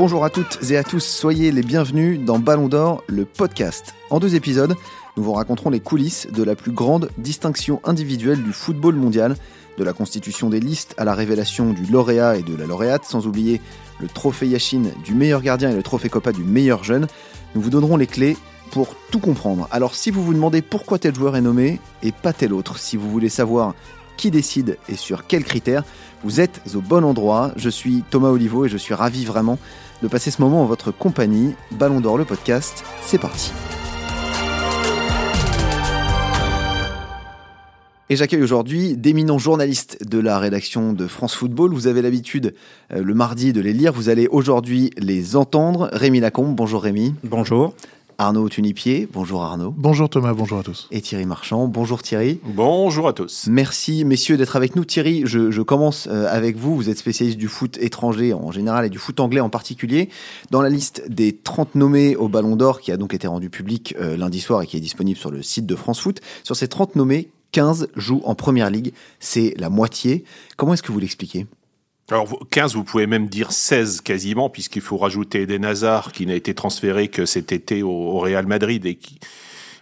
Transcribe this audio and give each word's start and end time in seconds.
Bonjour 0.00 0.24
à 0.24 0.30
toutes 0.30 0.70
et 0.70 0.78
à 0.78 0.82
tous, 0.82 1.04
soyez 1.04 1.52
les 1.52 1.60
bienvenus 1.60 2.18
dans 2.18 2.38
Ballon 2.38 2.68
d'Or, 2.68 3.04
le 3.06 3.26
podcast. 3.26 3.94
En 4.08 4.18
deux 4.18 4.34
épisodes, 4.34 4.74
nous 5.18 5.22
vous 5.22 5.34
raconterons 5.34 5.68
les 5.68 5.80
coulisses 5.80 6.26
de 6.32 6.42
la 6.42 6.54
plus 6.54 6.72
grande 6.72 7.10
distinction 7.18 7.82
individuelle 7.84 8.42
du 8.42 8.54
football 8.54 8.94
mondial, 8.94 9.36
de 9.76 9.84
la 9.84 9.92
constitution 9.92 10.48
des 10.48 10.58
listes 10.58 10.94
à 10.96 11.04
la 11.04 11.12
révélation 11.12 11.74
du 11.74 11.84
lauréat 11.84 12.36
et 12.36 12.42
de 12.42 12.56
la 12.56 12.64
lauréate, 12.64 13.04
sans 13.04 13.26
oublier 13.26 13.60
le 14.00 14.08
trophée 14.08 14.46
Yachine 14.46 14.90
du 15.04 15.12
meilleur 15.12 15.42
gardien 15.42 15.68
et 15.68 15.76
le 15.76 15.82
trophée 15.82 16.08
Copa 16.08 16.32
du 16.32 16.44
meilleur 16.44 16.82
jeune. 16.82 17.06
Nous 17.54 17.60
vous 17.60 17.68
donnerons 17.68 17.98
les 17.98 18.06
clés 18.06 18.38
pour 18.70 18.96
tout 19.10 19.20
comprendre. 19.20 19.68
Alors 19.70 19.94
si 19.94 20.10
vous 20.10 20.24
vous 20.24 20.32
demandez 20.32 20.62
pourquoi 20.62 20.98
tel 20.98 21.14
joueur 21.14 21.36
est 21.36 21.42
nommé 21.42 21.78
et 22.02 22.12
pas 22.12 22.32
tel 22.32 22.54
autre, 22.54 22.78
si 22.78 22.96
vous 22.96 23.10
voulez 23.10 23.28
savoir 23.28 23.74
qui 24.20 24.30
décide 24.30 24.76
et 24.90 24.96
sur 24.96 25.26
quels 25.26 25.44
critères, 25.44 25.82
vous 26.24 26.40
êtes 26.40 26.60
au 26.74 26.82
bon 26.82 27.04
endroit. 27.04 27.52
Je 27.56 27.70
suis 27.70 28.04
Thomas 28.10 28.28
Olivo 28.28 28.66
et 28.66 28.68
je 28.68 28.76
suis 28.76 28.92
ravi 28.92 29.24
vraiment 29.24 29.58
de 30.02 30.08
passer 30.08 30.30
ce 30.30 30.40
moment 30.40 30.62
en 30.62 30.66
votre 30.66 30.90
compagnie. 30.90 31.54
Ballon 31.72 32.00
d'Or, 32.00 32.18
le 32.18 32.24
podcast, 32.24 32.84
c'est 33.02 33.18
parti. 33.18 33.52
Et 38.12 38.16
j'accueille 38.16 38.42
aujourd'hui 38.42 38.96
d'éminents 38.96 39.38
journalistes 39.38 40.04
de 40.04 40.18
la 40.18 40.40
rédaction 40.40 40.92
de 40.92 41.06
France 41.06 41.36
Football. 41.36 41.72
Vous 41.72 41.86
avez 41.86 42.02
l'habitude 42.02 42.54
euh, 42.92 43.04
le 43.04 43.14
mardi 43.14 43.52
de 43.52 43.60
les 43.60 43.72
lire. 43.72 43.92
Vous 43.92 44.08
allez 44.08 44.26
aujourd'hui 44.26 44.90
les 44.98 45.36
entendre. 45.36 45.88
Rémi 45.92 46.18
Lacombe, 46.18 46.56
bonjour 46.56 46.82
Rémi. 46.82 47.14
Bonjour. 47.22 47.72
Arnaud 48.20 48.50
Tunipier, 48.50 49.08
bonjour 49.10 49.42
Arnaud. 49.42 49.72
Bonjour 49.74 50.10
Thomas, 50.10 50.34
bonjour 50.34 50.58
à 50.58 50.62
tous. 50.62 50.88
Et 50.90 51.00
Thierry 51.00 51.24
Marchand, 51.24 51.68
bonjour 51.68 52.02
Thierry. 52.02 52.38
Bonjour 52.44 53.08
à 53.08 53.14
tous. 53.14 53.46
Merci 53.50 54.04
messieurs 54.04 54.36
d'être 54.36 54.56
avec 54.56 54.76
nous. 54.76 54.84
Thierry, 54.84 55.22
je, 55.24 55.62
commence 55.62 56.06
euh, 56.06 56.26
avec 56.28 56.58
vous. 56.58 56.76
Vous 56.76 56.90
êtes 56.90 56.98
spécialiste 56.98 57.38
du 57.38 57.48
foot 57.48 57.78
étranger 57.80 58.34
en 58.34 58.52
général 58.52 58.84
et 58.84 58.90
du 58.90 58.98
foot 58.98 59.20
anglais 59.20 59.40
en 59.40 59.48
particulier. 59.48 60.10
Dans 60.50 60.60
la 60.60 60.68
liste 60.68 61.02
des 61.08 61.34
30 61.34 61.76
nommés 61.76 62.14
au 62.14 62.28
Ballon 62.28 62.56
d'Or, 62.56 62.82
qui 62.82 62.92
a 62.92 62.98
donc 62.98 63.14
été 63.14 63.26
rendu 63.26 63.48
public 63.48 63.94
euh, 63.98 64.18
lundi 64.18 64.40
soir 64.40 64.60
et 64.60 64.66
qui 64.66 64.76
est 64.76 64.80
disponible 64.80 65.18
sur 65.18 65.30
le 65.30 65.40
site 65.40 65.64
de 65.64 65.74
France 65.74 66.00
Foot, 66.00 66.20
sur 66.44 66.56
ces 66.56 66.68
30 66.68 66.96
nommés, 66.96 67.30
15 67.52 67.88
jouent 67.96 68.20
en 68.26 68.34
Première 68.34 68.68
Ligue. 68.68 68.92
C'est 69.18 69.54
la 69.56 69.70
moitié. 69.70 70.24
Comment 70.58 70.74
est-ce 70.74 70.82
que 70.82 70.92
vous 70.92 71.00
l'expliquez? 71.00 71.46
Alors 72.12 72.38
15, 72.50 72.74
vous 72.74 72.84
pouvez 72.84 73.06
même 73.06 73.28
dire 73.28 73.52
16 73.52 74.00
quasiment, 74.00 74.48
puisqu'il 74.48 74.82
faut 74.82 74.96
rajouter 74.96 75.42
Eden 75.42 75.64
Hazard, 75.64 76.12
qui 76.12 76.26
n'a 76.26 76.34
été 76.34 76.54
transféré 76.54 77.08
que 77.08 77.26
cet 77.26 77.52
été 77.52 77.82
au, 77.82 78.18
Real 78.18 78.46
Madrid 78.46 78.84
et 78.86 78.96
qui 78.96 79.18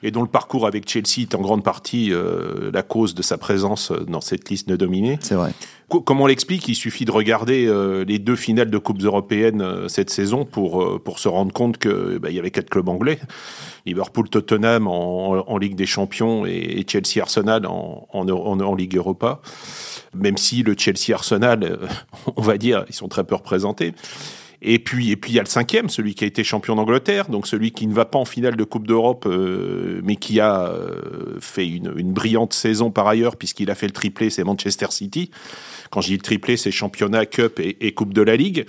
et 0.05 0.12
dont 0.12 0.23
le 0.23 0.29
parcours 0.29 0.65
avec 0.65 0.89
Chelsea 0.89 1.23
est 1.23 1.34
en 1.34 1.41
grande 1.41 1.65
partie 1.65 2.12
euh, 2.12 2.71
la 2.73 2.84
cause 2.84 3.17
de 3.17 3.23
sa 3.23 3.37
présence 3.37 3.91
dans 3.91 4.21
cette 4.21 4.49
liste 4.49 4.69
de 4.69 4.77
dominée. 4.77 5.19
C'est 5.21 5.34
vrai. 5.34 5.51
Comme 5.89 6.21
on 6.21 6.27
l'explique, 6.27 6.69
il 6.69 6.77
suffit 6.77 7.05
de 7.05 7.11
regarder 7.11 7.67
euh, 7.67 8.05
les 8.05 8.21
deux 8.21 8.37
finales 8.37 8.71
de 8.71 8.79
coupes 8.79 9.03
européennes 9.03 9.61
euh, 9.61 9.89
cette 9.89 10.11
saison 10.11 10.45
pour 10.45 11.03
pour 11.03 11.19
se 11.19 11.27
rendre 11.27 11.53
compte 11.53 11.79
que 11.79 12.19
bah, 12.19 12.31
y 12.31 12.39
avait 12.39 12.53
quatre 12.53 12.71
clubs 12.71 12.89
anglais 12.89 13.19
Liverpool, 13.87 14.29
Tottenham 14.29 14.87
en, 14.87 15.51
en 15.51 15.59
Ligue 15.59 15.75
des 15.75 15.87
Champions 15.87 16.47
et, 16.47 16.84
Chelsea, 16.87 17.21
Arsenal 17.21 17.67
en, 17.67 18.06
en, 18.12 18.29
en 18.29 18.75
Ligue 18.77 18.97
Europa 18.97 19.41
même 20.14 20.37
si 20.37 20.62
le 20.62 20.75
Chelsea 20.77 21.14
Arsenal, 21.14 21.62
euh, 21.62 21.77
on 22.37 22.42
va 22.42 22.59
dire, 22.59 22.84
ils 22.89 22.95
sont 22.95 23.09
très 23.09 23.25
peu 23.25 23.34
représentés. 23.34 23.95
Et 24.61 24.81
puis, 24.81 25.12
et 25.12 25.17
puis 25.17 25.33
il 25.33 25.34
y 25.37 25.39
a 25.39 25.42
le 25.42 25.48
cinquième, 25.48 25.89
celui 25.89 26.15
qui 26.15 26.25
a 26.25 26.27
été 26.27 26.42
champion 26.42 26.75
d'Angleterre, 26.75 27.28
donc 27.28 27.47
celui 27.47 27.70
qui 27.70 27.87
ne 27.87 27.95
va 27.95 28.05
pas 28.05 28.19
en 28.19 28.25
finale 28.25 28.56
de 28.56 28.65
Coupe 28.65 28.89
d'Europe, 28.89 29.25
euh, 29.27 30.00
mais 30.03 30.17
qui 30.17 30.41
a 30.41 30.67
euh, 30.67 31.39
fait 31.41 31.69
une, 31.69 31.92
une, 31.97 32.12
brillante 32.12 32.53
saison 32.53 32.91
par 32.91 33.06
ailleurs, 33.06 33.37
puisqu'il 33.37 33.70
a 33.70 33.77
fait 33.77 33.87
le 33.87 33.92
triplé, 33.92 34.31
c'est 34.31 34.42
Manchester 34.42 34.89
City. 34.91 35.31
Quand 35.91 36.00
je 36.00 36.09
dis 36.09 36.15
le 36.15 36.22
triplé, 36.22 36.56
c'est 36.56 36.72
championnat, 36.72 37.25
cup 37.25 37.61
et, 37.61 37.87
et 37.87 37.93
Coupe 37.93 38.12
de 38.12 38.22
la 38.22 38.34
Ligue 38.34 38.67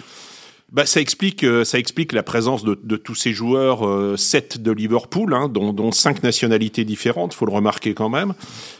bah, 0.71 0.85
ça 0.85 1.01
explique 1.01 1.43
euh, 1.43 1.63
ça 1.63 1.79
explique 1.79 2.11
la 2.11 2.23
présence 2.23 2.63
de, 2.63 2.79
de 2.81 2.95
tous 2.95 3.15
ces 3.15 3.33
joueurs, 3.33 3.87
euh, 3.87 4.17
sept 4.17 4.61
de 4.61 4.71
Liverpool, 4.71 5.33
hein, 5.33 5.49
dont, 5.49 5.73
dont 5.73 5.91
cinq 5.91 6.21
nationalités 6.21 6.85
différentes, 6.85 7.33
faut 7.33 7.45
le 7.45 7.53
remarquer 7.53 7.93
quand 7.93 8.09
même, 8.09 8.33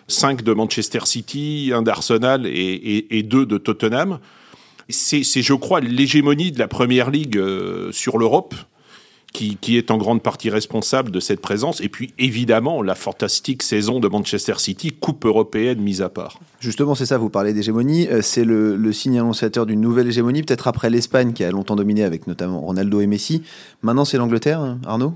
cinq 0.07 0.44
de 0.44 0.53
Manchester 0.53 0.99
City, 1.05 1.72
un 1.73 1.81
d'Arsenal 1.81 2.45
et, 2.45 2.51
et, 2.51 3.17
et, 3.17 3.23
deux 3.23 3.45
de 3.45 3.57
Tottenham. 3.57 4.19
C'est, 4.89 5.23
je 5.23 5.53
crois, 5.53 5.81
l'hégémonie 5.81 6.51
de 6.51 6.57
la 6.57 6.67
Première 6.67 7.11
Ligue 7.11 7.38
euh, 7.38 7.91
sur 7.91 8.17
l'Europe 8.17 8.55
qui, 9.34 9.78
est 9.78 9.91
en 9.91 9.97
grande 9.97 10.22
partie 10.22 10.50
responsable 10.50 11.12
de 11.12 11.19
cette 11.19 11.41
présence. 11.41 11.81
Et 11.81 11.90
puis, 11.90 12.13
évidemment, 12.17 12.81
la 12.81 12.95
fantastique 12.95 13.63
saison 13.63 14.00
de 14.00 14.07
Manchester 14.07 14.56
City, 14.57 14.91
Coupe 14.91 15.25
européenne 15.25 15.79
mise 15.79 16.01
à 16.01 16.09
part. 16.09 16.40
Justement, 16.59 16.95
c'est 16.95 17.06
ça, 17.06 17.17
vous 17.17 17.29
parlez 17.29 17.53
d'hégémonie. 17.53 18.07
Euh, 18.07 18.22
c'est 18.22 18.44
le, 18.44 18.75
le, 18.75 18.94
signe 18.94 19.19
annonciateur 19.19 19.66
d'une 19.66 19.81
nouvelle 19.81 20.07
hégémonie, 20.07 20.44
peut-être 20.44 20.67
après 20.67 20.90
l'Espagne, 20.90 21.34
qui 21.34 21.44
a 21.44 21.51
longtemps 21.51 21.75
dominé 21.75 22.03
avec 22.03 22.28
notamment 22.28 22.59
Ronaldo 22.59 23.01
et 23.01 23.07
Messi. 23.07 23.44
Maintenant, 23.81 24.06
c'est 24.06 24.17
l'Angleterre, 24.17 24.59
hein, 24.59 24.79
Arnaud? 24.85 25.13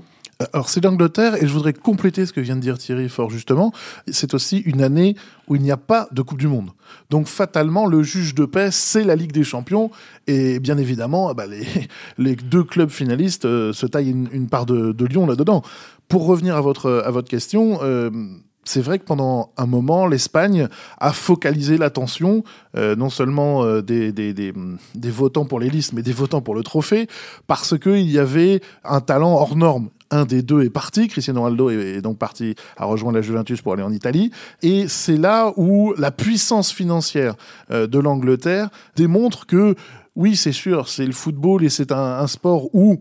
Alors 0.52 0.68
c'est 0.68 0.82
l'Angleterre 0.82 1.42
et 1.42 1.46
je 1.46 1.52
voudrais 1.52 1.72
compléter 1.72 2.26
ce 2.26 2.32
que 2.32 2.40
vient 2.40 2.56
de 2.56 2.60
dire 2.60 2.78
Thierry 2.78 3.08
fort 3.08 3.30
justement. 3.30 3.72
C'est 4.08 4.34
aussi 4.34 4.58
une 4.58 4.82
année 4.82 5.16
où 5.48 5.56
il 5.56 5.62
n'y 5.62 5.70
a 5.70 5.76
pas 5.76 6.08
de 6.12 6.22
Coupe 6.22 6.38
du 6.38 6.48
Monde. 6.48 6.70
Donc 7.10 7.26
fatalement, 7.26 7.86
le 7.86 8.02
juge 8.02 8.34
de 8.34 8.44
paix, 8.44 8.70
c'est 8.70 9.04
la 9.04 9.14
Ligue 9.14 9.32
des 9.32 9.44
Champions 9.44 9.90
et 10.26 10.58
bien 10.58 10.78
évidemment, 10.78 11.32
bah, 11.34 11.46
les, 11.46 11.66
les, 12.18 12.36
deux 12.36 12.64
clubs 12.64 12.90
finalistes 12.90 13.44
euh, 13.44 13.72
se 13.72 13.86
taillent 13.86 14.10
une, 14.10 14.48
part 14.48 14.66
de, 14.66 14.92
de 14.92 15.06
Lyon 15.06 15.26
là-dedans. 15.26 15.62
Pour 16.08 16.26
revenir 16.26 16.56
à 16.56 16.60
votre, 16.60 17.02
à 17.04 17.10
votre 17.10 17.28
question, 17.28 17.78
euh, 17.82 18.10
c'est 18.64 18.80
vrai 18.80 18.98
que 18.98 19.04
pendant 19.04 19.52
un 19.56 19.66
moment, 19.66 20.06
l'Espagne 20.06 20.68
a 20.98 21.12
focalisé 21.12 21.78
l'attention 21.78 22.44
euh, 22.76 22.96
non 22.96 23.10
seulement 23.10 23.80
des, 23.80 24.10
des, 24.10 24.32
des, 24.32 24.52
des, 24.94 25.10
votants 25.10 25.44
pour 25.44 25.60
les 25.60 25.68
listes, 25.68 25.92
mais 25.92 26.02
des 26.02 26.12
votants 26.12 26.40
pour 26.40 26.54
le 26.54 26.62
trophée, 26.62 27.06
parce 27.46 27.78
qu'il 27.78 28.10
y 28.10 28.18
avait 28.18 28.60
un 28.84 29.00
talent 29.00 29.34
hors 29.34 29.56
norme. 29.56 29.90
Un 30.10 30.24
des 30.24 30.42
deux 30.42 30.62
est 30.62 30.70
parti, 30.70 31.08
Cristiano 31.08 31.40
Ronaldo 31.40 31.70
est, 31.70 32.00
donc 32.00 32.18
parti 32.18 32.54
à 32.76 32.84
rejoindre 32.84 33.16
la 33.16 33.22
Juventus 33.22 33.62
pour 33.62 33.72
aller 33.72 33.82
en 33.82 33.92
Italie, 33.92 34.30
et 34.62 34.86
c'est 34.88 35.16
là 35.16 35.52
où 35.56 35.94
la 35.96 36.10
puissance 36.10 36.72
financière 36.72 37.34
euh, 37.70 37.86
de 37.86 37.98
l'Angleterre 37.98 38.68
démontre 38.96 39.46
que 39.46 39.74
oui, 40.16 40.36
c'est 40.36 40.52
sûr, 40.52 40.88
c'est 40.88 41.06
le 41.06 41.12
football 41.12 41.64
et 41.64 41.68
c'est 41.68 41.90
un, 41.90 42.18
un 42.18 42.26
sport 42.26 42.72
où 42.74 43.00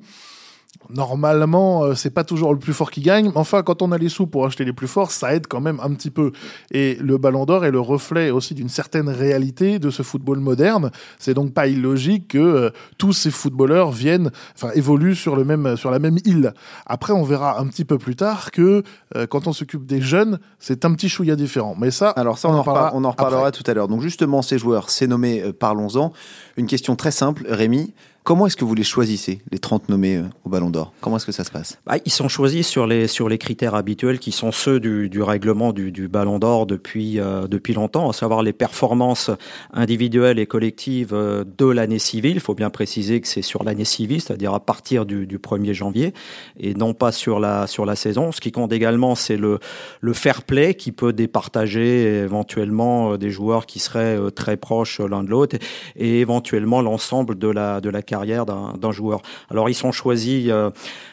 Normalement, 0.89 1.83
euh, 1.83 1.95
c'est 1.95 2.09
pas 2.09 2.23
toujours 2.23 2.51
le 2.51 2.59
plus 2.59 2.73
fort 2.73 2.91
qui 2.91 3.01
gagne. 3.01 3.27
Mais 3.27 3.37
enfin, 3.37 3.63
quand 3.63 3.81
on 3.81 3.91
a 3.91 3.97
les 3.97 4.09
sous 4.09 4.27
pour 4.27 4.45
acheter 4.45 4.65
les 4.65 4.73
plus 4.73 4.87
forts, 4.87 5.11
ça 5.11 5.33
aide 5.33 5.47
quand 5.47 5.61
même 5.61 5.79
un 5.81 5.93
petit 5.93 6.11
peu. 6.11 6.31
Et 6.71 6.95
le 6.95 7.17
Ballon 7.17 7.45
d'Or 7.45 7.63
est 7.65 7.71
le 7.71 7.79
reflet 7.79 8.31
aussi 8.31 8.53
d'une 8.53 8.69
certaine 8.69 9.07
réalité 9.07 9.79
de 9.79 9.89
ce 9.89 10.03
football 10.03 10.39
moderne. 10.39 10.91
C'est 11.19 11.33
donc 11.33 11.53
pas 11.53 11.67
illogique 11.67 12.29
que 12.29 12.37
euh, 12.37 12.69
tous 12.97 13.13
ces 13.13 13.31
footballeurs 13.31 13.91
viennent, 13.91 14.31
enfin, 14.55 14.71
évoluent 14.75 15.15
sur 15.15 15.35
le 15.35 15.45
même, 15.45 15.77
sur 15.77 15.89
la 15.89 15.99
même 15.99 16.17
île. 16.25 16.53
Après, 16.85 17.13
on 17.13 17.23
verra 17.23 17.59
un 17.59 17.67
petit 17.67 17.85
peu 17.85 17.97
plus 17.97 18.15
tard 18.15 18.51
que 18.51 18.83
euh, 19.15 19.25
quand 19.25 19.47
on 19.47 19.53
s'occupe 19.53 19.85
des 19.85 20.01
jeunes, 20.01 20.39
c'est 20.59 20.85
un 20.85 20.93
petit 20.93 21.07
chouïa 21.07 21.35
différent. 21.35 21.75
Mais 21.79 21.91
ça, 21.91 22.09
alors 22.09 22.37
ça, 22.37 22.49
on, 22.49 22.55
en, 22.55 22.91
on 22.93 23.03
en 23.03 23.11
reparlera 23.11 23.51
tout 23.51 23.63
à 23.67 23.73
l'heure. 23.73 23.87
Donc 23.87 24.01
justement, 24.01 24.41
ces 24.41 24.57
joueurs, 24.57 24.89
c'est 24.89 25.07
nommé, 25.07 25.43
parlons-en. 25.53 26.11
Une 26.57 26.67
question 26.67 26.95
très 26.95 27.11
simple, 27.11 27.45
Rémi. 27.47 27.93
Comment 28.23 28.47
est-ce 28.47 28.55
que 28.55 28.63
vous 28.63 28.73
les 28.73 28.83
choisissez, 28.83 29.41
les 29.51 29.59
30 29.59 29.89
nommés 29.89 30.15
euh, 30.15 30.23
au 30.45 30.49
Ballon 30.49 30.69
d'Or? 30.69 30.93
Comment 31.01 31.17
est-ce 31.17 31.25
que 31.25 31.33
ça 31.33 31.43
se 31.43 31.51
passe? 31.51 31.77
Bah, 31.85 31.95
Ils 32.05 32.11
sont 32.11 32.29
choisis 32.29 32.65
sur 32.65 32.87
les, 32.87 33.07
sur 33.07 33.27
les 33.27 33.37
critères 33.37 33.75
habituels 33.75 34.17
qui 34.17 34.31
sont 34.31 34.53
ceux 34.53 34.79
du, 34.79 35.09
du 35.09 35.21
règlement 35.21 35.73
du, 35.73 35.91
du 35.91 36.07
Ballon 36.07 36.39
d'Or 36.39 36.65
depuis, 36.65 37.19
euh, 37.19 37.47
depuis 37.47 37.73
longtemps, 37.73 38.09
à 38.09 38.13
savoir 38.13 38.41
les 38.41 38.53
performances 38.53 39.29
individuelles 39.73 40.39
et 40.39 40.45
collectives 40.45 41.13
euh, 41.13 41.43
de 41.57 41.65
l'année 41.65 41.99
civile. 41.99 42.35
Il 42.35 42.39
faut 42.39 42.55
bien 42.55 42.69
préciser 42.69 43.19
que 43.19 43.27
c'est 43.27 43.41
sur 43.41 43.65
l'année 43.65 43.83
civile, 43.83 44.21
c'est-à-dire 44.21 44.53
à 44.53 44.61
partir 44.61 45.05
du, 45.05 45.27
du 45.27 45.37
1er 45.37 45.73
janvier, 45.73 46.13
et 46.57 46.75
non 46.75 46.93
pas 46.93 47.11
sur 47.11 47.41
la, 47.41 47.67
sur 47.67 47.85
la 47.85 47.97
saison. 47.97 48.31
Ce 48.31 48.39
qui 48.39 48.53
compte 48.53 48.71
également, 48.71 49.15
c'est 49.15 49.37
le, 49.37 49.59
le 49.99 50.13
fair 50.13 50.43
play 50.43 50.75
qui 50.75 50.93
peut 50.93 51.11
départager 51.11 52.19
éventuellement 52.19 53.17
des 53.17 53.31
joueurs 53.31 53.65
qui 53.65 53.79
seraient 53.79 54.17
très 54.31 54.55
proches 54.55 55.01
l'un 55.01 55.25
de 55.25 55.29
l'autre, 55.29 55.57
et 55.97 56.21
éventuellement 56.21 56.81
l'ensemble 56.81 57.37
de 57.37 57.49
la, 57.49 57.81
de 57.81 57.89
la 57.89 58.01
carrière 58.13 58.45
d'un 58.45 58.91
joueur. 58.91 59.23
Alors 59.49 59.69
ils 59.69 59.73
sont 59.73 59.91
choisis 59.91 60.45
euh, 60.49 60.69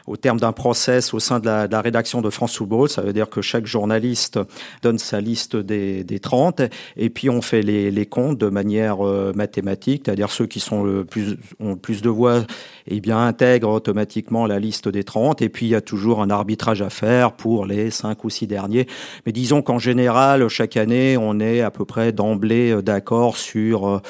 au 0.06 0.18
terme 0.18 0.38
d'un 0.38 0.52
process 0.52 1.14
au 1.14 1.18
sein 1.18 1.40
de 1.40 1.46
la, 1.46 1.80
rédaction 1.80 2.20
de 2.20 2.28
France 2.28 2.54
Football. 2.58 2.90
Ça 2.90 3.00
veut 3.00 3.14
dire 3.14 3.30
que 3.30 3.40
chaque 3.40 3.64
journaliste 3.64 4.38
donne 4.82 4.98
sa 4.98 5.18
liste 5.18 5.56
des, 5.56 6.04
des 6.04 6.20
30 6.20 6.60
et 6.98 7.08
puis 7.08 7.30
on 7.30 7.40
fait 7.40 7.62
les, 7.62 8.06
comptes 8.06 8.36
de 8.36 8.48
manière 8.48 9.06
euh, 9.06 9.32
mathématique, 9.34 10.02
c'est-à-dire 10.04 10.30
ceux 10.30 10.46
qui 10.46 10.62
ont 10.72 10.84
le 10.84 11.04
plus 11.04 12.02
de 12.02 12.08
voix 12.10 12.42
eh 12.86 13.00
bien, 13.00 13.18
intègrent 13.18 13.70
automatiquement 13.70 14.46
la 14.46 14.58
liste 14.58 14.88
des 14.88 15.04
30 15.04 15.40
et 15.40 15.48
puis 15.48 15.66
il 15.66 15.70
y 15.70 15.74
a 15.74 15.80
toujours 15.80 16.20
un 16.20 16.28
arbitrage 16.28 16.82
à 16.82 16.90
faire 16.90 17.32
pour 17.32 17.64
les 17.64 17.90
5 17.90 18.24
ou 18.24 18.30
6 18.30 18.46
derniers. 18.46 18.86
Mais 19.24 19.32
disons 19.32 19.62
qu'en 19.62 19.78
général, 19.78 20.46
chaque 20.48 20.76
année, 20.76 21.16
on 21.16 21.40
est 21.40 21.62
à 21.62 21.70
peu 21.70 21.86
près 21.86 22.12
d'emblée 22.12 22.72
euh, 22.72 22.82
d'accord 22.82 23.38
sur 23.38 24.02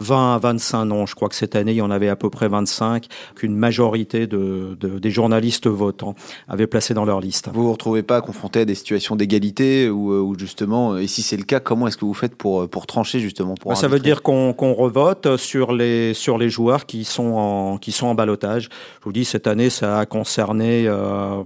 20 0.00 0.34
à 0.34 0.38
25 0.38 0.84
noms. 0.84 1.06
Je 1.06 1.14
crois 1.14 1.28
que 1.28 1.34
cette 1.34 1.56
année, 1.56 1.72
il 1.72 1.78
y 1.78 1.82
en 1.82 1.90
avait 1.90 2.08
à 2.08 2.16
peu 2.16 2.30
près 2.30 2.37
près 2.38 2.48
25 2.48 3.06
qu'une 3.34 3.56
majorité 3.56 4.26
de, 4.28 4.76
des 4.80 5.10
journalistes 5.10 5.66
votants 5.66 6.14
avaient 6.46 6.68
placé 6.68 6.94
dans 6.94 7.04
leur 7.04 7.20
liste. 7.20 7.50
Vous 7.52 7.64
vous 7.64 7.72
retrouvez 7.72 8.04
pas 8.04 8.20
confronté 8.20 8.60
à 8.60 8.64
des 8.64 8.76
situations 8.76 9.16
d'égalité 9.16 9.90
ou, 9.90 10.12
euh, 10.12 10.38
justement, 10.38 10.96
et 10.96 11.08
si 11.08 11.22
c'est 11.22 11.36
le 11.36 11.42
cas, 11.42 11.58
comment 11.58 11.88
est-ce 11.88 11.96
que 11.96 12.04
vous 12.04 12.14
faites 12.14 12.36
pour, 12.36 12.68
pour 12.68 12.86
trancher 12.86 13.18
justement 13.18 13.54
pour 13.54 13.70
bah, 13.70 13.74
Ça 13.74 13.88
veut 13.88 13.98
dire 13.98 14.22
qu'on 14.22 14.52
revote 14.74 15.36
sur 15.36 15.72
les, 15.72 16.14
sur 16.14 16.38
les 16.38 16.48
joueurs 16.48 16.86
qui 16.86 17.04
sont 17.04 17.32
en, 17.32 17.78
qui 17.78 17.90
sont 17.90 18.06
en 18.06 18.14
balotage. 18.14 18.68
Je 19.00 19.04
vous 19.04 19.12
dis, 19.12 19.24
cette 19.24 19.48
année, 19.48 19.70
ça 19.70 19.98
a 19.98 20.06
concerné 20.06 20.84
euh, 20.86 21.42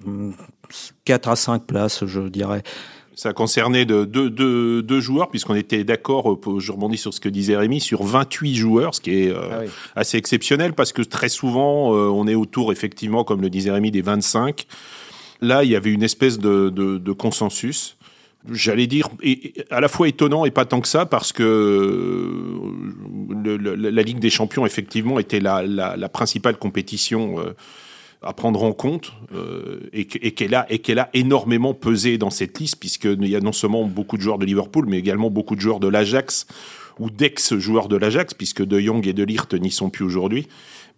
4 1.04 1.28
à 1.28 1.36
5 1.36 1.64
places, 1.64 2.04
je 2.04 2.20
dirais. 2.20 2.62
Ça 3.14 3.28
a 3.28 3.32
concerné 3.34 3.84
de, 3.84 4.04
deux, 4.04 5.00
joueurs, 5.00 5.28
puisqu'on 5.28 5.54
était 5.54 5.84
d'accord, 5.84 6.32
euh, 6.32 6.60
je 6.60 6.72
rebondis 6.72 6.96
sur 6.96 7.12
ce 7.12 7.20
que 7.20 7.28
disait 7.28 7.56
Rémi, 7.56 7.80
sur 7.80 8.02
28 8.02 8.54
joueurs, 8.54 8.94
ce 8.94 9.00
qui 9.02 9.24
est 9.24 9.30
euh, 9.30 9.66
ah 9.66 10.00
assez 10.00 10.16
exceptionnel, 10.16 10.72
parce 10.72 10.92
que 10.92 11.02
très 11.02 11.28
souvent, 11.28 11.94
euh, 11.94 12.08
on 12.08 12.26
est 12.26 12.34
autour, 12.34 12.72
effectivement, 12.72 13.22
comme 13.22 13.42
le 13.42 13.50
disait 13.50 13.70
Rémi, 13.70 13.90
des 13.90 14.00
25. 14.00 14.66
Là, 15.42 15.62
il 15.62 15.70
y 15.70 15.76
avait 15.76 15.90
une 15.90 16.02
espèce 16.02 16.38
de, 16.38 17.12
consensus. 17.12 17.98
J'allais 18.50 18.86
dire 18.86 19.08
à 19.70 19.80
la 19.80 19.88
fois 19.88 20.08
étonnant 20.08 20.44
et 20.46 20.50
pas 20.50 20.64
tant 20.64 20.80
que 20.80 20.88
ça, 20.88 21.04
parce 21.06 21.32
que 21.32 22.28
la 23.44 24.02
Ligue 24.02 24.20
des 24.20 24.30
Champions, 24.30 24.64
effectivement, 24.64 25.18
était 25.18 25.38
la, 25.38 25.62
la 25.64 26.08
principale 26.08 26.56
compétition 26.56 27.36
à 28.22 28.32
prendre 28.32 28.62
en 28.62 28.72
compte 28.72 29.12
euh, 29.34 29.80
et, 29.92 30.04
qu'elle 30.06 30.54
a, 30.54 30.64
qu'elle 30.64 30.98
a 30.98 31.10
énormément 31.14 31.74
pesé 31.74 32.18
dans 32.18 32.30
cette 32.30 32.58
liste, 32.58 32.76
puisqu'il 32.76 33.26
y 33.26 33.36
a 33.36 33.40
non 33.40 33.52
seulement 33.52 33.84
beaucoup 33.84 34.16
de 34.16 34.22
joueurs 34.22 34.38
de 34.38 34.46
Liverpool, 34.46 34.86
mais 34.88 34.98
également 34.98 35.30
beaucoup 35.30 35.56
de 35.56 35.60
joueurs 35.60 35.80
de 35.80 35.88
l'Ajax 35.88 36.46
ou 36.98 37.10
d'ex-joueurs 37.10 37.88
de 37.88 37.96
l'Ajax, 37.96 38.34
puisque 38.34 38.62
De 38.62 38.78
Jong 38.78 39.06
et 39.06 39.12
De 39.12 39.24
Ligt 39.24 39.54
n'y 39.54 39.70
sont 39.70 39.90
plus 39.90 40.04
aujourd'hui. 40.04 40.46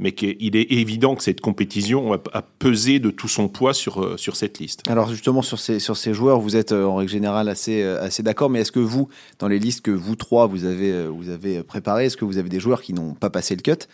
Mais 0.00 0.10
qu'il 0.10 0.56
est 0.56 0.72
évident 0.72 1.14
que 1.14 1.22
cette 1.22 1.40
compétition 1.40 2.14
a, 2.14 2.42
pesé 2.58 2.98
de 2.98 3.10
tout 3.10 3.28
son 3.28 3.46
poids 3.46 3.72
sur, 3.72 4.02
euh, 4.02 4.16
sur 4.16 4.34
cette 4.34 4.58
liste. 4.58 4.82
Alors 4.88 5.08
justement, 5.08 5.40
sur 5.40 5.60
ces, 5.60 5.78
sur 5.78 5.96
ces 5.96 6.12
joueurs, 6.12 6.40
vous 6.40 6.56
êtes 6.56 6.72
euh, 6.72 6.84
en 6.84 6.96
règle 6.96 7.12
générale 7.12 7.48
assez, 7.48 7.80
assez 7.84 8.24
d'accord, 8.24 8.50
mais 8.50 8.60
est-ce 8.60 8.72
que 8.72 8.80
vous, 8.80 9.08
dans 9.38 9.46
les 9.46 9.60
listes 9.60 9.82
que 9.82 9.92
vous 9.92 10.16
trois, 10.16 10.48
vous 10.48 10.64
avez, 10.64 11.06
vous 11.06 11.28
avez 11.28 11.62
préparées, 11.62 12.06
est-ce 12.06 12.16
que 12.16 12.24
vous 12.24 12.38
avez 12.38 12.48
des 12.48 12.58
joueurs 12.58 12.82
qui 12.82 12.92
n'ont 12.92 13.14
pas 13.14 13.30
passé 13.30 13.54
le 13.54 13.62
cut? 13.62 13.86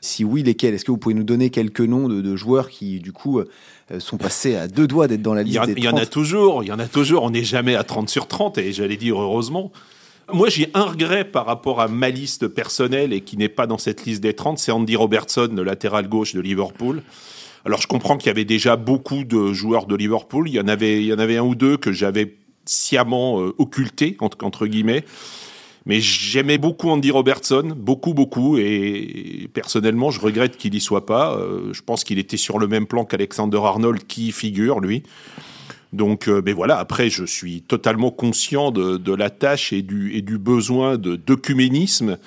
Si 0.00 0.24
oui, 0.24 0.42
lesquels? 0.42 0.74
Est-ce 0.74 0.84
que 0.84 0.90
vous 0.90 0.98
pouvez 0.98 1.14
nous 1.14 1.24
donner 1.24 1.50
quelques 1.50 1.80
noms 1.80 2.08
de, 2.08 2.36
joueurs 2.36 2.68
qui, 2.70 3.00
du 3.00 3.12
coup, 3.12 3.40
euh, 3.40 3.46
sont 3.98 4.16
passés 4.16 4.54
à 4.54 4.68
deux 4.68 4.86
doigts 4.86 5.08
d'être 5.08 5.22
dans 5.22 5.34
la 5.34 5.42
liste 5.42 5.60
Il 5.76 5.82
y, 5.82 5.88
en 5.88 5.96
a 5.96 6.06
toujours, 6.06 6.62
il 6.62 6.68
y 6.68 6.72
en 6.72 6.78
a 6.78 6.86
toujours. 6.86 7.24
On 7.24 7.30
n'est 7.30 7.44
jamais 7.44 7.74
à 7.74 7.84
30 7.84 8.08
sur 8.08 8.26
30, 8.26 8.58
et 8.58 8.72
j'allais 8.72 8.96
dire 8.96 9.20
heureusement. 9.20 9.72
Moi, 10.32 10.50
j'ai 10.50 10.70
un 10.74 10.84
regret 10.84 11.24
par 11.24 11.46
rapport 11.46 11.80
à 11.80 11.88
ma 11.88 12.10
liste 12.10 12.48
personnelle 12.48 13.14
et 13.14 13.22
qui 13.22 13.38
n'est 13.38 13.48
pas 13.48 13.66
dans 13.66 13.78
cette 13.78 14.04
liste 14.04 14.22
des 14.22 14.34
30, 14.34 14.58
c'est 14.58 14.70
Andy 14.70 14.94
Robertson, 14.94 15.48
le 15.54 15.62
latéral 15.62 16.08
gauche 16.08 16.34
de 16.34 16.40
Liverpool. 16.40 17.02
Alors, 17.64 17.80
je 17.80 17.88
comprends 17.88 18.18
qu'il 18.18 18.26
y 18.26 18.30
avait 18.30 18.44
déjà 18.44 18.76
beaucoup 18.76 19.24
de 19.24 19.52
joueurs 19.52 19.86
de 19.86 19.96
Liverpool. 19.96 20.48
Il 20.48 20.54
y 20.54 20.60
en 20.60 20.68
avait, 20.68 21.00
il 21.00 21.06
y 21.06 21.12
en 21.12 21.18
avait 21.18 21.38
un 21.38 21.42
ou 21.42 21.54
deux 21.54 21.76
que 21.76 21.92
j'avais 21.92 22.36
sciemment 22.66 23.40
euh, 23.40 23.54
occultés, 23.58 24.16
entre, 24.20 24.44
entre 24.44 24.66
guillemets. 24.66 25.04
Mais 25.88 26.02
j'aimais 26.02 26.58
beaucoup 26.58 26.90
Andy 26.90 27.10
Robertson, 27.10 27.74
beaucoup, 27.74 28.12
beaucoup, 28.12 28.58
et 28.58 29.48
personnellement, 29.54 30.10
je 30.10 30.20
regrette 30.20 30.58
qu'il 30.58 30.74
y 30.74 30.80
soit 30.80 31.06
pas. 31.06 31.34
Euh, 31.34 31.72
je 31.72 31.80
pense 31.80 32.04
qu'il 32.04 32.18
était 32.18 32.36
sur 32.36 32.58
le 32.58 32.68
même 32.68 32.86
plan 32.86 33.06
qu'Alexander 33.06 33.56
Arnold, 33.56 34.06
qui 34.06 34.30
figure, 34.30 34.80
lui. 34.80 35.02
Donc, 35.94 36.28
euh, 36.28 36.42
ben 36.42 36.54
voilà, 36.54 36.78
après, 36.78 37.08
je 37.08 37.24
suis 37.24 37.62
totalement 37.62 38.10
conscient 38.10 38.70
de, 38.70 39.14
la 39.14 39.30
tâche 39.30 39.72
et 39.72 39.80
du, 39.80 40.38
besoin 40.38 40.98
de 40.98 41.16
d'œcuménisme 41.16 42.18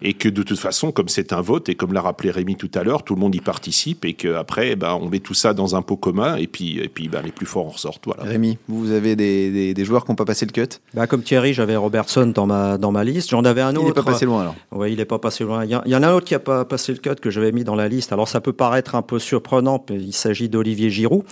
et 0.00 0.14
que 0.14 0.28
de 0.28 0.42
toute 0.42 0.58
façon, 0.58 0.92
comme 0.92 1.08
c'est 1.08 1.32
un 1.32 1.40
vote, 1.40 1.68
et 1.68 1.74
comme 1.74 1.92
l'a 1.92 2.00
rappelé 2.00 2.30
Rémi 2.30 2.54
tout 2.56 2.70
à 2.74 2.84
l'heure, 2.84 3.02
tout 3.02 3.14
le 3.14 3.20
monde 3.20 3.34
y 3.34 3.40
participe, 3.40 4.04
et 4.04 4.14
qu'après, 4.14 4.76
ben, 4.76 4.96
on 5.00 5.08
met 5.08 5.18
tout 5.18 5.34
ça 5.34 5.54
dans 5.54 5.74
un 5.74 5.82
pot 5.82 5.96
commun, 5.96 6.36
et 6.36 6.46
puis, 6.46 6.78
et 6.78 6.88
puis 6.88 7.08
ben, 7.08 7.20
les 7.22 7.32
plus 7.32 7.46
forts 7.46 7.66
en 7.66 7.70
ressortent. 7.70 8.04
Voilà. 8.04 8.22
Rémi, 8.22 8.58
vous 8.68 8.92
avez 8.92 9.16
des, 9.16 9.74
des, 9.74 9.84
joueurs 9.84 10.04
qui 10.04 10.12
n'ont 10.12 10.16
pas 10.16 10.24
passé 10.24 10.46
le 10.46 10.52
cut? 10.52 10.78
Bah, 10.94 11.06
Comme 11.06 11.22
Thierry, 11.22 11.52
j'avais 11.52 11.74
Robertson 11.74 12.26
dans 12.26 12.46
ma, 12.46 12.78
dans 12.78 12.92
ma 12.92 13.02
liste, 13.02 13.30
j'en 13.30 13.44
avais 13.44 13.60
un 13.60 13.74
autre. 13.74 13.82
Il 13.82 13.88
n'est 13.88 13.92
pas 13.92 14.02
passé 14.04 14.24
loin 14.24 14.42
alors 14.42 14.54
Oui, 14.70 14.92
il 14.92 14.98
n'est 14.98 15.04
pas 15.04 15.18
passé 15.18 15.42
loin. 15.42 15.64
Il 15.64 15.70
y, 15.70 15.96
en 15.96 16.02
a 16.02 16.08
un 16.08 16.14
autre 16.14 16.26
qui 16.26 16.34
n'a 16.34 16.40
pas 16.40 16.64
passé 16.64 16.92
le 16.92 16.98
cut 16.98 17.16
que 17.20 17.30
j'avais 17.30 17.50
mis 17.50 17.64
dans 17.64 17.74
la 17.74 17.88
liste. 17.88 18.12
Alors 18.12 18.28
ça 18.28 18.40
peut 18.40 18.52
paraître 18.52 18.94
un 18.94 19.02
peu 19.02 19.18
surprenant, 19.18 19.84
mais 19.90 19.96
il 19.96 20.12
s'agit 20.12 20.48
d'Olivier 20.48 20.90
Giroud, 20.90 21.24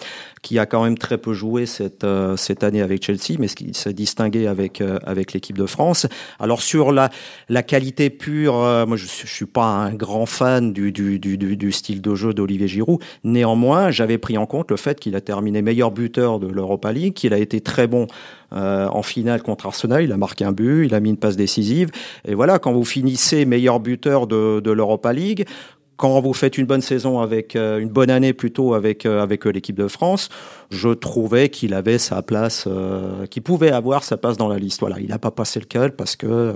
qui 0.43 0.59
a 0.59 0.67
quand 0.67 0.83
même 0.83 0.99
très 0.99 1.19
peu 1.19 1.35
joué 1.35 1.67
cette, 1.67 2.05
euh, 2.05 2.37
cette 2.37 2.65
année 2.65 2.83
avec 2.83 3.05
Chelsea, 3.05 3.39
mais 3.39 3.47
qui 3.47 3.75
s'est 3.75 3.93
distingué 3.93 4.49
avec, 4.49 4.81
euh, 4.81 4.99
avec 5.05 5.33
l'équipe 5.33 5.57
de 5.57 5.67
France. 5.67 6.07
Alors 6.41 6.63
sur 6.63 6.91
la, 6.91 7.11
la 7.49 7.63
qualité 7.63 8.11
pure, 8.11 8.56
euh, 8.65 8.87
moi 8.87 8.97
je, 8.97 9.07
je 9.07 9.27
suis 9.27 9.47
pas 9.47 9.67
un 9.67 9.95
grand 9.95 10.27
fan 10.27 10.73
du, 10.73 10.93
du 10.93 11.73
style 11.73 12.01
de 12.01 12.15
jeu 12.15 12.33
d'Olivier 12.33 12.69
Giroud. 12.69 13.01
Néanmoins, 13.25 13.91
j'avais 13.91 14.19
pris 14.19 14.39
en 14.39 14.47
compte 14.47 14.71
le 14.71 14.77
fait 14.77 14.99
qu'il 15.01 15.17
a 15.17 15.21
terminé 15.21 15.63
meilleur 15.63 15.91
buteur 15.91 16.39
de 16.39 16.47
l'Europa 16.47 16.93
League, 16.93 17.15
qu'il 17.15 17.33
a 17.35 17.39
été 17.39 17.61
très 17.61 17.87
bon 17.87 18.07
euh, 18.53 18.87
en 18.89 19.03
finale 19.03 19.43
contre 19.43 19.67
Arsenal. 19.67 20.05
Il 20.05 20.13
a 20.13 20.17
marqué 20.17 20.45
un 20.45 20.53
but, 20.53 20.87
il 20.87 20.95
a 20.95 21.01
mis 21.01 21.11
une 21.11 21.17
passe 21.17 21.37
décisive. 21.37 21.91
Et 22.27 22.35
voilà, 22.35 22.59
quand 22.59 22.73
vous 22.73 22.85
finissez 22.85 23.45
meilleur 23.45 23.81
buteur 23.81 24.27
de, 24.27 24.61
de 24.61 24.71
l'Europa 24.71 25.13
League, 25.13 25.47
quand 25.97 26.21
vous 26.21 26.33
faites 26.33 26.59
une 26.59 26.67
bonne 26.67 26.81
saison 26.81 27.21
avec 27.21 27.57
euh, 27.57 27.79
une 27.79 27.89
bonne 27.89 28.11
année 28.11 28.33
plutôt 28.33 28.75
avec 28.75 29.07
euh, 29.07 29.23
avec 29.23 29.45
l'équipe 29.45 29.77
de 29.77 29.89
France, 29.89 30.29
je 30.71 30.91
trouvais 30.91 31.49
qu'il 31.49 31.75
avait 31.75 31.99
sa 31.99 32.23
place, 32.23 32.65
euh, 32.67 33.27
qu'il 33.27 33.43
pouvait 33.43 33.71
avoir 33.71 34.05
sa 34.05 34.17
place 34.17 34.37
dans 34.37 34.49
la 34.49 34.59
liste. 34.59 34.81
Voilà, 34.81 35.01
il 35.01 35.09
n'a 35.09 35.19
pas 35.19 35.31
passé 35.31 35.61
le 35.61 35.67
cal 35.67 35.95
parce 35.95 36.17
que 36.17 36.55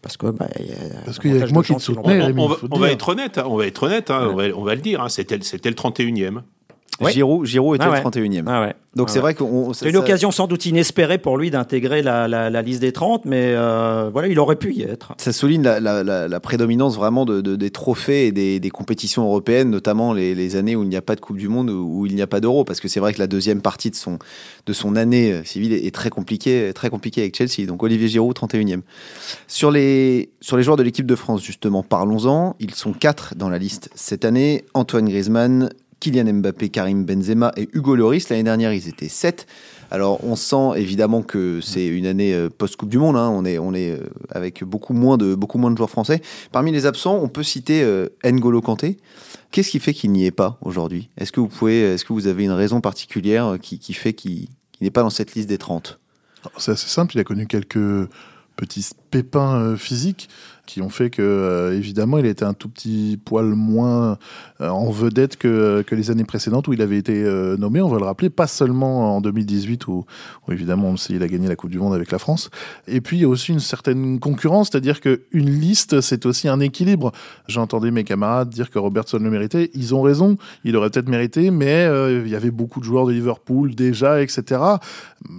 parce 0.00 0.16
que 0.16 0.26
bah, 0.26 0.48
parce 1.04 1.18
qu'il 1.18 1.36
y 1.36 1.42
a 1.42 1.46
moi 1.48 1.62
qui 1.62 1.74
te 1.74 1.80
soutenais. 1.80 2.32
On, 2.36 2.78
va, 2.78 2.90
être 2.90 3.08
honnête, 3.10 3.38
hein, 3.38 3.44
on 3.46 3.56
va 3.56 3.66
être 3.66 3.82
honnête, 3.84 4.10
hein, 4.10 4.28
on, 4.30 4.34
va, 4.34 4.44
on, 4.54 4.62
va, 4.62 4.74
le 4.74 4.80
dire. 4.80 5.00
Hein, 5.00 5.08
c'était 5.08 5.38
c'était 5.42 5.70
le 5.70 5.76
31e. 5.76 6.40
Giroud, 7.10 7.46
Giroud 7.46 7.76
était 7.76 7.84
ah 7.88 8.02
le 8.02 8.10
31e. 8.10 8.44
Ah 8.46 8.60
ouais. 8.62 8.74
Donc 8.94 9.08
c'est 9.08 9.20
vrai 9.20 9.34
qu'on. 9.34 9.72
C'est 9.72 9.88
une 9.88 9.96
occasion 9.96 10.30
sans 10.30 10.46
doute 10.46 10.66
inespérée 10.66 11.16
pour 11.16 11.38
lui 11.38 11.50
d'intégrer 11.50 12.02
la, 12.02 12.28
la, 12.28 12.50
la, 12.50 12.62
liste 12.62 12.80
des 12.80 12.92
30, 12.92 13.24
mais 13.24 13.54
euh, 13.56 14.10
voilà, 14.12 14.28
il 14.28 14.38
aurait 14.38 14.56
pu 14.56 14.74
y 14.74 14.82
être. 14.82 15.14
Ça 15.16 15.32
souligne 15.32 15.62
la, 15.62 15.80
la 15.80 16.40
prédominance 16.40 16.96
vraiment 16.96 17.24
de, 17.24 17.40
de, 17.40 17.56
des 17.56 17.70
trophées 17.70 18.26
et 18.26 18.32
des, 18.32 18.60
des, 18.60 18.70
compétitions 18.70 19.24
européennes, 19.24 19.70
notamment 19.70 20.12
les, 20.12 20.34
les 20.34 20.56
années 20.56 20.76
où 20.76 20.82
il 20.82 20.90
n'y 20.90 20.96
a 20.96 21.02
pas 21.02 21.14
de 21.14 21.20
Coupe 21.20 21.38
du 21.38 21.48
Monde, 21.48 21.70
où 21.70 22.04
il 22.04 22.14
n'y 22.14 22.20
a 22.20 22.26
pas 22.26 22.40
d'Euro, 22.40 22.64
parce 22.64 22.80
que 22.80 22.88
c'est 22.88 23.00
vrai 23.00 23.14
que 23.14 23.18
la 23.18 23.26
deuxième 23.26 23.62
partie 23.62 23.90
de 23.90 23.96
son, 23.96 24.18
de 24.66 24.72
son 24.74 24.94
année 24.96 25.32
euh, 25.32 25.44
civile 25.44 25.72
est 25.72 25.94
très 25.94 26.10
compliquée, 26.10 26.72
très 26.74 26.90
compliquée 26.90 27.22
avec 27.22 27.34
Chelsea. 27.34 27.66
Donc 27.66 27.82
Olivier 27.82 28.08
Giroud, 28.08 28.36
31e. 28.36 28.82
Sur 29.48 29.70
les, 29.70 30.32
sur 30.42 30.58
les 30.58 30.62
joueurs 30.62 30.76
de 30.76 30.82
l'équipe 30.82 31.06
de 31.06 31.16
France, 31.16 31.42
justement, 31.42 31.82
parlons-en. 31.82 32.56
Ils 32.60 32.74
sont 32.74 32.92
quatre 32.92 33.34
dans 33.36 33.48
la 33.48 33.56
liste 33.56 33.88
cette 33.94 34.26
année. 34.26 34.64
Antoine 34.74 35.08
Griezmann, 35.08 35.70
Kylian 36.02 36.32
Mbappé, 36.32 36.68
Karim 36.68 37.04
Benzema 37.04 37.52
et 37.56 37.68
Hugo 37.74 37.94
Loris. 37.94 38.28
L'année 38.28 38.42
dernière, 38.42 38.72
ils 38.72 38.88
étaient 38.88 39.08
7. 39.08 39.46
Alors, 39.92 40.24
on 40.24 40.34
sent 40.34 40.72
évidemment 40.76 41.22
que 41.22 41.60
c'est 41.60 41.86
une 41.86 42.06
année 42.06 42.34
euh, 42.34 42.48
post-Coupe 42.50 42.88
du 42.88 42.98
Monde. 42.98 43.16
Hein. 43.16 43.30
On 43.32 43.44
est, 43.44 43.54
est 43.54 43.90
euh, 43.92 43.98
avec 44.30 44.64
beaucoup 44.64 44.94
moins, 44.94 45.16
de, 45.16 45.36
beaucoup 45.36 45.58
moins 45.58 45.70
de 45.70 45.76
joueurs 45.76 45.90
français. 45.90 46.20
Parmi 46.50 46.72
les 46.72 46.86
absents, 46.86 47.20
on 47.22 47.28
peut 47.28 47.44
citer 47.44 47.84
euh, 47.84 48.08
N'Golo 48.24 48.60
Kanté. 48.60 48.96
Qu'est-ce 49.52 49.70
qui 49.70 49.78
fait 49.78 49.94
qu'il 49.94 50.10
n'y 50.10 50.26
est 50.26 50.32
pas 50.32 50.58
aujourd'hui? 50.60 51.08
Est-ce 51.18 51.30
que 51.30 51.38
vous 51.38 51.68
est-ce 51.68 52.04
que 52.04 52.12
vous 52.12 52.26
avez 52.26 52.42
une 52.42 52.50
raison 52.50 52.80
particulière 52.80 53.56
qui, 53.62 53.78
qui 53.78 53.92
fait 53.92 54.12
qu'il 54.12 54.48
n'est 54.80 54.90
pas 54.90 55.02
dans 55.02 55.10
cette 55.10 55.36
liste 55.36 55.48
des 55.48 55.58
30 55.58 56.00
C'est 56.58 56.72
assez 56.72 56.88
simple. 56.88 57.14
Il 57.14 57.20
a 57.20 57.24
connu 57.24 57.46
quelques 57.46 58.08
petits 58.56 58.88
pépins 59.12 59.76
physiques 59.76 60.28
qui 60.66 60.80
ont 60.80 60.88
fait 60.88 61.10
que, 61.10 61.22
euh, 61.22 61.76
évidemment, 61.76 62.18
il 62.18 62.26
était 62.26 62.44
un 62.44 62.54
tout 62.54 62.68
petit 62.68 63.18
poil 63.24 63.46
moins 63.46 64.16
euh, 64.60 64.68
en 64.68 64.90
vedette 64.90 65.36
que, 65.36 65.82
que 65.82 65.94
les 65.94 66.10
années 66.10 66.24
précédentes 66.24 66.68
où 66.68 66.72
il 66.72 66.80
avait 66.82 66.98
été 66.98 67.22
euh, 67.24 67.56
nommé, 67.56 67.82
on 67.82 67.88
va 67.88 67.98
le 67.98 68.04
rappeler, 68.04 68.30
pas 68.30 68.46
seulement 68.46 69.16
en 69.16 69.20
2018 69.20 69.88
où, 69.88 70.04
évidemment, 70.50 70.88
on 70.88 70.96
sait, 70.96 71.14
il 71.14 71.22
a 71.22 71.26
gagné 71.26 71.48
la 71.48 71.56
Coupe 71.56 71.70
du 71.70 71.80
Monde 71.80 71.94
avec 71.94 72.12
la 72.12 72.18
France. 72.18 72.48
Et 72.86 73.00
puis, 73.00 73.16
il 73.16 73.20
y 73.22 73.24
a 73.24 73.28
aussi 73.28 73.50
une 73.50 73.60
certaine 73.60 74.20
concurrence, 74.20 74.68
c'est-à-dire 74.70 75.00
qu'une 75.00 75.50
liste, 75.50 76.00
c'est 76.00 76.26
aussi 76.26 76.48
un 76.48 76.60
équilibre. 76.60 77.10
J'entendais 77.48 77.90
mes 77.90 78.04
camarades 78.04 78.48
dire 78.48 78.70
que 78.70 78.78
Robertson 78.78 79.18
le 79.18 79.30
méritait. 79.30 79.70
Ils 79.74 79.94
ont 79.96 80.02
raison, 80.02 80.36
il 80.64 80.76
aurait 80.76 80.90
peut-être 80.90 81.08
mérité, 81.08 81.50
mais 81.50 81.88
il 82.24 82.28
y 82.28 82.36
avait 82.36 82.50
beaucoup 82.50 82.78
de 82.78 82.84
joueurs 82.84 83.06
de 83.06 83.12
Liverpool 83.12 83.74
déjà, 83.74 84.22
etc. 84.22 84.60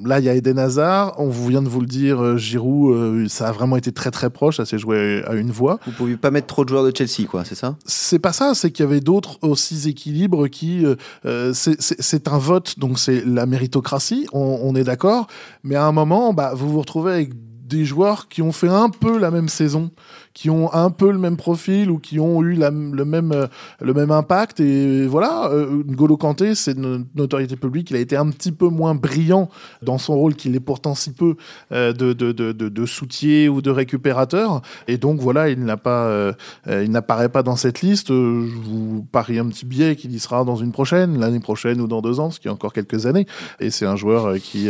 Là, 0.05 0.19
il 0.19 0.25
y 0.25 0.29
a 0.29 0.35
Eden 0.35 0.59
Hazard, 0.59 1.13
on 1.17 1.29
vient 1.29 1.61
de 1.61 1.69
vous 1.69 1.81
le 1.81 1.87
dire, 1.87 2.37
Giroud, 2.37 3.29
ça 3.29 3.47
a 3.47 3.51
vraiment 3.51 3.77
été 3.77 3.91
très 3.91 4.11
très 4.11 4.29
proche, 4.29 4.57
ça 4.57 4.65
s'est 4.65 4.77
joué 4.77 5.12
à 5.25 5.33
une 5.33 5.51
voix. 5.51 5.79
Vous 5.85 5.91
pouviez 5.91 6.17
pas 6.17 6.31
mettre 6.31 6.47
trop 6.47 6.63
de 6.63 6.69
joueurs 6.69 6.83
de 6.83 6.95
Chelsea, 6.95 7.27
quoi, 7.27 7.45
c'est 7.45 7.55
ça? 7.55 7.75
C'est 7.85 8.19
pas 8.19 8.33
ça, 8.33 8.53
c'est 8.55 8.71
qu'il 8.71 8.83
y 8.83 8.87
avait 8.87 9.01
d'autres 9.01 9.37
aussi 9.41 9.89
équilibres 9.89 10.47
qui. 10.47 10.85
Euh, 10.85 10.95
euh, 11.25 11.53
c'est 11.53 12.27
un 12.27 12.37
vote, 12.37 12.79
donc 12.79 12.99
c'est 12.99 13.23
la 13.25 13.45
méritocratie, 13.45 14.27
on, 14.33 14.75
est 14.75 14.83
d'accord, 14.83 15.27
mais 15.63 15.75
à 15.75 15.85
un 15.85 15.91
moment, 15.91 16.33
bah, 16.33 16.53
vous 16.55 16.69
vous 16.69 16.79
retrouvez 16.79 17.13
avec 17.13 17.33
des 17.67 17.85
joueurs 17.85 18.27
qui 18.27 18.41
ont 18.41 18.51
fait 18.51 18.69
un 18.69 18.89
peu 18.89 19.17
la 19.17 19.31
même 19.31 19.49
saison 19.49 19.91
qui 20.33 20.49
ont 20.49 20.73
un 20.73 20.89
peu 20.89 21.11
le 21.11 21.17
même 21.17 21.37
profil 21.37 21.91
ou 21.91 21.99
qui 21.99 22.19
ont 22.19 22.41
eu 22.41 22.53
la, 22.53 22.71
le 22.71 23.05
même 23.05 24.11
impact. 24.11 24.59
Et 24.59 25.05
voilà, 25.05 25.49
euh, 25.51 25.83
N'Golo 25.85 26.17
Kanté, 26.17 26.55
c'est 26.55 26.73
une 26.73 27.05
notoriété 27.15 27.55
publique. 27.55 27.91
Il 27.91 27.95
a 27.95 27.99
été 27.99 28.15
un 28.15 28.29
petit 28.29 28.51
peu 28.51 28.67
moins 28.67 28.95
brillant 28.95 29.49
dans 29.81 29.97
son 29.97 30.15
rôle 30.15 30.35
qu'il 30.35 30.55
est 30.55 30.59
pourtant 30.59 30.95
si 30.95 31.13
peu 31.13 31.35
de, 31.71 31.91
de, 31.91 32.13
de, 32.13 32.51
de, 32.51 32.85
soutien 32.85 33.49
ou 33.49 33.61
de 33.61 33.69
récupérateur. 33.69 34.61
Et 34.87 34.97
donc 34.97 35.19
voilà, 35.19 35.49
il 35.49 35.63
n'a 35.63 35.77
pas, 35.77 36.33
il 36.67 36.91
n'apparaît 36.91 37.29
pas 37.29 37.43
dans 37.43 37.55
cette 37.55 37.81
liste. 37.81 38.07
Je 38.09 38.13
vous 38.13 39.05
parie 39.11 39.39
un 39.39 39.47
petit 39.47 39.65
billet 39.65 39.95
qu'il 39.95 40.13
y 40.13 40.19
sera 40.19 40.43
dans 40.43 40.55
une 40.55 40.71
prochaine, 40.71 41.19
l'année 41.19 41.39
prochaine 41.39 41.79
ou 41.81 41.87
dans 41.87 42.01
deux 42.01 42.19
ans, 42.19 42.31
ce 42.31 42.39
qui 42.39 42.47
est 42.47 42.51
encore 42.51 42.73
quelques 42.73 43.05
années. 43.05 43.27
Et 43.59 43.69
c'est 43.69 43.85
un 43.85 43.95
joueur 43.95 44.35
qui, 44.37 44.69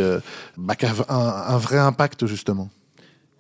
bah, 0.58 0.75
qui 0.75 0.86
a 0.86 0.93
un 1.10 1.58
vrai 1.58 1.77
impact 1.77 2.25
justement. 2.27 2.70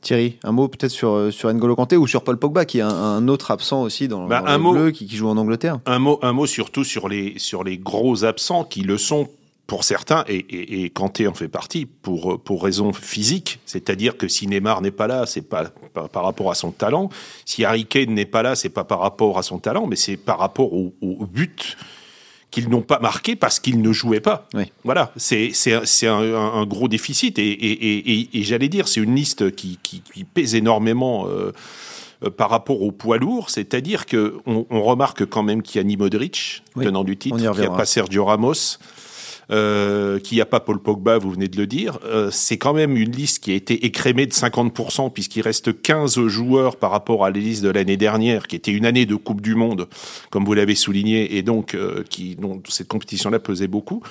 Thierry, 0.03 0.37
un 0.43 0.51
mot 0.51 0.67
peut-être 0.67 0.91
sur, 0.91 1.13
euh, 1.13 1.31
sur 1.31 1.51
N'Golo 1.51 1.75
Kanté 1.75 1.97
ou 1.97 2.05
sur 2.05 2.23
Paul 2.23 2.37
Pogba, 2.37 2.65
qui 2.65 2.79
est 2.79 2.81
un, 2.81 3.27
autre 3.27 3.51
absent 3.51 3.81
aussi 3.81 4.07
dans, 4.07 4.27
bah, 4.27 4.43
un 4.45 4.59
bleu, 4.59 4.91
qui, 4.91 5.07
joue 5.07 5.29
en 5.29 5.37
Angleterre. 5.37 5.79
Un 5.85 5.97
mot, 5.97 6.19
un 6.21 6.33
mot 6.33 6.45
surtout 6.45 6.83
sur 6.83 7.09
les, 7.09 7.39
sur 7.39 7.63
les 7.63 7.77
gros 7.77 8.25
absents 8.25 8.65
qui 8.65 8.81
le 8.81 8.97
sont 8.97 9.29
pour 9.65 9.85
certains, 9.85 10.25
et, 10.27 10.83
et, 10.83 10.89
Kanté 10.89 11.25
en 11.25 11.33
fait 11.33 11.47
partie, 11.47 11.85
pour, 11.85 12.39
pour 12.43 12.63
raison 12.63 12.91
physique, 12.91 13.59
c'est-à-dire 13.65 14.17
que 14.17 14.27
si 14.27 14.45
Neymar 14.45 14.81
n'est 14.81 14.91
pas 14.91 15.07
là, 15.07 15.25
c'est 15.25 15.41
pas, 15.41 15.71
par 16.11 16.23
rapport 16.23 16.51
à 16.51 16.55
son 16.55 16.71
talent. 16.71 17.09
Si 17.45 17.63
Harry 17.63 17.85
Kane 17.85 18.13
n'est 18.13 18.25
pas 18.25 18.43
là, 18.43 18.55
c'est 18.55 18.69
pas 18.69 18.83
par 18.83 18.99
rapport 18.99 19.37
à 19.37 19.43
son 19.43 19.59
talent, 19.59 19.87
mais 19.87 19.95
c'est 19.95 20.17
par 20.17 20.37
rapport 20.37 20.73
au, 20.73 20.93
au 21.01 21.25
but 21.25 21.77
qu'ils 22.53 22.69
n'ont 22.69 22.83
pas 22.83 22.99
marqué 22.99 23.35
parce 23.35 23.59
qu'ils 23.59 23.81
ne 23.81 23.91
jouaient 23.91 24.19
pas. 24.19 24.47
Voilà, 24.83 25.11
c'est 25.17 25.51
un, 25.73 25.83
un, 26.05 26.65
gros 26.67 26.87
déficit. 26.87 27.39
Et, 27.39 27.51
et, 27.51 28.37
et, 28.37 28.43
j'allais 28.43 28.69
dire, 28.69 28.87
c'est 28.87 29.01
une 29.01 29.15
liste 29.15 29.55
qui, 29.55 29.79
qui, 29.81 30.03
qui 30.13 30.23
pèse 30.23 30.53
énormément 30.53 31.25
euh, 31.27 31.51
euh, 32.23 32.29
par 32.29 32.51
rapport 32.51 32.83
au 32.83 32.91
poids 32.91 33.17
lourd. 33.17 33.49
C'est-à-dire 33.49 34.05
qu'on 34.05 34.67
on 34.69 34.83
remarque 34.83 35.25
quand 35.25 35.41
même 35.41 35.63
qu'il 35.63 35.79
y 35.79 35.81
a 35.81 35.83
ni 35.83 35.97
Modric, 35.97 36.61
tenant 36.75 37.03
du 37.03 37.17
titre, 37.17 37.37
qu'il 37.37 37.49
n'y 37.49 37.65
a 37.65 37.71
pas 37.71 37.85
Sergio 37.85 38.25
Ramos. 38.25 38.77
Euh, 39.51 40.19
qu'il 40.19 40.37
n'y 40.37 40.41
a 40.41 40.45
pas 40.45 40.59
Paul 40.59 40.79
Pogba, 40.79 41.17
vous 41.17 41.31
venez 41.31 41.47
de 41.47 41.57
le 41.57 41.67
dire. 41.67 41.99
Euh, 42.05 42.29
c'est 42.31 42.57
quand 42.57 42.73
même 42.73 42.95
une 42.95 43.11
liste 43.11 43.43
qui 43.43 43.51
a 43.51 43.55
été 43.55 43.85
écrémée 43.85 44.25
de 44.25 44.31
50%, 44.31 45.11
puisqu'il 45.11 45.41
reste 45.41 45.81
15 45.81 46.27
joueurs 46.27 46.77
par 46.77 46.91
rapport 46.91 47.25
à 47.25 47.29
la 47.29 47.39
liste 47.39 47.63
de 47.63 47.69
l'année 47.69 47.97
dernière, 47.97 48.47
qui 48.47 48.55
était 48.55 48.71
une 48.71 48.85
année 48.85 49.05
de 49.05 49.15
Coupe 49.15 49.41
du 49.41 49.55
Monde, 49.55 49.87
comme 50.29 50.45
vous 50.45 50.53
l'avez 50.53 50.75
souligné, 50.75 51.37
et 51.37 51.41
donc 51.41 51.75
euh, 51.75 52.03
qui, 52.09 52.35
dont 52.35 52.61
cette 52.69 52.87
compétition-là 52.87 53.39
pesait 53.39 53.67
beaucoup 53.67 54.01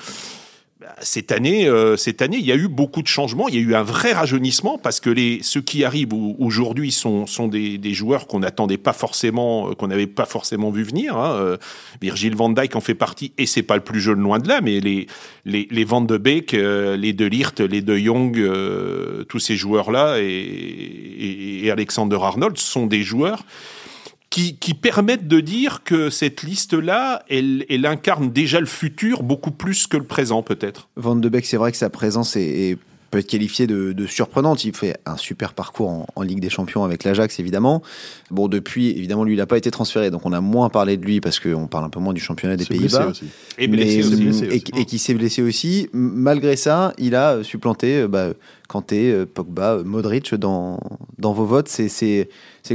cette 1.00 1.32
année, 1.32 1.68
euh, 1.68 1.96
cette 1.96 2.22
année, 2.22 2.38
il 2.38 2.46
y 2.46 2.52
a 2.52 2.56
eu 2.56 2.68
beaucoup 2.68 3.02
de 3.02 3.06
changements. 3.08 3.48
Il 3.48 3.54
y 3.54 3.58
a 3.58 3.60
eu 3.60 3.74
un 3.74 3.82
vrai 3.82 4.12
rajeunissement 4.12 4.78
parce 4.78 5.00
que 5.00 5.10
les 5.10 5.40
ceux 5.42 5.60
qui 5.60 5.84
arrivent 5.84 6.14
aujourd'hui 6.38 6.92
sont 6.92 7.26
sont 7.26 7.48
des, 7.48 7.78
des 7.78 7.94
joueurs 7.94 8.26
qu'on 8.26 8.40
n'attendait 8.40 8.78
pas 8.78 8.92
forcément, 8.92 9.70
euh, 9.70 9.74
qu'on 9.74 9.88
n'avait 9.88 10.06
pas 10.06 10.24
forcément 10.24 10.70
vu 10.70 10.82
venir. 10.82 11.16
Hein. 11.16 11.32
Euh, 11.32 11.56
Virgil 12.00 12.34
Van 12.36 12.50
Dijk 12.50 12.76
en 12.76 12.80
fait 12.80 12.94
partie 12.94 13.32
et 13.38 13.46
c'est 13.46 13.62
pas 13.62 13.76
le 13.76 13.82
plus 13.82 14.00
jeune 14.00 14.20
loin 14.20 14.38
de 14.38 14.48
là, 14.48 14.60
mais 14.60 14.80
les 14.80 15.06
les, 15.44 15.66
les 15.70 15.84
Van 15.84 16.00
de 16.00 16.16
Beek, 16.16 16.52
les 16.52 17.12
De 17.12 17.24
Lirt, 17.24 17.60
les 17.60 17.82
De 17.82 17.96
Jong, 17.96 18.40
tous 19.28 19.38
ces 19.40 19.56
joueurs 19.56 19.90
là 19.90 20.18
et, 20.20 21.60
et 21.64 21.70
Alexander 21.70 22.18
Arnold 22.22 22.58
sont 22.58 22.86
des 22.86 23.02
joueurs 23.02 23.44
qui, 24.32 24.56
qui, 24.56 24.72
permettent 24.72 25.28
de 25.28 25.40
dire 25.40 25.84
que 25.84 26.08
cette 26.08 26.42
liste-là, 26.42 27.22
elle, 27.28 27.66
elle, 27.68 27.84
incarne 27.84 28.32
déjà 28.32 28.60
le 28.60 28.66
futur 28.66 29.22
beaucoup 29.22 29.50
plus 29.50 29.86
que 29.86 29.98
le 29.98 30.04
présent, 30.04 30.42
peut-être. 30.42 30.88
Van 30.96 31.14
de 31.14 31.28
Beek, 31.28 31.44
c'est 31.44 31.58
vrai 31.58 31.70
que 31.70 31.76
sa 31.76 31.90
présence 31.90 32.34
est, 32.34 32.70
est 32.70 32.78
peut 33.12 33.18
être 33.18 33.28
qualifiée 33.28 33.66
de, 33.66 33.92
de, 33.92 34.06
surprenante. 34.06 34.64
Il 34.64 34.74
fait 34.74 34.96
un 35.04 35.18
super 35.18 35.52
parcours 35.52 35.90
en, 35.90 36.06
en 36.16 36.22
Ligue 36.22 36.40
des 36.40 36.48
Champions 36.48 36.82
avec 36.82 37.04
l'Ajax, 37.04 37.38
évidemment. 37.38 37.82
Bon, 38.30 38.48
depuis, 38.48 38.88
évidemment, 38.90 39.22
lui, 39.22 39.34
il 39.34 39.36
n'a 39.36 39.46
pas 39.46 39.58
été 39.58 39.70
transféré, 39.70 40.10
donc 40.10 40.22
on 40.24 40.32
a 40.32 40.40
moins 40.40 40.70
parlé 40.70 40.96
de 40.96 41.04
lui 41.04 41.20
parce 41.20 41.38
qu'on 41.38 41.66
parle 41.66 41.84
un 41.84 41.90
peu 41.90 42.00
moins 42.00 42.14
du 42.14 42.20
championnat 42.20 42.56
des 42.56 42.64
Pays-Bas. 42.64 43.12
Et 43.58 43.68
blessé 43.68 44.00
aussi. 44.00 44.16
Blessé 44.16 44.48
aussi. 44.48 44.72
Et, 44.74 44.80
et, 44.80 44.84
qui 44.86 44.98
s'est 44.98 45.12
blessé 45.12 45.42
aussi. 45.42 45.90
Malgré 45.92 46.56
ça, 46.56 46.94
il 46.96 47.14
a 47.14 47.44
supplanté 47.44 48.08
bah, 48.08 48.30
Kanté, 48.72 49.12
euh, 49.12 49.26
Pogba, 49.26 49.82
Modric 49.84 50.34
dans, 50.34 50.80
dans 51.18 51.34
vos 51.34 51.44
votes. 51.44 51.68
C'est 51.68 52.26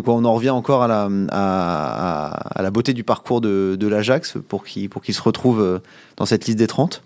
quoi? 0.03 0.13
On 0.13 0.23
en 0.23 0.35
revient 0.35 0.51
encore 0.51 0.83
à 0.83 0.87
la, 0.87 1.09
à, 1.31 2.59
à, 2.59 2.61
la 2.61 2.69
beauté 2.69 2.93
du 2.93 3.03
parcours 3.03 3.41
de, 3.41 3.75
de 3.79 3.87
l'Ajax 3.87 4.37
pour 4.47 4.63
qu'il 4.63 4.89
se 4.91 5.21
retrouve 5.21 5.61
euh, 5.61 5.79
dans 6.17 6.27
cette 6.27 6.45
liste 6.45 6.59
des 6.59 6.67
30 6.67 7.01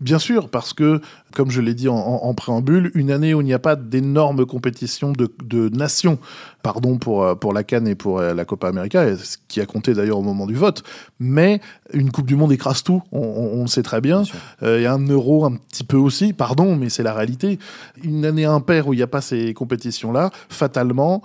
Bien 0.00 0.18
sûr, 0.18 0.48
parce 0.48 0.74
que, 0.74 1.00
comme 1.34 1.50
je 1.50 1.60
l'ai 1.60 1.74
dit 1.74 1.88
en, 1.88 1.96
en, 1.96 2.34
préambule, 2.34 2.92
une 2.94 3.10
année 3.10 3.34
où 3.34 3.40
il 3.40 3.44
n'y 3.44 3.52
a 3.52 3.58
pas 3.58 3.74
d'énormes 3.74 4.46
compétitions 4.46 5.12
de, 5.12 5.28
de, 5.44 5.68
nations, 5.70 6.18
pardon 6.62 6.98
pour, 6.98 7.24
euh, 7.24 7.34
pour 7.34 7.52
la 7.52 7.64
Cannes 7.64 7.88
et 7.88 7.96
pour 7.96 8.20
la 8.20 8.44
Copa 8.44 8.68
América, 8.68 9.16
ce 9.16 9.36
qui 9.48 9.60
a 9.60 9.66
compté 9.66 9.94
d'ailleurs 9.94 10.18
au 10.18 10.22
moment 10.22 10.46
du 10.46 10.54
vote, 10.54 10.84
mais 11.18 11.60
une 11.92 12.12
Coupe 12.12 12.26
du 12.26 12.36
Monde 12.36 12.52
écrase 12.52 12.84
tout, 12.84 13.02
on, 13.10 13.20
on, 13.20 13.62
le 13.62 13.68
sait 13.68 13.82
très 13.82 14.00
bien. 14.00 14.22
Il 14.62 14.80
y 14.80 14.86
a 14.86 14.92
un 14.92 15.04
euro 15.06 15.44
un 15.44 15.56
petit 15.56 15.84
peu 15.84 15.96
aussi, 15.96 16.32
pardon, 16.32 16.76
mais 16.76 16.90
c'est 16.90 17.02
la 17.02 17.12
réalité. 17.14 17.58
Une 18.04 18.24
année 18.24 18.44
impaire 18.44 18.86
où 18.86 18.94
il 18.94 18.98
n'y 18.98 19.02
a 19.02 19.08
pas 19.08 19.20
ces 19.20 19.52
compétitions-là, 19.52 20.30
fatalement, 20.48 21.22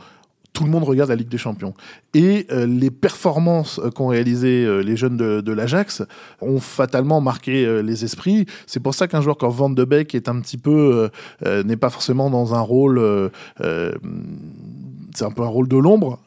tout 0.54 0.64
le 0.64 0.70
monde 0.70 0.84
regarde 0.84 1.10
la 1.10 1.16
Ligue 1.16 1.30
des 1.30 1.38
Champions. 1.38 1.74
Et 2.14 2.46
euh, 2.52 2.68
les 2.68 2.92
performances 2.92 3.80
euh, 3.80 3.90
qu'ont 3.90 4.08
réalisées 4.08 4.64
euh, 4.64 4.82
les 4.82 4.96
jeunes 4.96 5.18
de, 5.18 5.52
l'Ajax 5.52 6.04
ont 6.42 6.60
fatalement 6.60 7.22
marqué 7.22 7.82
les 7.84 8.06
esprits. 8.06 8.46
C'est 8.66 8.80
pour 8.80 8.94
ça 8.94 9.08
qu'un 9.08 9.22
joueur 9.22 9.38
comme 9.38 9.52
Van 9.52 9.70
de 9.70 9.84
Beek 9.84 10.16
est 10.16 10.30
un 10.30 10.40
petit 10.40 10.58
peu 10.58 11.10
n'est 11.46 11.78
pas 11.78 11.90
forcément 11.90 12.30
dans 12.32 12.56
un 12.56 12.60
rôle, 12.60 13.32
c'est 13.60 15.26
un 15.26 15.32
peu 15.32 15.44
un 15.44 15.48
rôle 15.48 15.68
de 15.68 15.78
l'ombre. 15.78 16.20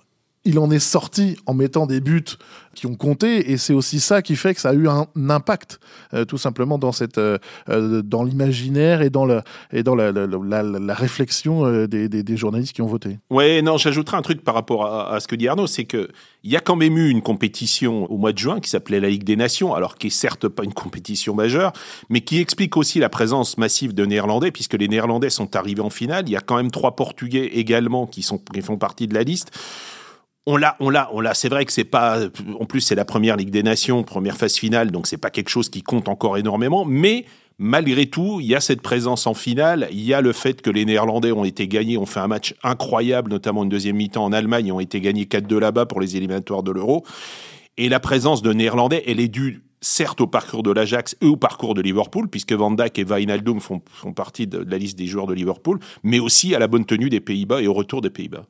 Il 0.47 0.59
en 0.59 0.71
est 0.71 0.79
sorti 0.79 1.37
en 1.47 1.55
mettant 1.55 1.87
des 1.87 2.01
buts 2.01 2.25
qui 2.77 2.87
ont 2.87 2.95
compté 2.95 3.51
et 3.51 3.57
c'est 3.57 3.73
aussi 3.73 3.99
ça 3.99 4.23
qui 4.23 4.37
fait 4.37 4.55
que 4.55 4.61
ça 4.61 4.69
a 4.69 4.75
eu 4.75 4.87
un, 4.87 5.07
impact 5.29 5.81
euh, 6.15 6.25
tout 6.25 6.39
simplement 6.39 6.79
dans 6.79 6.93
cette 6.93 7.19
euh, 7.19 7.39
euh, 7.69 8.03
dans 8.03 8.23
l'imaginaire 8.23 9.03
et 9.03 9.11
dans 9.11 9.25
la 9.25 9.43
et 9.73 9.83
dans 9.83 9.97
la, 9.97 10.13
la, 10.13 10.95
réflexion 10.95 11.87
des, 11.87 12.09
des, 12.09 12.23
des, 12.23 12.37
journalistes 12.37 12.75
qui 12.75 12.83
ont 12.83 12.87
voté. 12.87 13.19
Ouais, 13.31 13.63
non, 13.63 13.77
j'ajouterai 13.77 14.17
un 14.17 14.23
truc 14.23 14.45
par 14.45 14.55
rapport 14.55 14.87
à, 14.87 15.15
à, 15.15 15.21
ce 15.21 15.27
que 15.27 15.35
dit 15.35 15.49
Arnaud, 15.49 15.67
c'est 15.67 15.85
que 15.85 16.09
il 16.45 16.53
y 16.53 16.57
a 16.57 16.61
quand 16.61 16.77
même 16.77 16.97
eu 16.97 17.09
une 17.09 17.23
compétition 17.23 18.11
au 18.11 18.19
mois 18.19 18.33
de 18.33 18.39
juin 18.39 18.61
qui 18.61 18.71
s'appelait 18.71 19.01
la 19.01 19.09
Ligue 19.09 19.25
des 19.25 19.37
Nations, 19.37 19.75
alors 19.75 19.97
qui 19.97 20.07
est 20.09 20.11
certes 20.11 20.47
pas 20.47 20.63
une 20.63 20.75
compétition 20.75 21.35
majeure, 21.35 21.73
mais 22.09 22.21
qui 22.21 22.39
explique 22.39 22.77
aussi 22.77 23.01
la 23.01 23.09
présence 23.09 23.59
massive 23.59 23.95
de 23.95 24.05
Néerlandais, 24.05 24.53
puisque 24.53 24.75
les 24.75 24.87
Néerlandais 24.87 25.31
sont 25.31 25.57
arrivés 25.57 25.83
en 25.83 25.91
finale. 25.91 26.25
Il 26.29 26.33
y 26.33 26.37
a 26.37 26.41
quand 26.41 26.57
même 26.57 26.71
trois 26.71 26.95
Portugais 26.95 27.47
également 27.47 28.07
qui 28.07 28.23
sont 28.23 28.39
qui 28.39 28.63
font 28.63 28.77
partie 28.77 29.09
de 29.09 29.15
la 29.15 29.23
liste 29.23 29.51
on 30.47 30.57
l'a, 30.57 30.77
on 30.81 30.91
l'a, 30.91 31.11
on 31.13 31.21
l'a. 31.21 31.35
C'est 31.35 31.49
vrai 31.49 31.65
que 31.65 31.73
c'est 31.73 31.85
pas. 31.85 32.21
En 32.59 32.65
plus, 32.65 32.81
c'est 32.81 32.95
la 32.95 33.05
première 33.05 33.37
Ligue 33.37 33.51
des 33.51 33.65
Nations, 33.65 34.05
première 34.05 34.37
phase 34.37 34.55
finale, 34.55 34.93
donc 34.93 35.07
c'est 35.07 35.17
pas 35.17 35.31
quelque 35.31 35.49
chose 35.49 35.69
qui 35.69 35.83
compte 35.83 36.09
encore 36.09 36.39
énormément. 36.39 36.85
Mais 36.85 37.25
malgré 37.59 38.07
tout, 38.07 38.41
il 38.41 38.47
y 38.47 38.55
a 38.55 38.61
cette 38.61 38.81
présence 38.81 39.27
en 39.27 39.35
finale. 39.35 39.89
Il 39.91 40.03
y 40.03 40.15
a 40.15 40.21
le 40.21 40.33
fait 40.33 40.63
que 40.63 40.71
les 40.71 40.85
Néerlandais 40.85 41.33
ont 41.33 41.45
été 41.45 41.67
gagnés, 41.67 41.99
ont 41.99 42.07
fait 42.07 42.21
un 42.21 42.29
match 42.29 42.55
incroyable, 42.63 43.31
notamment 43.31 43.65
une 43.65 43.69
deuxième 43.69 43.97
mi-temps 43.97 44.25
en 44.25 44.33
Allemagne, 44.33 44.71
ont 44.71 44.81
été 44.81 45.01
gagnés 45.01 45.25
4-2 45.25 45.59
là-bas 45.59 45.87
pour 45.87 46.01
les 46.01 46.17
éliminatoires 46.17 46.63
de 46.63 46.71
l'Euro. 46.71 47.05
Et 47.77 47.89
la 47.89 48.01
présence 48.01 48.41
de 48.41 48.53
Néerlandais, 48.53 49.03
elle 49.07 49.21
est 49.21 49.29
due 49.29 49.63
certes 49.81 50.21
au 50.21 50.27
parcours 50.27 50.63
de 50.63 50.71
l'Ajax 50.71 51.17
et 51.21 51.27
au 51.27 51.37
parcours 51.37 51.75
de 51.75 51.83
Liverpool, 51.83 52.29
puisque 52.29 52.53
Van 52.53 52.71
Dijk 52.71 52.99
et 52.99 53.05
Wijnaldum 53.05 53.61
font, 53.61 53.83
font 53.91 54.13
partie 54.13 54.47
de 54.47 54.59
la 54.59 54.79
liste 54.79 54.97
des 54.97 55.07
joueurs 55.07 55.27
de 55.27 55.35
Liverpool, 55.35 55.79
mais 56.03 56.19
aussi 56.19 56.55
à 56.55 56.59
la 56.59 56.67
bonne 56.67 56.85
tenue 56.85 57.11
des 57.11 57.21
Pays-Bas 57.21 57.61
et 57.61 57.67
au 57.67 57.75
retour 57.75 58.01
des 58.01 58.11
Pays-Bas. 58.11 58.47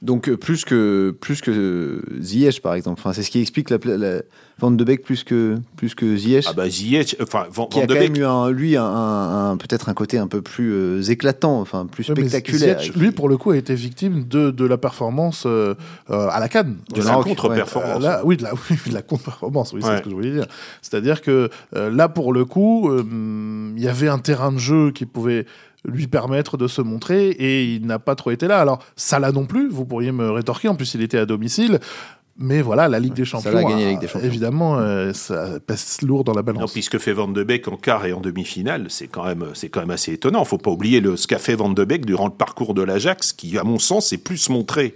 Donc 0.00 0.28
euh, 0.28 0.36
plus 0.36 0.64
que 0.64 1.10
plus 1.20 1.40
que 1.40 2.04
Ziyech 2.20 2.62
par 2.62 2.74
exemple. 2.74 3.00
Enfin, 3.00 3.12
c'est 3.12 3.24
ce 3.24 3.30
qui 3.30 3.40
explique 3.40 3.68
la, 3.68 3.78
la 3.84 4.22
Van 4.60 4.70
de 4.70 4.84
Beek 4.84 5.02
plus 5.02 5.24
que 5.24 5.58
plus 5.76 5.96
que 5.96 6.16
Ziyech. 6.16 6.46
Ah 6.48 6.52
bah 6.52 6.68
Ziyech, 6.68 7.16
enfin 7.20 7.46
Van, 7.50 7.66
qui 7.66 7.80
a 7.80 7.86
quand 7.86 7.94
même 7.94 8.14
eu 8.14 8.24
un, 8.24 8.48
lui 8.50 8.76
un, 8.76 8.84
un, 8.84 9.56
peut-être 9.56 9.88
un 9.88 9.94
côté 9.94 10.16
un 10.18 10.28
peu 10.28 10.40
plus 10.40 10.72
euh, 10.72 11.02
éclatant, 11.02 11.60
enfin 11.60 11.84
plus 11.86 12.04
spectaculaire. 12.04 12.78
Ziyech, 12.78 12.94
lui 12.94 13.10
pour 13.10 13.28
le 13.28 13.36
coup 13.36 13.50
a 13.50 13.56
été 13.56 13.74
victime 13.74 14.22
de, 14.22 14.52
de 14.52 14.64
la 14.64 14.78
performance 14.78 15.44
euh, 15.46 15.74
à 16.08 16.38
la 16.38 16.48
Cannes. 16.48 16.76
De 16.94 17.02
la 17.02 17.14
contre-performance. 17.14 18.04
Ouais. 18.04 18.20
oui, 18.22 18.36
de 18.36 18.44
la, 18.44 18.52
oui, 18.70 18.76
de 18.86 18.94
la 18.94 19.02
contre-performance. 19.02 19.72
Oui, 19.72 19.82
ouais. 19.82 19.88
c'est 19.88 19.98
ce 19.98 20.02
que 20.02 20.10
je 20.10 20.14
voulais 20.14 20.30
dire. 20.30 20.46
C'est-à-dire 20.80 21.22
que 21.22 21.50
là 21.72 22.08
pour 22.08 22.32
le 22.32 22.44
coup, 22.44 22.88
il 23.76 23.82
y 23.82 23.88
avait 23.88 24.08
un 24.08 24.18
terrain 24.18 24.52
de 24.52 24.58
jeu 24.58 24.92
qui 24.92 25.06
pouvait 25.06 25.44
lui 25.88 26.06
permettre 26.06 26.56
de 26.56 26.68
se 26.68 26.82
montrer 26.82 27.30
et 27.30 27.64
il 27.64 27.86
n'a 27.86 27.98
pas 27.98 28.14
trop 28.14 28.30
été 28.30 28.46
là. 28.46 28.60
Alors, 28.60 28.78
ça 28.96 29.18
là 29.18 29.32
non 29.32 29.46
plus, 29.46 29.68
vous 29.68 29.84
pourriez 29.84 30.12
me 30.12 30.30
rétorquer, 30.30 30.68
en 30.68 30.74
plus 30.74 30.94
il 30.94 31.02
était 31.02 31.18
à 31.18 31.26
domicile. 31.26 31.80
Mais 32.40 32.62
voilà, 32.62 32.86
la 32.86 33.00
Ligue 33.00 33.14
des 33.14 33.24
Champions, 33.24 33.50
ça 33.50 33.64
gagné 33.64 33.84
la 33.84 33.90
Ligue 33.90 34.00
des 34.00 34.06
Champions. 34.06 34.26
évidemment, 34.28 34.78
euh, 34.78 35.12
ça 35.12 35.58
pèse 35.58 35.98
lourd 36.02 36.22
dans 36.22 36.34
la 36.34 36.42
balance. 36.42 36.60
Non, 36.60 36.68
puisque 36.68 36.98
fait 36.98 37.12
Van 37.12 37.26
de 37.26 37.42
Beek 37.42 37.66
en 37.66 37.76
quart 37.76 38.06
et 38.06 38.12
en 38.12 38.20
demi-finale, 38.20 38.86
c'est 38.90 39.08
quand 39.08 39.24
même, 39.24 39.46
c'est 39.54 39.68
quand 39.68 39.80
même 39.80 39.90
assez 39.90 40.12
étonnant. 40.12 40.44
Faut 40.44 40.56
pas 40.56 40.70
oublier 40.70 41.00
le, 41.00 41.16
ce 41.16 41.26
qu'a 41.26 41.38
fait 41.38 41.56
Van 41.56 41.68
de 41.68 41.84
Beek 41.84 42.06
durant 42.06 42.26
le 42.26 42.32
parcours 42.32 42.74
de 42.74 42.82
l'Ajax, 42.82 43.32
qui, 43.32 43.58
à 43.58 43.64
mon 43.64 43.80
sens, 43.80 44.12
est 44.12 44.18
plus 44.18 44.50
montré 44.50 44.94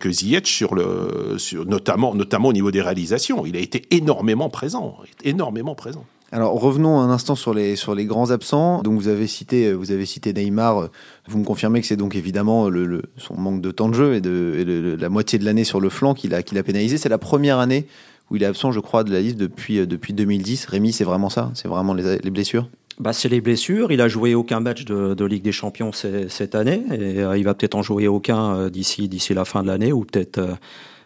que 0.00 0.10
Ziyech 0.10 0.46
sur 0.46 0.74
le, 0.74 1.38
sur, 1.38 1.64
notamment, 1.64 2.14
notamment 2.14 2.48
au 2.48 2.52
niveau 2.52 2.70
des 2.70 2.82
réalisations. 2.82 3.46
Il 3.46 3.56
a 3.56 3.60
été 3.60 3.82
énormément 3.90 4.50
présent, 4.50 4.98
énormément 5.24 5.74
présent. 5.74 6.04
Alors 6.32 6.58
revenons 6.58 6.98
un 6.98 7.10
instant 7.10 7.34
sur 7.34 7.54
les 7.54 7.76
sur 7.76 7.94
les 7.94 8.06
grands 8.06 8.30
absents. 8.30 8.82
Donc 8.82 8.98
vous 8.98 9.08
avez 9.08 9.26
cité 9.26 9.72
vous 9.72 9.92
avez 9.92 10.06
cité 10.06 10.32
Neymar. 10.32 10.88
Vous 11.28 11.38
me 11.38 11.44
confirmez 11.44 11.80
que 11.80 11.86
c'est 11.86 11.96
donc 11.96 12.16
évidemment 12.16 12.68
le, 12.68 13.02
son 13.18 13.34
manque 13.34 13.60
de 13.60 13.70
temps 13.70 13.88
de 13.88 13.94
jeu 13.94 14.14
et 14.14 14.20
de 14.20 14.96
la 14.98 15.08
moitié 15.08 15.38
de 15.38 15.44
l'année 15.44 15.64
sur 15.64 15.80
le 15.80 15.90
flanc 15.90 16.14
qui 16.14 16.28
l'a 16.28 16.42
pénalisé. 16.42 16.96
C'est 16.98 17.10
la 17.10 17.18
première 17.18 17.58
année 17.58 17.86
où 18.30 18.36
il 18.36 18.42
est 18.42 18.46
absent, 18.46 18.72
je 18.72 18.80
crois, 18.80 19.04
de 19.04 19.12
la 19.12 19.20
liste 19.20 19.36
depuis 19.36 19.86
depuis 19.86 20.14
2010. 20.14 20.66
Rémi, 20.66 20.92
c'est 20.92 21.04
vraiment 21.04 21.28
ça? 21.28 21.50
C'est 21.54 21.68
vraiment 21.68 21.92
les, 21.92 22.18
les 22.18 22.30
blessures? 22.30 22.66
Bah, 22.98 23.12
c'est 23.12 23.28
les 23.28 23.40
blessures. 23.40 23.90
Il 23.90 24.00
a 24.00 24.08
joué 24.08 24.34
aucun 24.34 24.60
match 24.60 24.84
de, 24.84 25.24
Ligue 25.24 25.42
des 25.42 25.52
Champions 25.52 25.92
cette 25.92 26.54
année 26.54 26.82
et 26.92 27.20
euh, 27.20 27.38
il 27.38 27.44
va 27.44 27.54
peut-être 27.54 27.74
en 27.74 27.82
jouer 27.82 28.06
aucun 28.06 28.54
euh, 28.54 28.70
d'ici 28.70 29.08
d'ici 29.08 29.34
la 29.34 29.44
fin 29.44 29.62
de 29.62 29.68
l'année 29.68 29.92
ou 29.92 30.04
peut-être 30.04 30.38
euh, 30.38 30.54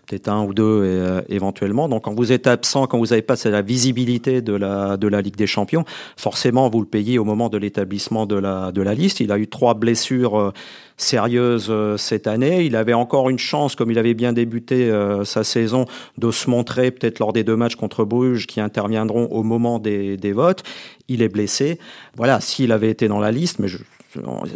peut-être 0.07 0.29
un 0.29 0.45
ou 0.45 0.55
deux 0.55 0.85
et, 1.29 1.35
éventuellement. 1.35 1.89
Donc 1.89 2.05
quand 2.05 2.15
vous 2.15 2.33
êtes 2.33 2.47
absent, 2.47 2.87
quand 2.87 2.99
vous 2.99 3.07
n'avez 3.07 3.23
pas 3.23 3.37
la 3.45 3.63
visibilité 3.63 4.43
de 4.43 4.55
la 4.55 4.97
de 4.97 5.09
la 5.09 5.21
Ligue 5.23 5.37
des 5.37 5.47
Champions, 5.47 5.85
forcément 6.17 6.69
vous 6.69 6.81
le 6.81 6.87
payez 6.87 7.19
au 7.19 7.25
moment 7.25 7.49
de 7.49 7.59
l'établissement 7.59 8.27
de 8.27 8.37
la 8.37 8.73
de 8.73 8.83
la 8.83 8.95
liste. 8.95 9.21
Il 9.21 9.33
a 9.33 9.39
eu 9.39 9.49
trois 9.49 9.75
blessures 9.75 10.53
sérieuse 10.97 11.67
euh, 11.71 11.97
cette 11.97 12.27
année. 12.27 12.65
Il 12.65 12.77
avait 12.77 12.95
encore 12.95 13.29
une 13.31 13.39
chance, 13.39 13.75
comme 13.75 13.91
il 13.91 13.99
avait 13.99 14.15
bien 14.15 14.33
débuté 14.33 14.91
euh, 14.91 15.25
sa 15.25 15.45
saison, 15.45 15.87
de 16.19 16.31
se 16.31 16.49
montrer 16.51 16.91
peut-être 16.91 17.19
lors 17.19 17.33
des 17.33 17.45
deux 17.45 17.57
matchs 17.57 17.77
contre 17.77 18.05
Bruges 18.05 18.47
qui 18.47 18.61
interviendront 18.61 19.27
au 19.27 19.43
moment 19.43 19.79
des, 19.79 20.17
des 20.17 20.33
votes. 20.33 20.63
Il 21.09 21.23
est 21.23 21.29
blessé. 21.29 21.79
Voilà, 22.17 22.41
s'il 22.41 22.73
avait 22.73 22.91
été 22.91 23.09
dans 23.09 23.21
la 23.21 23.31
liste, 23.31 23.59
mais 23.59 23.69
je, 23.69 23.79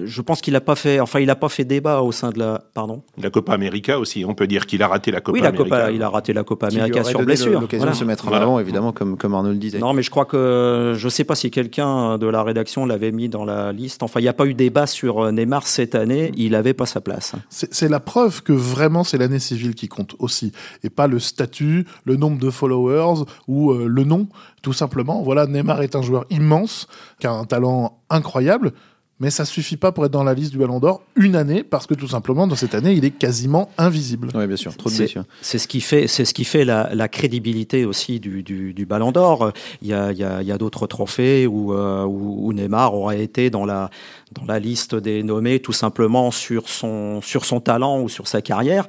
je 0.05 0.23
pense 0.23 0.41
qu'il 0.41 0.53
n'a 0.53 0.61
pas 0.61 0.75
fait, 0.75 1.01
enfin, 1.01 1.21
il 1.21 1.27
n'a 1.27 1.37
pas 1.37 1.49
fait 1.49 1.65
débat 1.65 2.03
au 2.03 2.13
sein 2.13 2.31
de 2.31 2.39
la, 2.39 2.63
pardon? 2.75 3.03
La 3.21 3.31
Copa 3.31 3.53
América 3.53 3.99
aussi. 3.99 4.25
On 4.25 4.35
peut 4.35 4.47
dire 4.47 4.67
qu'il 4.67 4.83
a 4.83 4.89
raté 4.89 5.11
la 5.11 5.21
Copa 5.21 5.37
oui, 5.37 5.43
la 5.43 5.53
Copa, 5.53 5.91
il 5.91 6.03
a 6.03 6.09
raté 6.09 6.33
la 6.33 6.45
Copa 6.45 6.69
América 6.69 7.05
sur 7.05 7.23
blessure. 7.23 7.61
L'occasion 7.61 7.91
de 7.91 7.95
se 7.95 8.05
mettre 8.05 8.29
en 8.29 8.33
avant, 8.33 8.59
évidemment, 8.59 8.93
comme, 8.93 9.17
comme 9.17 9.35
Arnaud 9.35 9.51
le 9.51 9.57
disait. 9.57 9.79
Non, 9.79 9.93
mais 9.93 10.03
je 10.03 10.11
crois 10.11 10.25
que, 10.25 10.95
je 10.97 11.05
ne 11.05 11.11
sais 11.11 11.25
pas 11.25 11.35
si 11.35 11.51
quelqu'un 11.51 12.19
de 12.19 12.27
la 12.27 12.43
rédaction 12.43 12.87
l'avait 12.87 13.13
mis 13.13 13.29
dans 13.29 13.45
la 13.45 13.73
liste. 13.73 14.03
Enfin, 14.03 14.21
il 14.21 14.25
n'y 14.25 14.29
a 14.29 14.33
pas 14.33 14.47
eu 14.47 14.55
débat 14.55 14.87
sur 14.87 15.25
euh, 15.25 15.33
Neymar 15.33 15.67
cette 15.67 15.95
année. 15.95 16.33
Il 16.37 16.53
n'avait 16.53 16.75
pas 16.75 16.87
sa 16.87 17.01
place. 17.01 17.35
C'est 17.49 17.89
la 17.89 18.01
preuve 18.01 18.43
que 18.43 18.53
vraiment 18.53 19.05
c'est 19.05 19.19
l'année 19.19 19.39
civile 19.39 19.75
qui 19.75 19.89
compte 19.89 20.15
aussi. 20.19 20.53
Et 20.85 20.91
pas 20.91 21.07
le 21.07 21.19
statut, 21.19 21.87
le 22.05 22.17
nombre 22.17 22.39
de 22.39 22.51
followers 22.51 23.25
ou 23.49 23.73
euh, 23.73 23.87
le 23.87 24.05
nom. 24.05 24.29
Tout 24.63 24.73
simplement, 24.73 25.23
voilà, 25.23 25.47
Neymar 25.47 25.83
est 25.83 25.97
un 25.97 26.03
joueur 26.03 26.27
immense, 26.29 26.87
qui 27.19 27.27
a 27.27 27.33
un 27.33 27.45
talent 27.45 28.01
incroyable 28.11 28.73
mais 29.21 29.29
ça 29.31 29.45
suffit 29.45 29.77
pas 29.77 29.93
pour 29.93 30.07
être 30.07 30.11
dans 30.11 30.25
la 30.25 30.33
liste 30.33 30.51
du 30.51 30.59
Ballon 30.59 30.81
d'Or 30.81 31.03
une 31.15 31.37
année 31.37 31.63
parce 31.63 31.87
que 31.87 31.95
tout 31.95 32.09
simplement 32.09 32.47
dans 32.47 32.57
cette 32.57 32.75
année 32.75 32.93
il 32.93 33.05
est 33.05 33.11
quasiment 33.11 33.71
invisible. 33.77 34.29
Oui 34.35 34.47
bien 34.47 34.57
sûr, 34.57 34.75
trop 34.77 34.91
de 34.91 34.97
blessures. 34.97 35.25
C'est 35.43 35.59
ce 35.59 35.69
qui 35.69 35.83
fait, 35.83 36.09
c'est 36.09 36.25
ce 36.25 36.33
qui 36.33 36.45
fait 36.45 36.65
la, 36.65 36.91
la 36.95 37.09
crédibilité 37.09 37.85
aussi 37.85 38.19
du, 38.19 38.43
du, 38.43 38.73
du 38.73 38.87
Ballon 38.87 39.13
d'Or. 39.13 39.53
Il 39.83 39.89
y 39.89 39.93
a, 39.93 40.11
il 40.11 40.19
y 40.19 40.25
a, 40.25 40.41
il 40.41 40.49
y 40.49 40.53
a 40.53 40.59
d'autres 40.59 40.87
trophées 40.87 41.47
où, 41.47 41.75
euh, 41.75 42.05
où, 42.05 42.53
Neymar 42.53 42.95
aurait 42.95 43.23
été 43.23 43.51
dans 43.51 43.65
la 43.65 43.91
dans 44.33 44.45
la 44.45 44.59
liste 44.59 44.95
des 44.95 45.23
nommés 45.23 45.61
tout 45.61 45.73
simplement 45.73 46.31
sur 46.31 46.69
son 46.69 47.21
sur 47.21 47.45
son 47.45 47.61
talent 47.61 48.01
ou 48.01 48.09
sur 48.09 48.27
sa 48.27 48.41
carrière. 48.41 48.87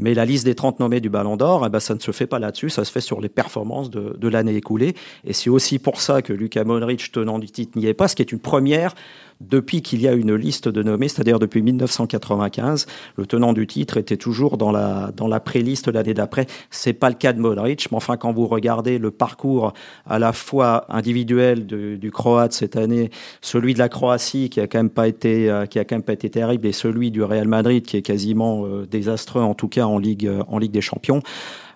Mais 0.00 0.14
la 0.14 0.24
liste 0.24 0.44
des 0.44 0.54
30 0.54 0.78
nommés 0.78 1.00
du 1.00 1.08
Ballon 1.08 1.36
d'Or, 1.36 1.64
eh 1.66 1.70
ben, 1.70 1.80
ça 1.80 1.92
ne 1.92 1.98
se 1.98 2.12
fait 2.12 2.26
pas 2.28 2.38
là-dessus, 2.38 2.70
ça 2.70 2.84
se 2.84 2.92
fait 2.92 3.00
sur 3.00 3.20
les 3.20 3.28
performances 3.28 3.90
de, 3.90 4.16
de 4.16 4.28
l'année 4.28 4.54
écoulée. 4.54 4.94
Et 5.26 5.32
c'est 5.32 5.50
aussi 5.50 5.80
pour 5.80 6.00
ça 6.00 6.22
que 6.22 6.32
Luka 6.32 6.62
Modric, 6.62 7.10
tenant 7.10 7.40
du 7.40 7.48
titre, 7.48 7.76
n'y 7.76 7.86
est 7.86 7.94
pas, 7.94 8.06
ce 8.06 8.14
qui 8.14 8.22
est 8.22 8.30
une 8.30 8.38
première 8.38 8.94
depuis 9.40 9.82
qu'il 9.82 10.00
y 10.00 10.08
a 10.08 10.12
une 10.12 10.34
liste 10.34 10.68
de 10.68 10.82
nommés, 10.82 11.08
c'est-à-dire 11.08 11.38
depuis 11.38 11.62
1995. 11.62 12.86
Le 13.16 13.26
tenant 13.26 13.52
du 13.52 13.66
titre 13.66 13.96
était 13.96 14.16
toujours 14.16 14.56
dans 14.56 14.72
la, 14.72 15.12
dans 15.16 15.28
la 15.28 15.40
pré-liste 15.40 15.88
l'année 15.88 16.14
d'après. 16.14 16.46
C'est 16.70 16.92
pas 16.92 17.08
le 17.08 17.14
cas 17.14 17.32
de 17.32 17.40
Modric, 17.40 17.90
mais 17.90 17.96
enfin, 17.96 18.16
quand 18.16 18.32
vous 18.32 18.46
regardez 18.46 18.98
le 18.98 19.10
parcours 19.10 19.72
à 20.06 20.18
la 20.18 20.32
fois 20.32 20.86
individuel 20.88 21.66
du, 21.66 21.98
du 21.98 22.10
Croate 22.10 22.52
cette 22.52 22.76
année, 22.76 23.10
celui 23.40 23.74
de 23.74 23.78
la 23.78 23.88
Croatie 23.88 24.50
qui 24.50 24.60
a 24.60 24.66
quand 24.66 24.78
même 24.78 24.90
pas 24.90 25.08
été, 25.08 25.50
euh, 25.50 25.66
qui 25.66 25.78
a 25.78 25.84
quand 25.84 25.96
même 25.96 26.02
pas 26.02 26.12
été 26.12 26.30
terrible, 26.30 26.66
et 26.66 26.72
celui 26.72 27.10
du 27.10 27.22
Real 27.22 27.48
Madrid 27.48 27.84
qui 27.84 27.96
est 27.96 28.02
quasiment 28.02 28.66
euh, 28.66 28.86
désastreux, 28.86 29.42
en 29.42 29.54
tout 29.54 29.68
cas 29.68 29.84
en 29.84 29.98
Ligue, 29.98 30.30
en 30.48 30.58
Ligue 30.58 30.72
des 30.72 30.80
Champions 30.80 31.22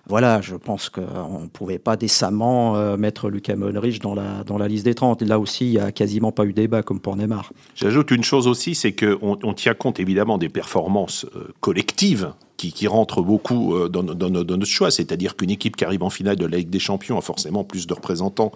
voilà, 0.07 0.41
je 0.41 0.55
pense 0.55 0.89
qu'on 0.89 1.41
ne 1.41 1.47
pouvait 1.47 1.79
pas 1.79 1.95
décemment 1.95 2.75
euh, 2.75 2.97
mettre 2.97 3.29
Lucas 3.29 3.55
Modric 3.55 4.01
dans 4.01 4.13
la, 4.13 4.43
dans 4.43 4.57
la 4.57 4.67
liste 4.67 4.83
des 4.83 4.95
30. 4.95 5.21
là 5.21 5.39
aussi, 5.39 5.65
il 5.65 5.71
n'y 5.71 5.79
a 5.79 5.93
quasiment 5.93 6.33
pas 6.33 6.43
eu 6.43 6.51
débat 6.51 6.83
comme 6.83 6.99
pour 6.99 7.15
Neymar. 7.15 7.53
J'ajoute 7.75 8.11
une 8.11 8.23
chose 8.23 8.47
aussi, 8.47 8.75
c'est 8.75 8.91
qu'on 8.91 9.39
on 9.41 9.53
tient 9.53 9.73
compte 9.73 10.01
évidemment 10.01 10.37
des 10.37 10.49
performances 10.49 11.25
euh, 11.35 11.47
collectives 11.61 12.33
qui, 12.57 12.73
qui, 12.73 12.85
rentrent 12.87 13.21
beaucoup 13.21 13.75
euh, 13.75 13.87
dans, 13.87 14.03
dans, 14.03 14.29
notre 14.29 14.65
choix. 14.65 14.91
C'est-à-dire 14.91 15.37
qu'une 15.37 15.51
équipe 15.51 15.77
qui 15.77 15.85
arrive 15.85 16.03
en 16.03 16.09
finale 16.09 16.35
de 16.35 16.45
la 16.45 16.57
Ligue 16.57 16.69
des 16.69 16.79
Champions 16.79 17.17
a 17.17 17.21
forcément 17.21 17.63
plus 17.63 17.87
de 17.87 17.93
représentants 17.93 18.51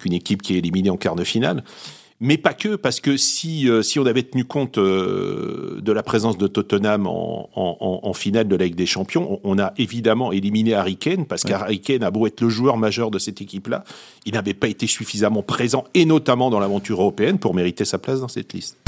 qu'une 0.00 0.12
équipe 0.12 0.42
qui 0.42 0.54
est 0.54 0.58
éliminée 0.58 0.90
en 0.90 0.96
quart 0.96 1.14
de 1.14 1.24
finale 1.24 1.62
mais 2.20 2.36
pas 2.36 2.52
que, 2.52 2.74
parce 2.76 3.00
que 3.00 3.16
si, 3.16 3.68
euh, 3.68 3.82
si 3.82 3.98
on 4.00 4.06
avait 4.06 4.24
tenu 4.24 4.44
compte 4.44 4.78
euh, 4.78 5.78
de 5.80 5.92
la 5.92 6.02
présence 6.02 6.36
de 6.36 6.46
Tottenham 6.48 7.06
en, 7.06 7.48
en, 7.54 8.00
en, 8.02 8.12
finale 8.12 8.48
de 8.48 8.56
la 8.56 8.64
Ligue 8.64 8.74
des 8.74 8.86
Champions, 8.86 9.40
on, 9.44 9.58
a 9.58 9.72
évidemment 9.78 10.32
éliminé 10.32 10.74
Harry 10.74 10.96
Kane, 10.96 11.26
parce 11.26 11.44
ouais. 11.44 11.50
qu'Harry 11.50 11.80
Kane 11.80 12.02
a 12.02 12.10
beau 12.10 12.26
être 12.26 12.40
le 12.40 12.48
joueur 12.48 12.76
majeur 12.76 13.10
de 13.10 13.18
cette 13.18 13.40
équipe-là, 13.40 13.84
il 14.26 14.34
n'avait 14.34 14.54
pas 14.54 14.68
été 14.68 14.86
suffisamment 14.86 15.42
présent, 15.42 15.84
et 15.94 16.04
notamment 16.04 16.50
dans 16.50 16.58
l'aventure 16.58 17.00
européenne, 17.00 17.38
pour 17.38 17.54
mériter 17.54 17.84
sa 17.84 17.98
place 17.98 18.20
dans 18.20 18.28
cette 18.28 18.52
liste. 18.52 18.87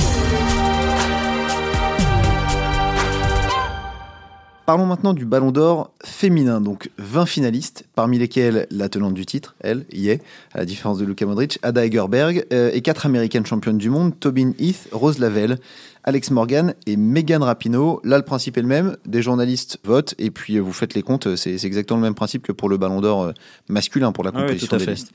Parlons 4.70 4.86
maintenant 4.86 5.14
du 5.14 5.24
Ballon 5.24 5.50
d'Or 5.50 5.90
féminin. 6.04 6.60
Donc 6.60 6.90
20 6.98 7.26
finalistes, 7.26 7.86
parmi 7.96 8.20
lesquels 8.20 8.68
la 8.70 8.88
tenante 8.88 9.14
du 9.14 9.26
titre, 9.26 9.56
elle, 9.58 9.84
y 9.90 10.10
est, 10.10 10.22
à 10.54 10.58
la 10.58 10.64
différence 10.64 10.96
de 10.98 11.04
Luka 11.04 11.26
Modric, 11.26 11.58
Ada 11.62 11.84
Egerberg, 11.84 12.46
euh, 12.52 12.70
et 12.72 12.80
quatre 12.80 13.04
américaines 13.04 13.44
championnes 13.44 13.78
du 13.78 13.90
monde, 13.90 14.12
Tobin 14.20 14.52
Heath, 14.60 14.86
Rose 14.92 15.18
Lavelle, 15.18 15.58
Alex 16.04 16.30
Morgan 16.30 16.74
et 16.86 16.96
Megan 16.96 17.42
Rapinoe. 17.42 18.00
Là, 18.04 18.16
le 18.16 18.24
principe 18.24 18.56
est 18.56 18.62
le 18.62 18.68
même. 18.68 18.96
Des 19.06 19.22
journalistes 19.22 19.78
votent 19.84 20.14
et 20.18 20.30
puis 20.30 20.56
euh, 20.56 20.60
vous 20.60 20.72
faites 20.72 20.94
les 20.94 21.02
comptes. 21.02 21.36
C'est 21.36 21.64
exactement 21.64 21.98
le 21.98 22.04
même 22.04 22.14
principe 22.14 22.42
que 22.42 22.52
pour 22.52 22.68
le 22.68 22.76
Ballon 22.76 23.00
d'Or 23.00 23.22
euh, 23.22 23.32
masculin, 23.68 24.12
pour 24.12 24.24
la 24.24 24.30
ah 24.34 24.46
oui, 24.48 24.56
des 24.56 24.86
listes. 24.86 25.12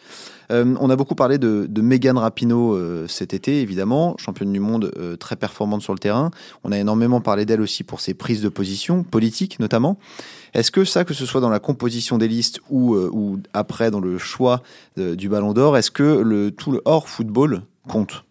Euh, 0.51 0.75
on 0.79 0.89
a 0.89 0.95
beaucoup 0.95 1.15
parlé 1.15 1.37
de, 1.37 1.65
de 1.67 1.81
Megan 1.81 2.17
Rapinoe 2.17 2.75
euh, 2.75 3.07
cet 3.07 3.33
été, 3.33 3.61
évidemment, 3.61 4.15
championne 4.17 4.51
du 4.51 4.59
monde 4.59 4.91
euh, 4.97 5.15
très 5.15 5.35
performante 5.35 5.81
sur 5.81 5.93
le 5.93 5.99
terrain. 5.99 6.31
On 6.63 6.71
a 6.71 6.77
énormément 6.77 7.21
parlé 7.21 7.45
d'elle 7.45 7.61
aussi 7.61 7.83
pour 7.83 7.99
ses 7.99 8.13
prises 8.13 8.41
de 8.41 8.49
position, 8.49 9.03
politiques 9.03 9.59
notamment. 9.59 9.97
Est-ce 10.53 10.71
que 10.71 10.85
ça, 10.85 11.03
que 11.03 11.13
ce 11.13 11.25
soit 11.25 11.41
dans 11.41 11.49
la 11.49 11.59
composition 11.59 12.17
des 12.17 12.27
listes 12.27 12.59
ou, 12.69 12.95
euh, 12.95 13.09
ou 13.11 13.39
après 13.53 13.91
dans 13.91 13.99
le 13.99 14.17
choix 14.17 14.61
du 14.97 15.29
Ballon 15.29 15.53
d'Or, 15.53 15.77
est-ce 15.77 15.91
que 15.91 16.03
le, 16.03 16.51
tout 16.51 16.71
le 16.71 16.81
hors 16.85 17.09
football 17.09 17.63
compte? 17.87 18.23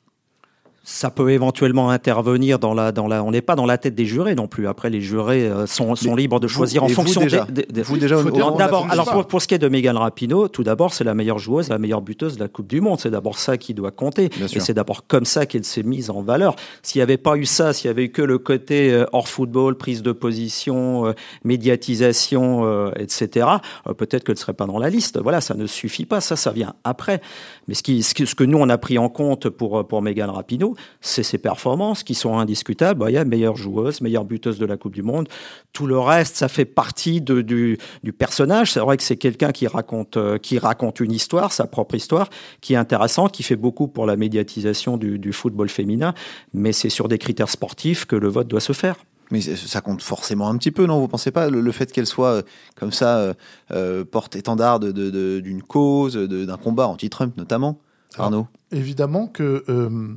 Ça 0.87 1.11
peut 1.11 1.31
éventuellement 1.31 1.89
intervenir 1.89 2.59
dans 2.59 2.75
la 2.75 2.93
dans 2.93 3.09
la 3.09 3.25
on 3.25 3.31
n'est 3.31 3.41
pas 3.41 3.57
dans 3.57 3.65
la 3.65 3.79
tête 3.79 3.95
des 3.95 4.05
jurés 4.05 4.35
non 4.35 4.47
plus. 4.47 4.69
Après 4.69 4.91
les 4.91 5.01
jurés 5.01 5.47
euh, 5.47 5.67
sont, 5.67 5.97
sont 5.97 6.15
libres 6.15 6.41
de 6.41 6.47
choisir 6.47 6.85
vous, 6.85 6.93
en 6.93 6.95
fonction 6.95 7.23
vous 7.23 7.27
déjà, 7.27 7.47
des, 7.47 7.63
des, 7.63 7.83
vous 7.83 7.97
déjà 7.97 8.23
d'abord 8.59 8.87
alors 8.91 9.11
pour, 9.11 9.27
pour, 9.27 9.43
ce 9.43 9.49
qui 9.49 9.55
est 9.55 9.59
de 9.59 9.69
Megan 9.69 9.97
Rapinoe 9.97 10.49
tout 10.49 10.63
d'abord 10.63 10.93
c'est 10.93 11.03
la 11.03 11.15
meilleure 11.15 11.39
joueuse 11.39 11.71
la 11.71 11.79
meilleure 11.79 12.03
buteuse 12.03 12.37
de 12.37 12.41
la 12.41 12.49
Coupe 12.49 12.67
du 12.67 12.83
monde. 12.83 13.01
C'est 13.01 13.11
d'abord 13.11 13.39
ça 13.39 13.57
qui 13.57 13.73
doit 13.73 13.93
compter. 13.93 14.29
Bien 14.29 14.47
et 14.47 14.61
c'est 14.61 14.75
d'abord 14.75 15.07
comme 15.07 15.25
ça 15.25 15.47
qu'elle 15.47 15.65
s'est 15.65 15.83
mise 15.83 16.11
en 16.11 16.21
valeur. 16.21 16.55
S'il 16.83 16.99
n'y 16.99 17.03
avait 17.03 17.17
pas 17.17 17.37
eu 17.37 17.47
ça 17.47 17.73
s'il 17.73 17.89
y 17.89 17.91
avait 17.91 18.05
eu 18.05 18.11
que 18.11 18.23
le 18.23 18.37
côté 18.37 18.93
euh, 18.93 19.07
hors 19.13 19.29
football 19.29 19.79
prise 19.79 20.03
de 20.03 20.13
position 20.13 21.07
euh, 21.07 21.13
médiatisation 21.45 22.67
euh, 22.67 22.91
etc 22.97 23.47
euh, 23.89 23.95
peut-être 23.95 24.23
qu'elle 24.25 24.35
ne 24.35 24.39
serait 24.39 24.53
pas 24.53 24.67
dans 24.67 24.79
la 24.79 24.91
liste. 24.91 25.19
Voilà 25.19 25.41
ça 25.41 25.55
ne 25.55 25.67
suffit 25.67 26.05
pas. 26.05 26.21
Ça 26.21 26.37
ça 26.37 26.53
vient 26.53 26.75
après. 26.85 27.23
Mais 27.69 27.75
ce 27.75 27.83
qui 27.83 28.03
ce 28.03 28.13
que, 28.13 28.27
ce 28.27 28.35
que 28.35 28.45
nous 28.45 28.59
on 28.59 28.69
a 28.69 28.77
pris 28.77 28.99
en 28.99 29.09
compte 29.09 29.49
pour 29.49 29.89
pour 29.89 30.03
Megan 30.03 30.29
Rapinoe 30.29 30.74
c'est 31.01 31.23
ses 31.23 31.39
performances 31.39 32.03
qui 32.03 32.15
sont 32.15 32.39
indiscutables. 32.39 33.01
Bah, 33.01 33.11
il 33.11 33.15
y 33.15 33.19
a 33.19 33.25
meilleure 33.25 33.57
joueuse, 33.57 34.01
meilleure 34.01 34.25
buteuse 34.25 34.59
de 34.59 34.67
la 34.67 34.77
Coupe 34.77 34.95
du 34.95 35.03
Monde. 35.03 35.29
Tout 35.73 35.87
le 35.87 35.99
reste, 35.99 36.37
ça 36.37 36.49
fait 36.49 36.65
partie 36.65 37.21
de, 37.21 37.41
du, 37.41 37.79
du 38.03 38.13
personnage. 38.13 38.73
C'est 38.73 38.81
vrai 38.81 38.97
que 38.97 39.03
c'est 39.03 39.17
quelqu'un 39.17 39.53
qui 39.53 39.67
raconte, 39.67 40.17
euh, 40.17 40.39
qui 40.39 40.59
raconte 40.59 41.01
une 41.01 41.13
histoire, 41.13 41.53
sa 41.53 41.67
propre 41.67 41.95
histoire, 41.95 42.29
qui 42.61 42.75
est 42.75 42.77
intéressante, 42.77 43.33
qui 43.33 43.43
fait 43.43 43.57
beaucoup 43.57 43.89
pour 43.89 44.07
la 44.07 44.17
médiatisation 44.17 44.97
du, 44.97 45.19
du 45.19 45.33
football 45.33 45.69
féminin. 45.69 46.15
Mais 46.53 46.73
c'est 46.73 46.91
sur 46.91 47.09
des 47.09 47.19
critères 47.19 47.49
sportifs 47.51 48.05
que 48.05 48.17
le 48.17 48.29
vote 48.29 48.49
doit 48.49 48.61
se 48.61 48.73
faire. 48.73 48.97
Mais 49.31 49.41
ça 49.41 49.81
compte 49.81 50.03
forcément 50.03 50.49
un 50.49 50.57
petit 50.59 50.71
peu, 50.71 50.85
non? 50.87 51.01
Vous 51.01 51.09
pensez 51.09 51.31
pas 51.31 51.49
le, 51.49 51.61
le 51.61 51.73
fait 51.73 51.91
qu'elle 51.91 52.07
soit 52.07 52.29
euh, 52.29 52.43
comme 52.77 52.93
ça 52.93 53.35
euh, 53.71 54.05
porte-étendard 54.05 54.81
d'une 54.81 54.93
de, 54.93 55.11
de, 55.11 55.41
de, 55.41 55.61
cause, 55.63 56.15
d'un 56.15 56.57
combat 56.59 56.87
anti-Trump 56.89 57.35
notamment, 57.37 57.81
Arnaud? 58.19 58.37
Alors, 58.37 58.49
Évidemment 58.71 59.27
que 59.27 59.65
euh, 59.69 60.15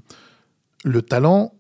le 0.84 1.02
talent 1.02 1.54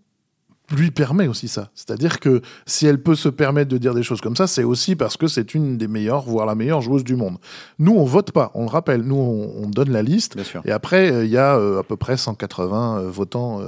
lui 0.75 0.91
permet 0.91 1.27
aussi 1.27 1.47
ça. 1.47 1.69
C'est-à-dire 1.75 2.19
que 2.19 2.41
si 2.65 2.88
elle 2.88 3.01
peut 3.01 3.15
se 3.15 3.30
permettre 3.30 3.69
de 3.69 3.77
dire 3.77 3.93
des 3.93 4.03
choses 4.03 4.19
comme 4.19 4.36
ça, 4.36 4.47
c'est 4.47 4.63
aussi 4.63 4.95
parce 4.95 5.15
que 5.15 5.27
c'est 5.27 5.53
une 5.53 5.77
des 5.77 5.88
meilleures, 5.88 6.23
voire 6.23 6.45
la 6.45 6.56
meilleure 6.56 6.82
joueuse 6.82 7.03
du 7.03 7.15
monde. 7.15 7.38
Nous, 7.80 7.93
on 7.93 8.03
vote 8.03 8.32
pas, 8.32 8.51
on 8.53 8.63
le 8.63 8.69
rappelle. 8.69 9.03
Nous, 9.03 9.15
on, 9.15 9.67
donne 9.69 9.91
la 9.91 10.01
liste. 10.01 10.38
Et 10.65 10.71
après, 10.71 11.12
euh, 11.12 11.25
il 11.25 11.32
y 11.32 11.38
a 11.38 11.58
euh, 11.58 11.80
à 11.80 11.84
peu 11.84 11.97
près 11.97 12.17
180 12.17 12.99
euh, 12.99 13.10
votants 13.10 13.62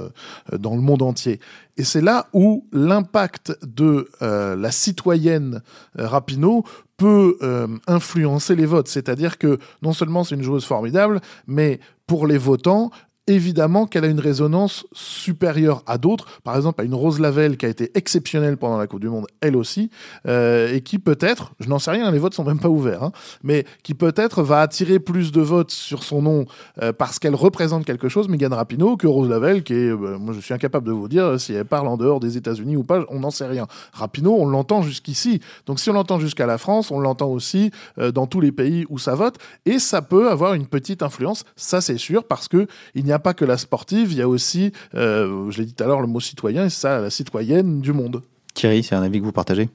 dans 0.58 0.74
le 0.74 0.80
monde 0.80 1.02
entier. 1.02 1.40
Et 1.76 1.84
c'est 1.84 2.00
là 2.00 2.26
où 2.32 2.66
l'impact 2.72 3.56
de 3.62 4.08
la 4.20 4.70
citoyenne 4.70 5.62
Rapino 5.94 6.64
peut 6.96 7.38
influencer 7.86 8.56
les 8.56 8.66
votes. 8.66 8.88
C'est-à-dire 8.88 9.38
que 9.38 9.58
non 9.82 9.92
seulement 9.92 10.24
c'est 10.24 10.34
une 10.34 10.42
joueuse 10.42 10.64
formidable, 10.64 11.20
mais 11.46 11.80
pour 12.06 12.26
les 12.26 12.38
votants, 12.38 12.90
évidemment 13.26 13.86
qu'elle 13.86 14.04
a 14.04 14.08
une 14.08 14.20
résonance 14.20 14.86
supérieure 14.92 15.82
à 15.86 15.98
d'autres, 15.98 16.40
par 16.42 16.56
exemple 16.56 16.80
à 16.80 16.84
une 16.84 16.94
Rose 16.94 17.20
Lavelle 17.20 17.56
qui 17.56 17.66
a 17.66 17.68
été 17.68 17.90
exceptionnelle 17.94 18.56
pendant 18.56 18.78
la 18.78 18.86
Coupe 18.86 19.00
du 19.00 19.08
Monde, 19.08 19.26
elle 19.40 19.56
aussi, 19.56 19.90
euh, 20.26 20.72
et 20.74 20.80
qui 20.80 20.98
peut-être, 20.98 21.52
je 21.60 21.68
n'en 21.68 21.78
sais 21.78 21.92
rien, 21.92 22.10
les 22.10 22.18
votes 22.18 22.34
sont 22.34 22.44
même 22.44 22.58
pas 22.58 22.68
ouverts, 22.68 23.04
hein, 23.04 23.12
mais 23.42 23.64
qui 23.82 23.94
peut-être 23.94 24.42
va 24.42 24.60
attirer 24.60 24.98
plus 24.98 25.32
de 25.32 25.40
votes 25.40 25.70
sur 25.70 26.02
son 26.02 26.22
nom 26.22 26.46
euh, 26.82 26.92
parce 26.92 27.18
qu'elle 27.18 27.34
représente 27.34 27.84
quelque 27.84 28.08
chose, 28.08 28.28
Megan 28.28 28.52
Rapinoe, 28.52 28.96
que 28.96 29.06
Rose 29.06 29.28
Lavelle, 29.28 29.62
qui 29.62 29.74
est, 29.74 29.90
euh, 29.90 30.18
moi 30.18 30.34
je 30.34 30.40
suis 30.40 30.54
incapable 30.54 30.86
de 30.88 30.92
vous 30.92 31.08
dire 31.08 31.38
si 31.38 31.52
elle 31.52 31.64
parle 31.64 31.86
en 31.86 31.96
dehors 31.96 32.20
des 32.20 32.36
États-Unis 32.36 32.76
ou 32.76 32.84
pas, 32.84 33.04
on 33.10 33.20
n'en 33.20 33.30
sait 33.30 33.46
rien. 33.46 33.66
Rapinoe, 33.92 34.34
on 34.34 34.46
l'entend 34.46 34.82
jusqu'ici, 34.82 35.40
donc 35.66 35.78
si 35.78 35.90
on 35.90 35.92
l'entend 35.92 36.18
jusqu'à 36.18 36.46
la 36.46 36.58
France, 36.58 36.90
on 36.90 36.98
l'entend 36.98 37.28
aussi 37.28 37.70
dans 37.96 38.26
tous 38.26 38.40
les 38.40 38.52
pays 38.52 38.86
où 38.88 38.98
ça 38.98 39.14
vote, 39.14 39.36
et 39.66 39.78
ça 39.78 40.02
peut 40.02 40.30
avoir 40.30 40.54
une 40.54 40.66
petite 40.66 41.02
influence, 41.02 41.44
ça 41.54 41.80
c'est 41.80 41.98
sûr, 41.98 42.24
parce 42.24 42.48
que 42.48 42.66
il 42.94 43.04
n'y 43.04 43.12
a 43.12 43.19
pas 43.20 43.34
que 43.34 43.44
la 43.44 43.56
sportive, 43.56 44.12
il 44.12 44.18
y 44.18 44.22
a 44.22 44.28
aussi, 44.28 44.72
euh, 44.94 45.50
je 45.50 45.58
l'ai 45.58 45.66
dit 45.66 45.74
tout 45.74 45.84
à 45.84 45.86
l'heure, 45.86 46.00
le 46.00 46.06
mot 46.06 46.20
citoyen, 46.20 46.66
et 46.66 46.70
ça, 46.70 47.00
la 47.00 47.10
citoyenne 47.10 47.80
du 47.80 47.92
monde. 47.92 48.22
Thierry, 48.54 48.82
c'est 48.82 48.94
un 48.94 49.02
avis 49.02 49.20
que 49.20 49.24
vous 49.24 49.32
partagez? 49.32 49.68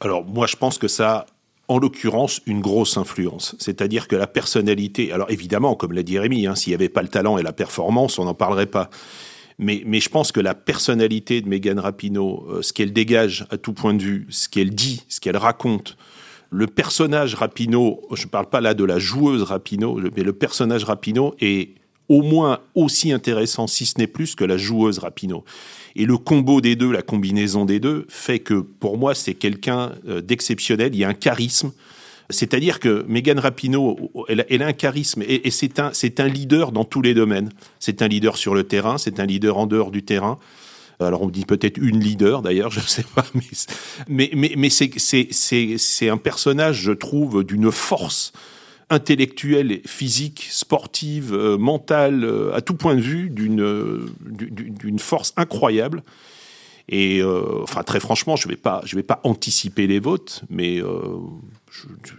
Alors, 0.00 0.24
moi, 0.24 0.46
je 0.46 0.56
pense 0.56 0.78
que 0.78 0.88
ça 0.88 1.26
en 1.68 1.78
l'occurrence, 1.78 2.40
une 2.46 2.60
grosse 2.60 2.96
influence. 2.96 3.56
C'est-à-dire 3.58 4.08
que 4.08 4.16
la 4.16 4.26
personnalité, 4.26 5.12
alors 5.12 5.30
évidemment, 5.30 5.74
comme 5.74 5.92
l'a 5.92 6.02
dit 6.02 6.18
Rémi, 6.18 6.46
hein, 6.46 6.54
s'il 6.54 6.72
n'y 6.72 6.74
avait 6.74 6.88
pas 6.88 7.02
le 7.02 7.08
talent 7.08 7.38
et 7.38 7.42
la 7.42 7.52
performance, 7.52 8.18
on 8.18 8.24
n'en 8.24 8.34
parlerait 8.34 8.66
pas. 8.66 8.90
Mais, 9.58 9.82
mais, 9.86 10.00
je 10.00 10.08
pense 10.08 10.32
que 10.32 10.40
la 10.40 10.54
personnalité 10.54 11.40
de 11.40 11.48
Megan 11.48 11.78
Rapinoe, 11.78 12.44
euh, 12.50 12.62
ce 12.62 12.72
qu'elle 12.72 12.92
dégage 12.92 13.46
à 13.50 13.56
tout 13.56 13.72
point 13.72 13.94
de 13.94 14.02
vue, 14.02 14.26
ce 14.28 14.48
qu'elle 14.48 14.74
dit, 14.74 15.04
ce 15.08 15.20
qu'elle 15.20 15.36
raconte, 15.36 15.96
le 16.50 16.66
personnage 16.66 17.34
Rapinoe, 17.34 18.00
je 18.12 18.24
ne 18.24 18.30
parle 18.30 18.46
pas 18.46 18.60
là 18.60 18.74
de 18.74 18.84
la 18.84 18.98
joueuse 18.98 19.42
Rapinoe, 19.42 20.10
mais 20.16 20.22
le 20.22 20.32
personnage 20.32 20.84
Rapinoe 20.84 21.34
est 21.40 21.76
au 22.08 22.22
moins 22.22 22.60
aussi 22.74 23.12
intéressant, 23.12 23.66
si 23.66 23.86
ce 23.86 23.94
n'est 23.98 24.06
plus, 24.06 24.34
que 24.34 24.44
la 24.44 24.56
joueuse 24.56 24.98
Rapino. 24.98 25.44
Et 25.96 26.06
le 26.06 26.18
combo 26.18 26.60
des 26.60 26.76
deux, 26.76 26.92
la 26.92 27.02
combinaison 27.02 27.64
des 27.64 27.80
deux, 27.80 28.06
fait 28.08 28.40
que 28.40 28.54
pour 28.54 28.98
moi, 28.98 29.14
c'est 29.14 29.34
quelqu'un 29.34 29.92
euh, 30.08 30.20
d'exceptionnel. 30.20 30.94
Il 30.94 30.98
y 30.98 31.04
a 31.04 31.08
un 31.08 31.14
charisme. 31.14 31.72
C'est-à-dire 32.30 32.80
que 32.80 33.04
Megan 33.06 33.38
Rapinoe, 33.38 33.96
elle, 34.28 34.62
a 34.62 34.66
un 34.66 34.72
charisme 34.72 35.22
et, 35.26 35.50
c'est 35.50 35.78
un, 35.78 36.28
leader 36.28 36.72
dans 36.72 36.84
tous 36.84 37.02
les 37.02 37.14
domaines. 37.14 37.50
C'est 37.80 38.00
un 38.00 38.08
leader 38.08 38.38
sur 38.38 38.54
le 38.54 38.64
terrain, 38.64 38.96
c'est 38.96 39.20
un 39.20 39.26
leader 39.26 39.58
en 39.58 39.66
dehors 39.66 39.90
du 39.90 40.02
terrain. 40.02 40.38
Alors 41.00 41.22
on 41.22 41.28
dit 41.28 41.44
peut-être 41.44 41.76
une 41.76 42.00
leader 42.00 42.40
d'ailleurs, 42.40 42.70
je 42.70 42.80
ne 42.80 42.84
sais 42.84 43.04
pas, 43.14 43.26
mais, 44.08 44.70
c'est 44.70 46.08
un 46.08 46.16
personnage, 46.16 46.80
je 46.80 46.92
trouve, 46.92 47.44
d'une 47.44 47.70
force 47.70 48.32
intellectuelle, 48.90 49.80
physique, 49.86 50.46
sportive, 50.50 51.34
euh, 51.34 51.56
mentale, 51.56 52.24
euh, 52.24 52.54
à 52.54 52.60
tout 52.60 52.74
point 52.74 52.94
de 52.94 53.00
vue, 53.00 53.30
d'une 53.30 53.60
euh, 53.60 54.06
force 54.98 55.32
incroyable. 55.36 56.02
Et 56.90 57.22
enfin, 57.62 57.82
très 57.82 57.98
franchement, 57.98 58.36
je 58.36 58.46
ne 58.46 58.52
vais, 58.52 58.58
pas, 58.58 58.82
vais 58.92 59.02
pas 59.02 59.18
anticiper 59.24 59.86
les 59.86 60.00
votes, 60.00 60.42
mais 60.50 60.82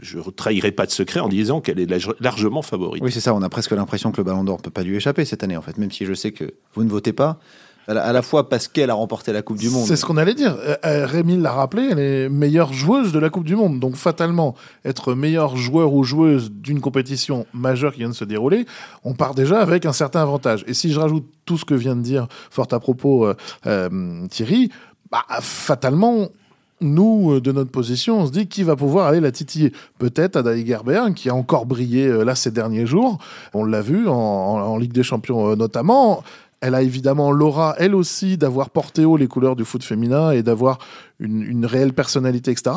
je 0.01 0.17
ne 0.17 0.23
trahirai 0.32 0.71
pas 0.71 0.88
de 0.88 0.91
secret 0.91 1.19
en 1.19 1.30
disant 1.30 1.62
qu'elle 1.62 1.80
est 1.80 2.19
largement 2.19 2.63
favorite. 2.63 3.04
Oui, 3.04 3.12
c'est 3.12 3.19
ça. 3.19 3.36
On 3.36 3.43
a 3.43 3.49
presque 3.49 3.69
l'impression 3.73 4.12
que 4.12 4.17
le 4.17 4.23
Ballon 4.23 4.43
d'Or 4.43 4.58
ne 4.58 4.63
peut 4.63 4.71
pas 4.71 4.82
lui 4.82 4.95
échapper 4.95 5.23
cette 5.23 5.43
année, 5.43 5.56
en 5.56 5.62
fait. 5.62 5.78
Même 5.78 5.91
si 5.91 6.04
je 6.08 6.15
sais 6.15 6.32
que 6.32 6.56
vous 6.73 6.84
ne 6.84 6.89
votez 6.89 7.13
pas, 7.13 7.39
à 7.88 8.13
la 8.13 8.21
fois 8.21 8.50
parce 8.50 8.67
qu'elle 8.67 8.89
a 8.89 8.93
remporté 8.93 9.32
la 9.32 9.41
Coupe 9.41 9.58
du 9.58 9.69
Monde. 9.69 9.86
C'est 9.86 9.95
ce 9.95 10.06
qu'on 10.06 10.17
allait 10.17 10.34
dire. 10.34 10.56
Euh, 10.60 10.76
euh, 10.86 11.06
Rémi 11.06 11.38
l'a 11.38 11.52
rappelé, 11.52 11.89
elle 11.91 12.00
est 12.00 12.30
meilleure 12.30 12.74
joueuse 12.74 13.12
de 13.12 13.19
la 13.19 13.30
Coupe 13.30 13.45
du 13.45 13.56
Monde. 13.56 13.80
Donc 13.80 13.95
fatalement, 13.95 14.56
être 14.84 15.13
meilleur 15.13 15.56
joueur 15.56 15.93
ou 15.93 16.04
joueuse 16.04 16.52
d'une 16.52 16.82
compétition 16.82 17.45
majeure 17.54 17.93
qui 17.93 18.00
vient 18.00 18.10
de 18.10 18.15
se 18.15 18.26
dérouler, 18.26 18.65
on 19.04 19.13
part 19.13 19.36
déjà 19.36 19.60
avec 19.60 19.86
un 19.86 19.93
certain 19.93 20.21
avantage. 20.21 20.63
Et 20.67 20.74
si 20.74 20.91
je 20.91 21.00
rajoute 21.00 21.26
tout 21.45 21.58
ce 21.58 21.65
que 21.65 21.76
vient 21.76 21.95
de 21.95 22.02
dire 22.02 22.28
fort 22.50 22.67
à 22.71 22.80
propos 22.80 23.28
euh, 23.67 24.28
Thierry, 24.30 24.71
bah, 25.12 25.24
fatalement, 25.41 26.30
nous, 26.82 27.39
de 27.39 27.52
notre 27.52 27.71
position, 27.71 28.21
on 28.21 28.26
se 28.26 28.32
dit 28.32 28.48
qui 28.48 28.63
va 28.63 28.76
pouvoir 28.76 29.08
aller 29.08 29.19
la 29.19 29.32
titiller. 29.32 29.71
Peut-être 30.00 30.36
Adaï 30.38 30.65
Gerber, 30.65 31.04
qui 31.15 31.30
a 31.30 31.36
encore 31.36 31.65
brillé 31.65 32.08
là 32.26 32.36
ces 32.36 32.52
derniers 32.52 32.86
jours. 32.86 33.19
On 33.54 33.63
l'a 33.63 33.82
vu 33.82 34.08
en, 34.08 34.78
Ligue 34.78 34.91
des 34.91 35.04
Champions 35.04 35.56
notamment. 35.56 36.24
Elle 36.65 36.73
a 36.73 36.82
évidemment 36.82 37.32
l'aura, 37.32 37.75
elle 37.78 37.93
aussi, 37.93 38.38
d'avoir 38.38 38.71
porté 38.71 39.06
haut 39.06 39.17
les 39.17 39.28
couleurs 39.28 39.56
du 39.56 39.63
foot 39.63 39.84
féminin 39.84 40.32
et 40.32 40.41
d'avoir 40.41 40.80
une, 41.19 41.63
réelle 41.63 41.93
personnalité, 41.93 42.49
etc. 42.49 42.75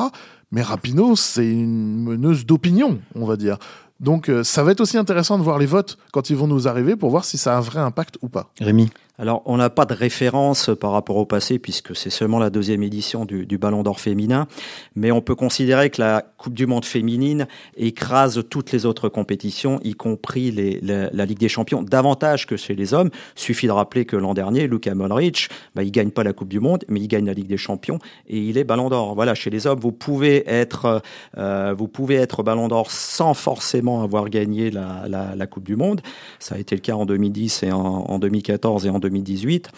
Mais 0.52 0.60
Rapino, 0.60 1.16
c'est 1.16 1.50
une 1.50 2.02
meneuse 2.02 2.44
d'opinion, 2.44 2.98
on 3.14 3.24
va 3.24 3.36
dire. 3.36 3.56
Donc 3.98 4.28
euh, 4.28 4.44
ça 4.44 4.62
va 4.62 4.72
être 4.72 4.82
aussi 4.82 4.98
intéressant 4.98 5.38
de 5.38 5.42
voir 5.42 5.58
les 5.58 5.64
votes 5.64 5.96
quand 6.12 6.28
ils 6.28 6.36
vont 6.36 6.46
nous 6.46 6.68
arriver 6.68 6.96
pour 6.96 7.08
voir 7.08 7.24
si 7.24 7.38
ça 7.38 7.54
a 7.54 7.56
un 7.56 7.62
vrai 7.62 7.80
impact 7.80 8.18
ou 8.20 8.28
pas. 8.28 8.50
Rémi 8.60 8.90
alors, 9.20 9.42
on 9.46 9.56
n'a 9.56 9.68
pas 9.68 9.84
de 9.84 9.94
référence 9.94 10.70
par 10.80 10.92
rapport 10.92 11.16
au 11.16 11.26
passé, 11.26 11.58
puisque 11.58 11.96
c'est 11.96 12.08
seulement 12.08 12.38
la 12.38 12.50
deuxième 12.50 12.84
édition 12.84 13.24
du, 13.24 13.58
Ballon 13.58 13.82
d'Or 13.82 13.98
féminin, 13.98 14.46
mais 14.94 15.10
on 15.10 15.20
peut 15.20 15.34
considérer 15.34 15.90
que 15.90 16.00
la 16.00 16.22
Coupe 16.36 16.54
du 16.54 16.66
Monde 16.66 16.84
féminine 16.84 17.48
écrase 17.76 18.44
toutes 18.48 18.70
les 18.70 18.86
autres 18.86 19.08
compétitions, 19.08 19.80
y 19.82 19.94
compris 19.94 20.52
la, 20.82 21.26
Ligue 21.26 21.38
des 21.38 21.48
Champions, 21.48 21.82
davantage 21.82 22.46
que 22.46 22.56
chez 22.56 22.76
les 22.76 22.94
hommes. 22.94 23.10
Suffit 23.34 23.66
de 23.66 23.72
rappeler 23.72 24.04
que 24.04 24.14
l'an 24.14 24.34
dernier, 24.34 24.68
Luka 24.68 24.94
Modric, 24.94 25.48
bah, 25.74 25.82
il 25.82 25.90
gagne 25.90 26.10
pas 26.10 26.22
la 26.22 26.32
Coupe 26.32 26.48
du 26.48 26.60
Monde, 26.60 26.84
mais 26.86 27.00
il 27.00 27.08
gagne 27.08 27.26
la 27.26 27.34
Ligue 27.34 27.48
des 27.48 27.56
Champions 27.56 27.98
et 28.28 28.38
il 28.38 28.56
est 28.56 28.62
Ballon 28.62 28.88
d'Or. 28.88 29.16
Voilà, 29.16 29.34
chez 29.34 29.50
les 29.50 29.66
hommes, 29.66 29.80
vous 29.80 29.90
pouvez 29.90 30.48
être, 30.48 31.02
euh, 31.36 31.74
vous 31.76 31.88
pouvez 31.88 32.14
être 32.14 32.44
Ballon 32.44 32.68
d'Or 32.68 32.92
sans 32.92 33.34
forcément 33.34 34.04
avoir 34.04 34.28
gagné 34.28 34.70
la, 34.70 35.46
Coupe 35.50 35.64
du 35.64 35.74
Monde. 35.74 36.02
Ça 36.38 36.54
a 36.54 36.58
été 36.58 36.76
le 36.76 36.82
cas 36.82 36.94
en 36.94 37.04
2010 37.04 37.64
et 37.64 37.72
en, 37.72 37.80
en 37.80 38.18
2014 38.20 38.86
et 38.86 38.90
en 38.90 39.00
2018. 39.08 39.70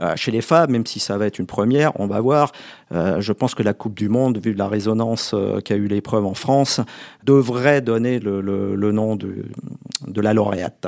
Euh, 0.00 0.16
chez 0.16 0.30
les 0.30 0.40
femmes, 0.40 0.70
même 0.70 0.86
si 0.86 0.98
ça 0.98 1.18
va 1.18 1.26
être 1.26 1.38
une 1.38 1.46
première, 1.46 1.92
on 2.00 2.06
va 2.06 2.20
voir. 2.20 2.52
Euh, 2.92 3.20
je 3.20 3.32
pense 3.32 3.54
que 3.54 3.62
la 3.62 3.74
Coupe 3.74 3.94
du 3.94 4.08
Monde, 4.08 4.38
vu 4.42 4.54
la 4.54 4.66
résonance 4.66 5.32
euh, 5.34 5.60
qu'a 5.60 5.76
eu 5.76 5.88
l'épreuve 5.88 6.24
en 6.24 6.34
France, 6.34 6.80
devrait 7.24 7.82
donner 7.82 8.18
le, 8.18 8.40
nom 8.92 9.16
de 9.16 10.20
la 10.20 10.32
lauréate. 10.32 10.86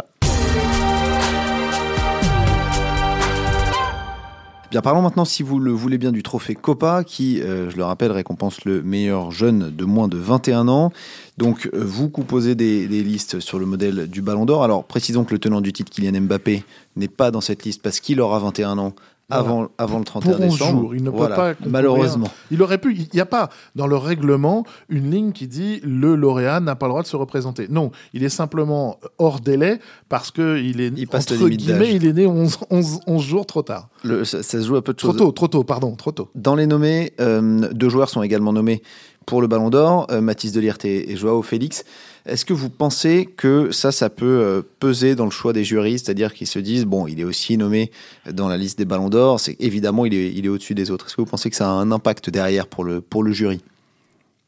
Parlons 4.80 5.02
maintenant, 5.02 5.24
si 5.24 5.42
vous 5.42 5.58
le 5.58 5.70
voulez 5.70 5.98
bien, 5.98 6.12
du 6.12 6.22
trophée 6.22 6.54
Copa, 6.54 7.04
qui, 7.04 7.38
je 7.38 7.76
le 7.76 7.84
rappelle, 7.84 8.10
récompense 8.12 8.64
le 8.64 8.82
meilleur 8.82 9.30
jeune 9.30 9.70
de 9.70 9.84
moins 9.84 10.08
de 10.08 10.16
21 10.16 10.68
ans. 10.68 10.92
Donc, 11.36 11.68
vous 11.74 12.08
composez 12.08 12.54
des, 12.54 12.86
des, 12.86 13.02
listes 13.02 13.40
sur 13.40 13.58
le 13.58 13.66
modèle 13.66 14.06
du 14.06 14.22
Ballon 14.22 14.46
d'Or. 14.46 14.64
Alors, 14.64 14.84
précisons 14.84 15.24
que 15.24 15.32
le 15.32 15.38
tenant 15.38 15.60
du 15.60 15.72
titre, 15.72 15.90
Kylian 15.90 16.22
Mbappé, 16.22 16.64
n'est 16.96 17.08
pas 17.08 17.30
dans 17.30 17.40
cette 17.40 17.64
liste 17.64 17.82
parce 17.82 18.00
qu'il 18.00 18.20
aura 18.20 18.38
21 18.38 18.78
ans 18.78 18.94
avant, 19.32 19.68
avant 19.78 19.98
le 19.98 20.04
31 20.04 20.38
décembre. 20.38 20.94
Il 20.94 21.02
ne 21.02 21.10
peut 21.10 21.28
pas 21.28 21.54
malheureusement. 21.66 22.28
Il 22.50 22.62
aurait 22.62 22.78
pu. 22.78 22.94
Il 22.96 23.08
n'y 23.14 23.20
a 23.20 23.26
pas 23.26 23.48
dans 23.74 23.86
le 23.86 23.96
règlement 23.96 24.64
une 24.88 25.10
ligne 25.10 25.32
qui 25.32 25.46
dit 25.46 25.80
le 25.84 26.14
lauréat 26.14 26.60
n'a 26.60 26.74
pas 26.74 26.86
le 26.86 26.90
droit 26.90 27.02
de 27.02 27.06
se 27.06 27.16
représenter. 27.16 27.66
Non, 27.68 27.90
il 28.12 28.24
est 28.24 28.28
simplement 28.28 28.98
hors 29.18 29.40
délai 29.40 29.80
parce 30.08 30.30
que 30.30 30.58
il 30.58 30.80
est 30.80 30.92
il 30.96 31.08
passe 31.08 31.30
entre 31.30 31.48
guillemets, 31.48 31.94
il 31.94 32.06
est 32.06 32.12
né 32.12 32.26
11, 32.26 32.58
11, 32.70 33.22
jours 33.22 33.46
trop 33.46 33.62
tard. 33.62 33.88
Le, 34.04 34.24
ça, 34.24 34.42
se 34.42 34.60
joue 34.60 34.76
à 34.76 34.82
peu 34.82 34.92
de 34.92 35.00
choses. 35.00 35.16
Trop 35.16 35.26
tôt, 35.26 35.32
trop 35.32 35.48
tôt, 35.48 35.64
pardon, 35.64 35.94
trop 35.94 36.12
tôt. 36.12 36.28
Dans 36.34 36.54
les 36.54 36.66
nommés, 36.66 37.12
euh, 37.20 37.68
deux 37.72 37.88
joueurs 37.88 38.08
sont 38.08 38.22
également 38.22 38.52
nommés 38.52 38.82
pour 39.26 39.40
le 39.40 39.46
Ballon 39.46 39.70
d'Or, 39.70 40.06
euh, 40.10 40.20
Mathis 40.20 40.52
Delirte 40.52 40.84
et, 40.84 41.16
Joao 41.16 41.42
Félix. 41.42 41.84
Est-ce 42.26 42.44
que 42.44 42.52
vous 42.52 42.70
pensez 42.70 43.28
que 43.36 43.72
ça, 43.72 43.90
ça 43.90 44.10
peut 44.10 44.24
euh, 44.26 44.62
peser 44.78 45.14
dans 45.14 45.24
le 45.24 45.30
choix 45.30 45.52
des 45.52 45.64
jurys, 45.64 45.98
c'est-à-dire 45.98 46.34
qu'ils 46.34 46.46
se 46.46 46.58
disent, 46.58 46.84
bon, 46.84 47.06
il 47.06 47.20
est 47.20 47.24
aussi 47.24 47.56
nommé 47.56 47.90
dans 48.30 48.48
la 48.48 48.56
liste 48.56 48.78
des 48.78 48.84
Ballons 48.84 49.08
d'Or, 49.08 49.40
c'est 49.40 49.56
évidemment, 49.60 50.06
il 50.06 50.14
est, 50.14 50.32
il 50.32 50.46
est 50.46 50.48
au-dessus 50.48 50.74
des 50.74 50.90
autres. 50.90 51.06
Est-ce 51.06 51.16
que 51.16 51.22
vous 51.22 51.26
pensez 51.26 51.50
que 51.50 51.56
ça 51.56 51.68
a 51.68 51.72
un 51.72 51.90
impact 51.90 52.30
derrière 52.30 52.66
pour 52.66 52.84
le, 52.84 53.00
pour 53.00 53.22
le 53.22 53.32
jury? 53.32 53.60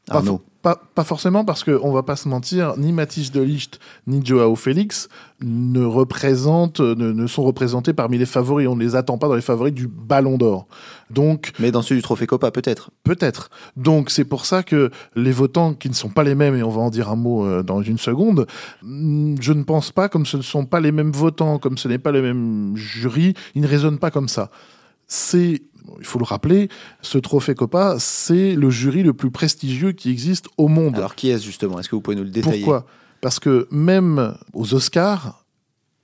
Arnaud 0.08 0.40
pas, 0.64 0.80
pas, 0.94 1.04
forcément 1.04 1.44
parce 1.44 1.62
qu'on 1.62 1.92
va 1.92 2.02
pas 2.02 2.16
se 2.16 2.26
mentir, 2.26 2.74
ni 2.78 2.90
Mathis 2.90 3.30
de 3.30 3.42
Ligt 3.42 3.78
ni 4.06 4.24
Joao 4.24 4.56
Félix 4.56 5.10
ne 5.42 5.84
représentent, 5.84 6.80
ne, 6.80 7.26
sont 7.26 7.42
représentés 7.42 7.92
parmi 7.92 8.16
les 8.16 8.24
favoris. 8.24 8.66
On 8.66 8.74
ne 8.74 8.82
les 8.82 8.96
attend 8.96 9.18
pas 9.18 9.28
dans 9.28 9.34
les 9.34 9.42
favoris 9.42 9.74
du 9.74 9.86
Ballon 9.86 10.38
d'Or. 10.38 10.66
Donc, 11.10 11.52
mais 11.58 11.70
dans 11.70 11.82
ceux 11.82 11.94
du 11.94 12.00
Trophée 12.00 12.26
Copa 12.26 12.50
peut-être. 12.50 12.90
Peut-être. 13.04 13.50
Donc 13.76 14.08
c'est 14.08 14.24
pour 14.24 14.46
ça 14.46 14.62
que 14.62 14.90
les 15.14 15.32
votants 15.32 15.74
qui 15.74 15.90
ne 15.90 15.94
sont 15.94 16.08
pas 16.08 16.22
les 16.22 16.34
mêmes 16.34 16.56
et 16.56 16.62
on 16.62 16.70
va 16.70 16.80
en 16.80 16.90
dire 16.90 17.10
un 17.10 17.16
mot 17.16 17.44
euh, 17.44 17.62
dans 17.62 17.82
une 17.82 17.98
seconde, 17.98 18.46
mm, 18.82 19.34
je 19.40 19.52
ne 19.52 19.64
pense 19.64 19.92
pas 19.92 20.08
comme 20.08 20.24
ce 20.24 20.38
ne 20.38 20.42
sont 20.42 20.64
pas 20.64 20.80
les 20.80 20.92
mêmes 20.92 21.12
votants, 21.12 21.58
comme 21.58 21.76
ce 21.76 21.88
n'est 21.88 21.98
pas 21.98 22.10
le 22.10 22.22
même 22.22 22.74
jury, 22.74 23.34
ils 23.54 23.60
ne 23.60 23.68
raisonnent 23.68 23.98
pas 23.98 24.10
comme 24.10 24.28
ça. 24.28 24.50
C'est 25.08 25.60
il 25.98 26.04
faut 26.04 26.18
le 26.18 26.24
rappeler, 26.24 26.68
ce 27.02 27.18
trophée 27.18 27.54
Copa, 27.54 27.96
c'est 27.98 28.54
le 28.54 28.70
jury 28.70 29.02
le 29.02 29.12
plus 29.12 29.30
prestigieux 29.30 29.92
qui 29.92 30.10
existe 30.10 30.48
au 30.56 30.68
monde. 30.68 30.96
Alors 30.96 31.14
qui 31.14 31.30
est-ce 31.30 31.44
justement? 31.44 31.78
Est-ce 31.78 31.88
que 31.88 31.94
vous 31.94 32.00
pouvez 32.00 32.16
nous 32.16 32.24
le 32.24 32.30
détailler? 32.30 32.58
Pourquoi? 32.58 32.86
Parce 33.20 33.38
que 33.38 33.68
même 33.70 34.36
aux 34.52 34.74
Oscars, 34.74 35.43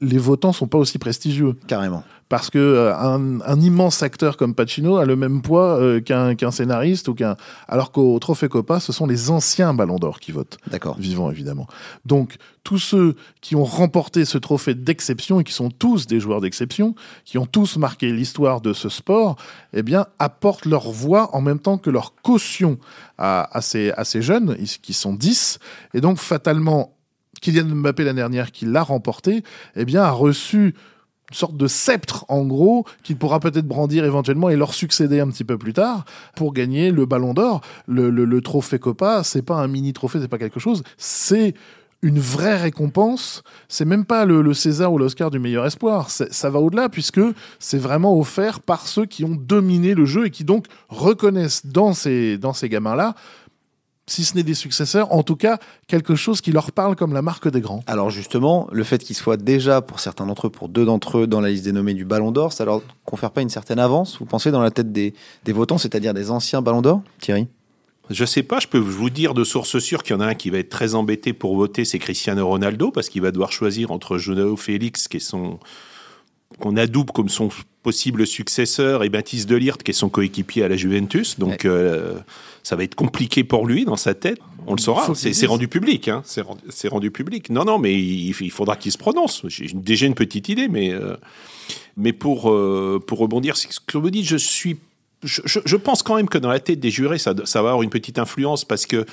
les 0.01 0.19
votants 0.19 0.53
sont 0.53 0.67
pas 0.67 0.79
aussi 0.79 0.99
prestigieux. 0.99 1.55
Carrément. 1.67 2.03
Parce 2.31 2.49
que 2.49 2.59
euh, 2.59 2.95
un, 2.95 3.61
immense 3.61 4.05
acteur 4.05 4.37
comme 4.37 4.55
Pacino 4.55 4.99
a 4.99 5.05
le 5.05 5.17
même 5.17 5.43
poids 5.43 5.81
euh, 5.81 6.01
qu'un 6.01 6.51
scénariste 6.53 7.09
ou 7.09 7.15
qu'un 7.15 7.37
alors 7.67 7.91
qu'au 7.91 8.17
Trophée 8.21 8.49
Copa 8.49 8.79
ce 8.79 8.93
sont 8.93 9.07
les 9.07 9.31
anciens 9.31 9.75
Ballons 9.75 9.99
d'Or 9.99 10.21
qui 10.21 10.31
votent. 10.31 10.57
D'accord. 10.69 10.97
Vivants 10.97 11.31
évidemment. 11.33 11.67
Donc 12.05 12.37
tous 12.63 12.79
ceux 12.79 13.17
qui 13.41 13.57
ont 13.57 13.65
remporté 13.65 14.25
ce 14.25 14.39
trophée 14.39 14.75
d'exception 14.75 15.41
et 15.41 15.45
qui 15.45 15.53
sont 15.53 15.71
tous 15.71 16.07
des 16.07 16.21
joueurs 16.21 16.41
d'exception 16.41 16.95
qui 17.25 17.37
ont 17.37 17.47
tous 17.47 17.79
marqué 17.79 18.13
l'histoire 18.13 18.61
de 18.61 18.73
ce 18.73 18.89
sport 18.89 19.35
eh 19.73 19.83
bien 19.83 20.07
apportent 20.21 20.67
leur 20.67 20.89
voix 20.89 21.35
en 21.35 21.41
même 21.41 21.59
temps 21.59 21.79
que 21.79 21.91
leur 21.91 22.15
caution 22.23 22.79
à, 23.19 23.57
à, 23.57 23.61
ces, 23.61 23.91
à 23.91 24.05
ces 24.05 24.23
jeunes 24.23 24.57
qui 24.83 24.93
sont 24.93 25.15
10 25.15 25.59
et 25.95 26.01
donc 26.01 26.19
fatalement 26.19 26.95
Kylian 27.41 27.67
Mbappé 27.67 28.05
l'année 28.05 28.21
dernière 28.21 28.53
qui 28.53 28.67
l'a 28.67 28.83
remporté 28.83 29.43
eh 29.77 29.85
bien 29.85 30.03
a 30.03 30.11
reçu 30.11 30.75
une 31.31 31.37
sorte 31.37 31.57
de 31.57 31.67
sceptre 31.69 32.25
en 32.29 32.45
gros 32.45 32.85
qu'il 33.03 33.17
pourra 33.17 33.39
peut-être 33.39 33.67
brandir 33.67 34.05
éventuellement 34.05 34.51
et 34.51 34.57
leur 34.57 34.75
succéder 34.75 35.21
un 35.21 35.29
petit 35.29 35.45
peu 35.45 35.59
plus 35.59 35.73
tard 35.73 36.05
pour 36.35 36.53
gagner 36.53 36.91
le 36.91 37.07
Ballon 37.07 37.35
d'Or. 37.35 37.61
Le, 37.87 38.11
le, 38.11 38.41
trophée 38.41 38.81
Copa, 38.81 39.23
c'est 39.23 39.43
pas 39.43 39.55
un 39.55 39.69
mini 39.69 39.93
trophée, 39.93 40.19
c'est 40.21 40.29
pas 40.29 40.39
quelque 40.39 40.59
chose, 40.59 40.83
c'est 40.97 41.55
une 42.03 42.19
vraie 42.19 42.57
récompense. 42.57 43.43
C'est 43.69 43.85
même 43.85 44.05
pas 44.05 44.25
le, 44.25 44.55
César 44.55 44.93
ou 44.93 44.99
l'Oscar 44.99 45.31
du 45.31 45.39
meilleur 45.39 45.67
espoir. 45.67 46.11
Ça 46.11 46.51
va 46.51 46.59
au-delà 46.59 46.89
puisque 46.89 47.21
c'est 47.59 47.79
vraiment 47.79 48.19
offert 48.19 48.61
par 48.61 48.87
ceux 48.87 49.07
qui 49.07 49.25
ont 49.25 49.37
dominé 49.37 49.95
le 49.95 50.07
jeu 50.07 50.27
et 50.27 50.31
qui 50.31 50.45
donc 50.45 50.67
reconnaissent 50.89 51.67
dans 51.67 51.93
ces, 51.93 52.39
dans 52.39 52.53
ces 52.53 52.69
gamins-là 52.69 53.15
si 54.11 54.25
ce 54.25 54.35
n'est 54.35 54.43
des 54.43 54.55
successeurs, 54.55 55.13
en 55.13 55.23
tout 55.23 55.37
cas 55.37 55.59
quelque 55.87 56.15
chose 56.15 56.41
qui 56.41 56.53
leur 56.53 56.73
parle 56.73 56.97
comme 56.97 57.13
la 57.13 57.23
marque 57.23 57.49
des 57.49 57.61
grands. 57.61 57.83
Alors 57.87 58.11
justement, 58.11 58.69
le 58.73 58.85
fait 58.85 58.99
qu'ils 58.99 59.17
soient 59.17 59.37
déjà, 59.37 59.81
pour 59.81 60.01
certains 60.01 60.27
d'entre 60.27 60.49
eux, 60.49 60.51
pour 60.51 60.69
deux 60.69 60.85
d'entre 60.85 61.19
eux, 61.19 61.27
dans 61.27 61.41
la 61.41 61.51
liste 61.51 61.65
des 61.65 61.73
nommés 61.73 61.95
du 61.95 62.05
Ballon 62.05 62.33
d'Or, 62.33 62.53
ça 62.53 62.65
leur 62.65 62.83
confère 63.05 63.31
pas 63.31 63.43
une 63.43 63.49
certaine 63.49 63.79
avance, 63.79 64.19
vous 64.19 64.27
pensez, 64.27 64.51
dans 64.51 64.63
la 64.63 64.71
tête 64.71 64.93
des, 64.93 65.15
votants, 65.49 65.79
c'est-à-dire 65.79 66.15
des 66.15 66.31
anciens 66.31 66.63
Ballons 66.63 66.83
d'Or 66.83 67.03
Thierry? 67.21 67.49
Je 68.09 68.25
sais 68.25 68.43
pas, 68.43 68.59
je 68.59 68.67
peux 68.67 68.79
vous 68.79 69.09
dire 69.09 69.35
de 69.35 69.45
source 69.45 69.79
sûre 69.79 70.03
qu'il 70.03 70.17
y 70.17 70.19
en 70.19 70.21
a 70.21 70.27
un 70.27 70.35
qui 70.35 70.51
va 70.51 70.59
être 70.59 70.69
très 70.69 70.97
embêté 70.97 71.33
pour 71.33 71.55
voter, 71.55 71.85
c'est 71.85 72.01
Cristiano 72.01 72.45
Ronaldo, 72.45 72.91
parce 72.91 73.09
qu'il 73.09 73.23
va 73.23 73.31
devoir 73.31 73.53
choisir 73.53 73.93
entre 73.93 74.19
Joao 74.19 74.57
Félix, 74.57 75.07
qui 75.07 75.19
est 75.19 75.21
son, 75.21 75.61
qu'on 76.61 76.77
adoube 76.77 77.11
comme 77.11 77.29
son 77.29 77.49
possible 77.83 78.27
successeur, 78.27 79.03
et 79.03 79.09
Baptiste 79.09 79.49
Delirte, 79.49 79.83
qui 79.83 79.91
est 79.91 79.95
son 79.95 80.09
coéquipier 80.09 80.63
à 80.63 80.69
la 80.69 80.77
Juventus. 80.77 81.39
Donc, 81.39 81.65
euh, 81.65 82.15
ça 82.63 82.77
va 82.77 82.85
être 82.85 82.95
compliqué 82.95 83.43
pour 83.43 83.67
lui 83.67 83.85
dans 83.85 83.97
sa 83.97 84.15
tête. 84.15 84.39
On 84.67 84.75
le 84.75 84.81
saura. 84.81 85.13
C'est 85.15 85.47
rendu 85.47 85.67
public. 85.67 86.09
Hein. 86.09 86.23
C'est 86.25 86.89
rendu, 86.89 87.11
public. 87.11 87.51
Non, 87.51 87.65
non, 87.65 87.79
mais 87.79 87.99
il, 87.99 88.33
faudra 88.51 88.77
qu'il 88.77 88.93
se 88.93 88.99
prononce. 88.99 89.43
J'ai 89.49 89.67
déjà 89.75 90.07
une 90.07 90.15
petite 90.15 90.49
idée, 90.49 90.69
mais, 90.69 90.93
euh, 90.93 91.17
mais 91.97 92.13
pour, 92.13 92.51
euh, 92.51 93.03
pour 93.05 93.19
rebondir 93.19 93.57
sur 93.57 93.73
ce 93.73 93.81
que 93.81 93.99
vous 93.99 94.11
dites, 94.11 94.27
je 94.27 94.37
suis. 94.37 94.79
Je, 95.23 95.43
je, 95.45 95.77
pense 95.77 96.03
quand 96.03 96.17
même 96.17 96.31
que 96.31 96.39
dans 96.39 96.49
la 96.49 96.61
tête 96.61 96.81
des 96.81 96.91
jurés, 96.91 97.19
ça, 97.19 97.35
ça 97.45 97.61
va 97.61 97.71
avoir 97.71 97.83
une 97.83 97.91
petite 97.91 98.19
influence 98.19 98.65
parce 98.65 98.87
que 98.87 99.05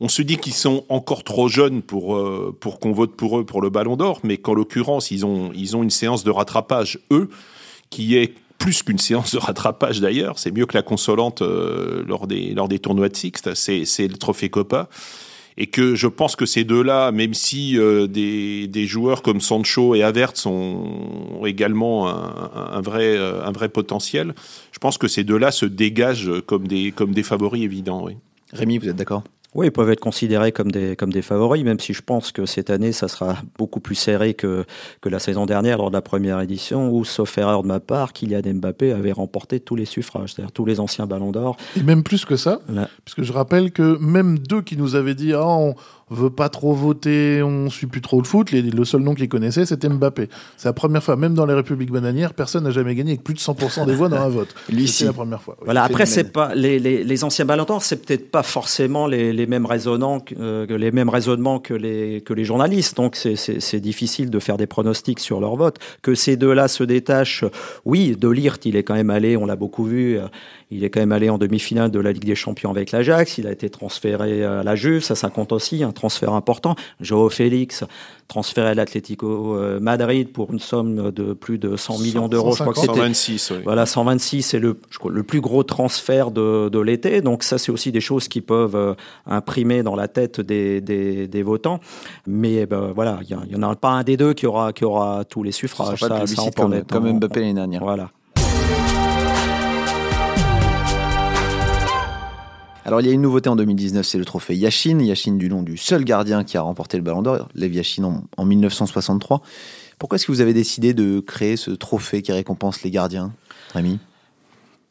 on 0.00 0.08
se 0.08 0.22
dit 0.22 0.36
qu'ils 0.36 0.54
sont 0.54 0.84
encore 0.88 1.24
trop 1.24 1.48
jeunes 1.48 1.82
pour, 1.82 2.16
euh, 2.16 2.56
pour 2.58 2.80
qu'on 2.80 2.92
vote 2.92 3.16
pour 3.16 3.38
eux 3.38 3.44
pour 3.44 3.62
le 3.62 3.70
Ballon 3.70 3.96
d'Or, 3.96 4.20
mais 4.24 4.36
qu'en 4.36 4.54
l'occurrence, 4.54 5.10
ils 5.10 5.24
ont, 5.24 5.52
ils 5.54 5.76
ont 5.76 5.82
une 5.82 5.90
séance 5.90 6.24
de 6.24 6.30
rattrapage, 6.30 6.98
eux, 7.10 7.28
qui 7.90 8.16
est 8.16 8.34
plus 8.58 8.82
qu'une 8.82 8.98
séance 8.98 9.32
de 9.32 9.38
rattrapage 9.38 10.00
d'ailleurs. 10.00 10.38
C'est 10.38 10.50
mieux 10.50 10.66
que 10.66 10.76
la 10.76 10.82
consolante 10.82 11.42
euh, 11.42 12.02
lors, 12.06 12.26
des, 12.26 12.54
lors 12.54 12.68
des 12.68 12.78
tournois 12.78 13.08
de 13.08 13.16
Sixte. 13.16 13.54
C'est 13.54 14.08
le 14.08 14.16
trophée 14.16 14.48
Copa. 14.48 14.88
Et 15.56 15.68
que 15.68 15.94
je 15.94 16.08
pense 16.08 16.34
que 16.34 16.46
ces 16.46 16.64
deux-là, 16.64 17.12
même 17.12 17.32
si 17.32 17.78
euh, 17.78 18.08
des, 18.08 18.66
des, 18.66 18.86
joueurs 18.88 19.22
comme 19.22 19.40
Sancho 19.40 19.94
et 19.94 20.02
Havertz 20.02 20.46
ont 20.46 21.46
également 21.46 22.08
un, 22.08 22.50
un, 22.72 22.80
vrai, 22.80 23.16
un 23.16 23.52
vrai 23.52 23.68
potentiel, 23.68 24.34
je 24.72 24.80
pense 24.80 24.98
que 24.98 25.06
ces 25.06 25.22
deux-là 25.22 25.52
se 25.52 25.64
dégagent 25.64 26.40
comme 26.46 26.66
des, 26.66 26.90
comme 26.90 27.12
des 27.12 27.22
favoris 27.22 27.62
évidents. 27.62 28.04
Oui. 28.04 28.16
Rémi, 28.52 28.78
vous 28.78 28.88
êtes 28.88 28.96
d'accord? 28.96 29.22
Oui, 29.54 29.66
ils 29.66 29.72
peuvent 29.72 29.90
être 29.90 30.00
considérés 30.00 30.52
comme 30.52 30.72
des, 30.72 30.96
comme 30.96 31.12
des 31.12 31.22
favoris, 31.22 31.62
même 31.64 31.78
si 31.78 31.92
je 31.92 32.02
pense 32.02 32.32
que 32.32 32.44
cette 32.46 32.70
année, 32.70 32.92
ça 32.92 33.08
sera 33.08 33.36
beaucoup 33.56 33.80
plus 33.80 33.94
serré 33.94 34.34
que, 34.34 34.64
que 35.00 35.08
la 35.08 35.18
saison 35.18 35.46
dernière 35.46 35.78
lors 35.78 35.90
de 35.90 35.94
la 35.94 36.02
première 36.02 36.40
édition, 36.40 36.90
où, 36.90 37.04
sauf 37.04 37.38
erreur 37.38 37.62
de 37.62 37.68
ma 37.68 37.80
part, 37.80 38.12
Kylian 38.12 38.42
Mbappé 38.54 38.92
avait 38.92 39.12
remporté 39.12 39.60
tous 39.60 39.76
les 39.76 39.84
suffrages, 39.84 40.34
c'est-à-dire 40.34 40.52
tous 40.52 40.64
les 40.64 40.80
anciens 40.80 41.06
ballons 41.06 41.30
d'or. 41.30 41.56
Et 41.76 41.82
même 41.82 42.02
plus 42.02 42.24
que 42.24 42.36
ça, 42.36 42.60
puisque 43.04 43.22
je 43.22 43.32
rappelle 43.32 43.70
que 43.70 43.96
même 43.98 44.38
deux 44.38 44.62
qui 44.62 44.76
nous 44.76 44.96
avaient 44.96 45.14
dit 45.14 45.32
ah, 45.34 45.46
on, 45.46 45.74
veut 46.10 46.30
pas 46.30 46.48
trop 46.48 46.74
voter, 46.74 47.42
on 47.42 47.70
suit 47.70 47.86
plus 47.86 48.00
trop 48.00 48.20
le 48.20 48.26
foot. 48.26 48.52
le 48.52 48.84
seul 48.84 49.00
nom 49.00 49.14
qu'ils 49.14 49.28
connaissaient, 49.28 49.66
c'était 49.66 49.88
Mbappé. 49.88 50.28
C'est 50.56 50.68
la 50.68 50.72
première 50.72 51.02
fois, 51.02 51.16
même 51.16 51.34
dans 51.34 51.46
les 51.46 51.54
républiques 51.54 51.90
bananières, 51.90 52.34
personne 52.34 52.64
n'a 52.64 52.70
jamais 52.70 52.94
gagné 52.94 53.12
avec 53.12 53.24
plus 53.24 53.34
de 53.34 53.38
100% 53.38 53.86
des 53.86 53.94
voix 53.94 54.08
dans 54.08 54.16
un 54.16 54.28
vote. 54.28 54.54
C'est 54.86 55.06
la 55.06 55.12
première 55.12 55.42
fois. 55.42 55.56
Voilà. 55.64 55.84
Après, 55.84 56.06
c'est 56.06 56.32
pas 56.32 56.54
les, 56.54 56.78
les, 56.78 57.04
les, 57.04 57.24
anciens 57.24 57.44
ballons 57.44 57.64
d'or, 57.64 57.82
c'est 57.82 58.04
peut-être 58.04 58.30
pas 58.30 58.42
forcément 58.42 59.06
les, 59.06 59.32
les 59.32 59.46
mêmes 59.46 59.66
raisonnements, 59.66 60.22
euh, 60.38 60.66
les 60.66 60.90
mêmes 60.90 61.08
raisonnements 61.08 61.58
que 61.58 61.74
les 61.74 62.22
que 62.22 62.32
les 62.32 62.44
journalistes. 62.44 62.96
Donc, 62.96 63.16
c'est 63.16 63.80
difficile 63.80 64.30
de 64.30 64.38
faire 64.38 64.56
des 64.56 64.66
pronostics 64.66 65.20
sur 65.20 65.40
leur 65.40 65.56
vote. 65.56 65.78
Que 66.02 66.14
ces 66.14 66.36
deux-là 66.36 66.68
se 66.68 66.84
détachent, 66.84 67.44
oui. 67.84 68.16
De 68.16 68.28
Lirt, 68.28 68.58
il 68.64 68.76
est 68.76 68.82
quand 68.82 68.94
même 68.94 69.10
allé, 69.10 69.36
on 69.36 69.46
l'a 69.46 69.56
beaucoup 69.56 69.84
vu. 69.84 70.18
Euh, 70.18 70.26
il 70.70 70.82
est 70.84 70.90
quand 70.90 71.00
même 71.00 71.12
allé 71.12 71.30
en 71.30 71.38
demi-finale 71.38 71.90
de 71.90 72.00
la 72.00 72.12
Ligue 72.12 72.24
des 72.24 72.34
Champions 72.34 72.70
avec 72.70 72.90
l'Ajax. 72.90 73.38
Il 73.38 73.46
a 73.46 73.52
été 73.52 73.70
transféré 73.70 74.44
à 74.44 74.62
la 74.62 74.74
Juve. 74.74 75.02
Ça, 75.02 75.14
ça 75.14 75.30
compte 75.30 75.52
aussi, 75.52 75.84
un 75.84 75.92
transfert 75.94 76.32
important. 76.32 76.74
Joao 77.00 77.28
Félix, 77.28 77.84
transféré 78.28 78.68
à 78.68 78.74
l'Atlético 78.74 79.56
euh, 79.56 79.80
Madrid 79.80 80.30
pour 80.32 80.52
une 80.52 80.58
somme 80.58 81.10
de 81.10 81.32
plus 81.32 81.58
de 81.58 81.76
100 81.76 81.98
millions 81.98 82.28
d'euros. 82.28 82.54
Je 82.54 82.62
crois 82.62 82.74
que 82.74 82.80
126, 82.80 83.52
oui. 83.52 83.58
Voilà, 83.64 83.86
126, 83.86 84.42
c'est 84.42 84.58
le, 84.58 84.78
le 85.08 85.22
plus 85.22 85.40
gros 85.40 85.62
transfert 85.62 86.30
de, 86.30 86.68
de 86.68 86.78
l'été. 86.78 87.20
Donc 87.20 87.42
ça, 87.42 87.58
c'est 87.58 87.72
aussi 87.72 87.92
des 87.92 88.00
choses 88.00 88.28
qui 88.28 88.40
peuvent 88.40 88.76
euh, 88.76 88.94
imprimer 89.26 89.82
dans 89.82 89.96
la 89.96 90.08
tête 90.08 90.40
des, 90.40 90.80
des, 90.80 91.28
des 91.28 91.42
votants. 91.42 91.80
Mais 92.26 92.66
ben, 92.66 92.92
voilà, 92.94 93.20
il 93.28 93.36
n'y 93.48 93.64
en 93.64 93.70
a 93.70 93.76
pas 93.76 93.90
un 93.90 94.02
des 94.02 94.16
deux 94.16 94.34
qui 94.34 94.46
aura, 94.46 94.72
qui 94.72 94.84
aura 94.84 95.24
tous 95.24 95.42
les 95.42 95.52
suffrages. 95.52 96.00
Ça, 96.00 96.26
ça, 96.26 96.26
ça 96.26 96.50
comme, 96.50 96.82
comme 96.84 97.18
Mbappé 97.18 97.40
l'année 97.40 97.54
dernière. 97.54 97.82
Voilà. 97.82 98.10
Alors 102.86 103.00
il 103.00 103.06
y 103.06 103.10
a 103.10 103.12
une 103.12 103.22
nouveauté 103.22 103.48
en 103.48 103.56
2019, 103.56 104.04
c'est 104.04 104.18
le 104.18 104.26
trophée 104.26 104.54
Yashin. 104.54 104.98
Yashin 105.00 105.36
du 105.36 105.48
nom 105.48 105.62
du 105.62 105.78
seul 105.78 106.04
gardien 106.04 106.44
qui 106.44 106.58
a 106.58 106.60
remporté 106.60 106.98
le 106.98 107.02
Ballon 107.02 107.22
d'Or, 107.22 107.48
Lev 107.54 107.72
Yashin 107.72 108.04
en, 108.04 108.24
en 108.36 108.44
1963. 108.44 109.40
Pourquoi 109.98 110.16
est-ce 110.16 110.26
que 110.26 110.32
vous 110.32 110.42
avez 110.42 110.52
décidé 110.52 110.92
de 110.92 111.20
créer 111.20 111.56
ce 111.56 111.70
trophée 111.70 112.20
qui 112.20 112.32
récompense 112.32 112.82
les 112.82 112.90
gardiens, 112.90 113.32
Rémi? 113.72 113.98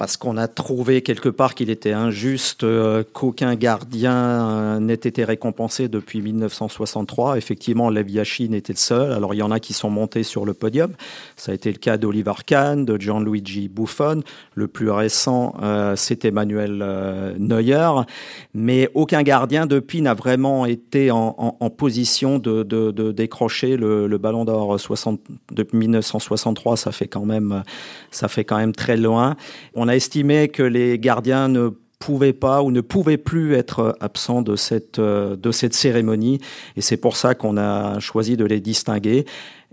Parce 0.04 0.18
qu'on 0.18 0.36
a 0.36 0.50
trouvé 0.50 1.02
quelque 1.02 1.30
part 1.30 1.56
qu'il 1.56 1.70
était 1.70 1.94
injuste 1.94 2.66
euh, 2.66 3.06
qu'aucun 3.14 3.56
gardien 3.56 4.14
euh, 4.14 4.80
n'ait 4.82 4.96
été 4.96 5.24
récompensé 5.24 5.88
depuis 5.88 6.22
1963. 6.22 7.38
Effectivement, 7.38 7.90
Lev 7.90 8.10
Yashin 8.10 8.52
était 8.52 8.74
le 8.74 8.78
seul. 8.80 9.14
Alors, 9.14 9.34
il 9.34 9.38
y 9.38 9.42
en 9.42 9.50
a 9.50 9.62
qui 9.62 9.72
sont 9.72 9.90
montés 9.90 10.24
sur 10.24 10.44
le 10.44 10.54
podium. 10.54 10.92
Ça 11.38 11.54
a 11.54 11.56
été 11.56 11.72
le 11.72 11.78
cas 11.78 11.96
d'Oliver 11.96 12.34
Kahn, 12.46 12.84
de 12.84 13.00
Gianluigi 13.00 13.70
Buffon. 13.70 14.24
Le 14.56 14.68
plus 14.68 14.92
récent, 14.92 15.56
euh, 15.64 15.96
c'est 15.96 16.26
Emmanuel 16.26 16.84
Neuer. 17.40 18.02
Mais 18.54 18.90
aucun 18.96 19.24
gardien, 19.24 19.68
depuis, 19.68 20.02
n'a 20.02 20.16
vraiment 20.16 20.66
été 20.66 21.12
en, 21.12 21.54
position 21.78 22.40
de, 22.40 22.64
de, 22.64 23.12
décrocher 23.14 23.78
le, 23.78 24.18
ballon 24.18 24.44
d'or 24.44 24.78
60, 24.78 25.22
depuis 25.54 25.78
1963. 25.78 26.76
Ça 26.76 26.92
fait 26.92 27.08
quand 27.08 27.26
même, 27.26 27.64
ça 28.12 28.28
fait 28.28 28.44
quand 28.44 28.58
même 28.58 28.74
très 28.74 28.98
loin. 28.98 29.38
On 29.76 29.88
a 29.88 29.93
estimé 29.96 30.48
que 30.50 30.64
les 30.64 31.00
gardiens 31.00 31.48
ne 31.48 31.70
pouvaient 32.00 32.34
pas 32.34 32.62
ou 32.62 32.72
ne 32.72 32.82
pouvaient 32.82 33.18
plus 33.18 33.54
être 33.54 33.96
absents 34.02 34.42
de 34.42 34.58
cette, 34.58 35.00
euh, 35.00 35.38
de 35.38 35.52
cette 35.52 35.74
cérémonie. 35.74 36.40
Et 36.76 36.82
c'est 36.82 36.98
pour 36.98 37.16
ça 37.16 37.34
qu'on 37.34 37.56
a 37.56 38.00
choisi 38.00 38.36
de 38.36 38.44
les 38.44 38.60
distinguer. 38.60 39.26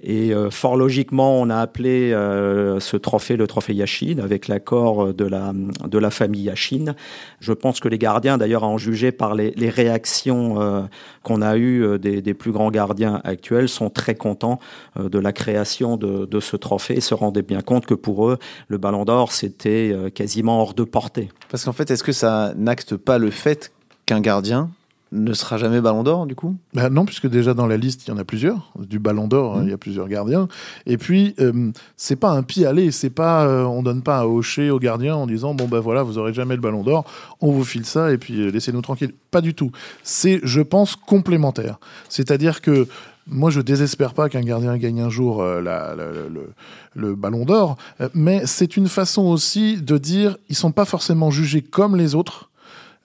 Et 0.02 0.32
euh, 0.32 0.50
fort 0.50 0.76
logiquement, 0.76 1.40
on 1.40 1.50
a 1.50 1.56
appelé 1.56 2.12
euh, 2.12 2.80
ce 2.80 2.96
trophée 2.96 3.36
le 3.36 3.46
trophée 3.46 3.74
Yashin 3.74 4.16
avec 4.22 4.48
l'accord 4.48 5.12
de 5.12 5.24
la, 5.24 5.52
de 5.54 5.98
la 5.98 6.10
famille 6.10 6.44
Yashin. 6.44 6.94
Je 7.40 7.52
pense 7.52 7.80
que 7.80 7.88
les 7.88 7.98
gardiens, 7.98 8.38
d'ailleurs, 8.38 8.64
à 8.64 8.68
en 8.68 8.78
juger 8.78 9.12
par 9.12 9.34
les, 9.34 9.50
les 9.52 9.68
réactions 9.68 10.60
euh, 10.60 10.82
qu'on 11.22 11.42
a 11.42 11.58
eues 11.58 11.98
des, 11.98 12.22
des, 12.22 12.34
plus 12.34 12.52
grands 12.52 12.70
gardiens 12.70 13.20
actuels, 13.24 13.68
sont 13.68 13.90
très 13.90 14.14
contents 14.14 14.58
de 14.98 15.18
la 15.18 15.32
création 15.32 15.96
de, 15.96 16.24
de, 16.24 16.40
ce 16.40 16.56
trophée 16.56 16.96
et 16.96 17.00
se 17.00 17.14
rendaient 17.14 17.42
bien 17.42 17.60
compte 17.60 17.84
que 17.84 17.94
pour 17.94 18.28
eux, 18.28 18.38
le 18.68 18.78
Ballon 18.78 19.04
d'Or, 19.04 19.32
c'était 19.32 19.94
quasiment 20.14 20.62
hors 20.62 20.74
de 20.74 20.84
portée. 20.84 21.28
Parce 21.50 21.64
qu'en 21.64 21.72
fait, 21.72 21.90
est-ce 21.90 22.02
que 22.02 22.12
ça 22.12 22.54
n'acte 22.56 22.96
pas 22.96 23.18
le 23.18 23.30
fait 23.30 23.72
qu'un 24.06 24.20
gardien 24.20 24.70
ne 25.12 25.32
sera 25.32 25.56
jamais 25.56 25.80
Ballon 25.80 26.04
d'Or, 26.04 26.26
du 26.26 26.36
coup? 26.36 26.56
Bah 26.72 26.88
Non, 26.88 27.04
puisque 27.04 27.26
déjà 27.26 27.52
dans 27.52 27.66
la 27.66 27.76
liste, 27.76 28.06
il 28.06 28.10
y 28.10 28.12
en 28.12 28.18
a 28.18 28.24
plusieurs. 28.24 28.72
Du 28.78 29.00
Ballon 29.00 29.26
d'Or, 29.26 29.58
mmh. 29.58 29.62
il 29.64 29.70
y 29.70 29.72
a 29.72 29.78
plusieurs 29.78 30.08
gardiens. 30.08 30.46
Et 30.86 30.98
puis, 30.98 31.34
euh, 31.40 31.72
c'est 31.96 32.16
pas 32.16 32.30
un 32.30 32.42
pis 32.42 32.64
aller. 32.64 32.92
C'est 32.92 33.10
pas, 33.10 33.44
euh, 33.44 33.64
on 33.64 33.82
donne 33.82 34.02
pas 34.02 34.20
un 34.20 34.24
hocher 34.24 34.70
aux 34.70 34.78
gardiens 34.78 35.16
en 35.16 35.26
disant 35.26 35.54
bon 35.54 35.66
ben 35.66 35.80
voilà, 35.80 36.02
vous 36.02 36.18
aurez 36.18 36.32
jamais 36.32 36.54
le 36.54 36.60
Ballon 36.60 36.82
d'Or, 36.82 37.04
on 37.40 37.50
vous 37.50 37.64
file 37.64 37.86
ça 37.86 38.12
et 38.12 38.18
puis 38.18 38.40
euh, 38.40 38.50
laissez-nous 38.50 38.82
tranquilles. 38.82 39.12
Pas 39.30 39.40
du 39.40 39.54
tout. 39.54 39.72
C'est, 40.04 40.40
je 40.44 40.60
pense, 40.60 40.94
complémentaire. 40.94 41.80
C'est-à-dire 42.08 42.60
que 42.60 42.86
moi, 43.26 43.50
je 43.50 43.60
désespère 43.60 44.14
pas 44.14 44.28
qu'un 44.28 44.40
gardien 44.40 44.76
gagne 44.76 45.00
un 45.02 45.10
jour 45.10 45.44
la, 45.44 45.94
le, 45.94 46.52
le, 46.94 47.14
ballon 47.14 47.44
d'or, 47.44 47.76
mais 48.12 48.42
c'est 48.44 48.76
une 48.76 48.88
façon 48.88 49.22
aussi 49.22 49.80
de 49.80 49.98
dire 49.98 50.36
ils 50.48 50.56
sont 50.56 50.72
pas 50.72 50.84
forcément 50.84 51.30
jugés 51.30 51.62
comme 51.62 51.94
les 51.94 52.16
autres. 52.16 52.49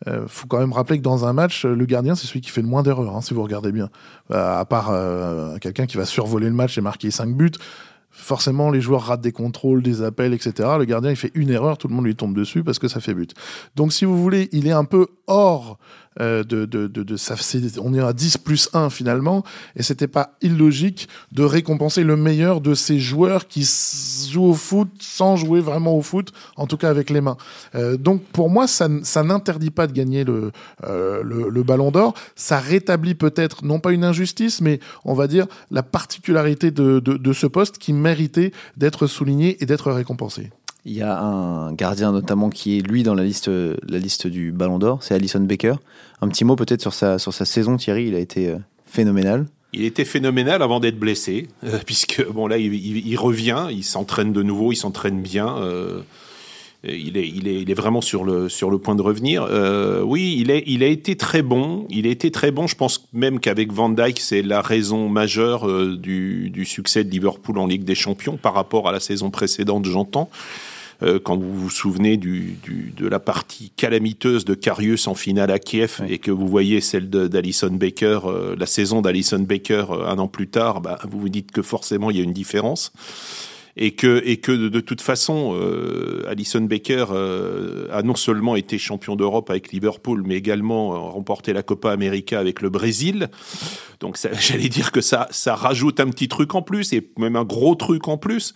Euh, 0.08 0.26
faut 0.28 0.48
quand 0.48 0.60
même 0.60 0.74
rappeler 0.74 0.98
que 0.98 1.04
dans 1.04 1.26
un 1.26 1.34
match, 1.34 1.66
le 1.66 1.86
gardien, 1.86 2.16
c'est 2.16 2.28
celui 2.28 2.42
qui 2.42 2.50
fait 2.50 2.62
le 2.62 2.68
moins 2.68 2.84
d'erreurs, 2.84 3.16
hein, 3.16 3.22
si 3.22 3.34
vous 3.34 3.44
regardez 3.44 3.72
bien. 3.72 3.90
Euh, 4.32 4.60
à 4.60 4.66
part 4.66 4.90
euh, 4.92 5.58
quelqu'un 5.58 5.86
qui 5.86 5.98
va 5.98 6.06
survoler 6.06 6.48
le 6.48 6.54
match 6.54 6.78
et 6.78 6.82
marquer 6.82 7.12
5 7.12 7.36
buts, 7.36 7.52
forcément, 8.12 8.70
les 8.72 8.82
joueurs 8.82 9.02
ratent 9.02 9.22
des 9.22 9.32
contrôles, 9.32 9.82
des 9.82 10.02
appels, 10.02 10.34
etc. 10.34 10.70
Le 10.78 10.86
gardien, 10.86 11.10
il 11.10 11.18
fait 11.18 11.32
une 11.34 11.50
erreur, 11.50 11.78
tout 11.78 11.88
le 11.88 11.96
monde 11.96 12.06
lui 12.06 12.16
tombe 12.16 12.36
dessus 12.36 12.64
parce 12.64 12.80
que 12.80 12.88
ça 12.88 13.00
fait 13.00 13.14
but. 13.14 13.34
Donc, 13.76 13.94
si 13.94 14.06
vous 14.06 14.22
voulez, 14.22 14.50
il 14.52 14.68
est 14.68 14.72
un 14.72 14.86
peu 14.86 15.08
hors 15.28 15.78
euh, 16.22 16.44
de, 16.44 16.66
de, 16.66 16.88
de, 16.88 17.18
ça, 17.18 17.36
on 17.82 17.94
est 17.94 18.00
à 18.00 18.14
10 18.14 18.38
plus 18.38 18.70
1 18.74 18.90
finalement, 18.90 19.44
et 19.76 19.84
c'était 19.84 20.08
pas 20.08 20.38
illogique 20.42 21.10
de 21.32 21.44
récompenser 21.44 22.04
le 22.04 22.16
meilleur 22.16 22.62
de 22.62 22.74
ces 22.74 23.00
joueurs 23.00 23.48
qui 23.48 23.68
jouent 24.32 24.46
au 24.46 24.54
foot 24.54 24.90
sans 25.00 25.36
jouer 25.36 25.60
vraiment 25.60 25.96
au 25.96 26.02
foot, 26.02 26.32
en 26.56 26.68
tout 26.68 26.78
cas 26.78 26.90
avec 26.90 27.10
les 27.10 27.22
mains. 27.22 27.38
Euh, 27.76 27.98
donc 27.98 28.24
pour 28.24 28.50
moi, 28.50 28.68
ça, 28.68 28.88
ça 29.04 29.24
n'interdit 29.24 29.72
pas 29.72 29.88
de 29.88 29.92
gagner 29.92 30.24
le, 30.24 30.52
euh, 30.86 31.22
le, 31.24 31.50
le, 31.50 31.64
ballon 31.64 31.92
d'or, 31.92 32.14
ça 32.36 32.60
rétablit 32.60 33.16
peut-être, 33.16 33.66
non 33.66 33.80
pas 33.80 33.92
une 33.92 34.04
injustice, 34.04 34.62
mais 34.62 34.80
on 35.04 35.14
va 35.14 35.28
dire 35.28 35.48
la 35.72 35.84
particularité 35.84 36.72
de, 36.72 37.00
de 37.00 37.34
ce 37.34 37.48
poste 37.48 37.78
qui 37.78 37.92
méritait 37.92 38.52
d'être 38.78 39.08
souligné 39.08 39.62
et 39.62 39.66
d'être 39.66 39.92
récompensé. 39.92 40.52
Il 40.88 40.94
y 40.94 41.02
a 41.02 41.20
un 41.20 41.74
gardien 41.74 42.12
notamment 42.12 42.52
qui 42.52 42.78
est 42.78 42.82
lui 42.82 43.02
dans 43.02 43.16
la 43.16 43.24
liste, 43.24 43.50
la 43.50 43.98
liste 43.98 44.28
du 44.28 44.52
Ballon 44.52 44.78
d'Or, 44.78 45.02
c'est 45.02 45.16
Alison 45.16 45.40
Baker. 45.40 45.74
Un 46.22 46.28
petit 46.28 46.46
mot 46.46 46.56
peut-être 46.56 46.82
sur 46.82 46.94
sa, 46.94 47.18
sur 47.18 47.34
sa 47.34 47.44
saison, 47.44 47.76
Thierry, 47.78 48.06
il 48.08 48.16
a 48.16 48.20
été 48.20 48.50
euh, 48.50 48.58
phénoménal. 48.86 49.48
Il 49.74 49.84
était 49.84 50.06
phénoménal 50.06 50.62
avant 50.62 50.80
d'être 50.80 51.00
blessé, 51.00 51.48
euh, 51.64 51.80
puisque 51.86 52.24
bon 52.30 52.46
là 52.46 52.60
il, 52.60 53.18
revient, 53.18 53.68
il 53.72 53.84
s'entraîne 53.84 54.32
de 54.32 54.44
nouveau, 54.44 54.72
il 54.72 54.76
s'entraîne 54.76 55.24
bien. 55.24 55.58
Euh, 55.58 56.02
il, 56.84 57.18
est, 57.18 57.28
il, 57.28 57.48
est, 57.48 57.62
il 57.62 57.72
est 57.72 57.76
vraiment 57.76 58.02
sur 58.02 58.24
le, 58.24 58.48
sur 58.48 58.70
le 58.70 58.78
point 58.78 58.94
de 58.94 59.02
revenir. 59.02 59.50
oui, 60.06 60.38
il, 60.38 60.52
est, 60.52 60.64
il 60.68 60.84
a 60.84 60.88
été 60.88 61.16
très 61.16 61.42
bon. 61.42 61.88
Il 61.90 62.06
a 62.06 62.12
été 62.12 62.30
très 62.30 62.52
bon. 62.52 62.68
Je 62.68 62.76
pense 62.76 63.08
même 63.12 63.40
qu'avec 63.40 63.74
Van 63.74 63.90
Dijk, 63.90 64.20
c'est 64.20 64.44
la 64.44 64.62
raison 64.62 65.10
majeure 65.10 65.68
du, 65.98 66.52
du, 66.52 66.64
succès 66.64 67.04
de 67.04 67.10
Liverpool 67.10 67.58
en 67.58 67.66
Ligue 67.66 67.86
des 67.86 67.96
Champions 67.96 68.38
par 68.38 68.54
rapport 68.54 68.88
à 68.88 68.92
la 68.92 69.00
saison 69.00 69.32
précédente, 69.32 69.86
j'entends. 69.86 70.30
Euh, 71.04 71.20
quand 71.20 71.38
vous 71.38 71.54
vous 71.54 71.70
souvenez 71.70 72.18
du, 72.18 72.58
de 72.96 73.08
la 73.08 73.20
partie 73.20 73.72
calamiteuse 73.72 74.46
de 74.46 74.54
Karius 74.54 75.08
en 75.08 75.16
finale 75.16 75.52
à 75.52 75.60
Kiev 75.60 76.02
et 76.08 76.20
que 76.20 76.32
vous 76.32 76.48
voyez 76.48 76.82
celle 76.82 77.10
d'Alison 77.10 77.72
Baker, 77.72 78.20
euh, 78.26 78.56
la 78.58 78.66
saison 78.66 79.02
d'Alison 79.02 79.40
Baker 79.40 79.86
euh, 79.90 80.08
un 80.08 80.20
an 80.20 80.28
plus 80.28 80.48
tard, 80.48 80.82
bah, 80.82 81.00
vous 81.10 81.20
vous 81.20 81.30
dites 81.30 81.52
que 81.52 81.62
forcément 81.62 82.12
il 82.12 82.18
y 82.18 82.20
a 82.22 82.24
une 82.24 82.34
différence. 82.34 82.94
Et 83.78 83.92
que 83.92 84.22
et 84.24 84.38
que 84.38 84.54
de, 84.54 84.80
toute 84.80 85.02
façon 85.02 85.54
Alison 86.30 86.62
Baker 86.62 87.08
a 87.92 88.04
non 88.04 88.16
seulement 88.16 88.56
été 88.56 88.78
champion 88.78 89.18
d'Europe 89.18 89.50
avec 89.50 89.74
Liverpool 89.74 90.24
mais 90.26 90.36
également 90.36 91.12
remporté 91.12 91.52
la 91.52 91.62
Copa 91.62 91.92
América 91.92 92.40
avec 92.40 92.62
le 92.62 92.70
Brésil. 92.70 93.30
Donc 94.00 94.18
j'allais 94.40 94.70
dire 94.70 94.94
que 94.94 95.02
ça 95.02 95.28
ça 95.30 95.56
rajoute 95.56 96.00
un 96.00 96.08
petit 96.08 96.30
truc 96.30 96.56
en 96.56 96.62
plus 96.62 96.94
et 96.94 97.06
même 97.18 97.36
un 97.36 97.44
gros 97.44 97.76
truc 97.76 98.08
en 98.08 98.18
plus 98.18 98.54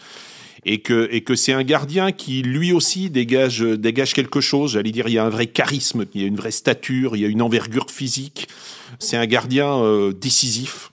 et 0.66 0.80
que 0.82 1.08
et 1.12 1.22
que 1.22 1.36
c'est 1.36 1.54
un 1.54 1.64
gardien 1.64 2.12
qui 2.12 2.42
lui 2.42 2.74
aussi 2.74 3.10
dégage 3.10 3.62
dégage 3.62 4.14
quelque 4.14 4.42
chose. 4.42 4.74
J'allais 4.74 4.92
dire, 4.92 5.08
il 5.08 5.14
y 5.14 5.18
a 5.18 5.26
un 5.26 5.30
vrai 5.30 5.48
charisme, 5.48 6.06
il 6.14 6.22
y 6.22 6.24
a 6.24 6.28
une 6.28 6.36
vraie 6.36 6.52
stature, 6.52 7.16
il 7.16 7.22
y 7.22 7.26
a 7.26 7.28
une 7.28 7.42
envergure 7.42 7.90
physique. 7.90 8.48
C'est 9.00 9.18
un 9.18 9.26
gardien 9.26 9.68
euh, 9.68 10.14
décisif, 10.14 10.92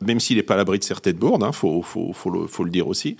même 0.00 0.20
s'il 0.20 0.36
n'est 0.36 0.42
pas 0.42 0.54
à 0.54 0.56
l'abri 0.56 0.78
de 0.78 0.84
certaines 0.84 1.16
bourdes. 1.16 1.42
Hein, 1.42 1.52
faut, 1.52 1.82
faut, 1.82 2.12
faut, 2.12 2.30
le, 2.30 2.46
faut 2.46 2.64
le 2.64 2.70
dire 2.70 2.88
aussi. 2.88 3.16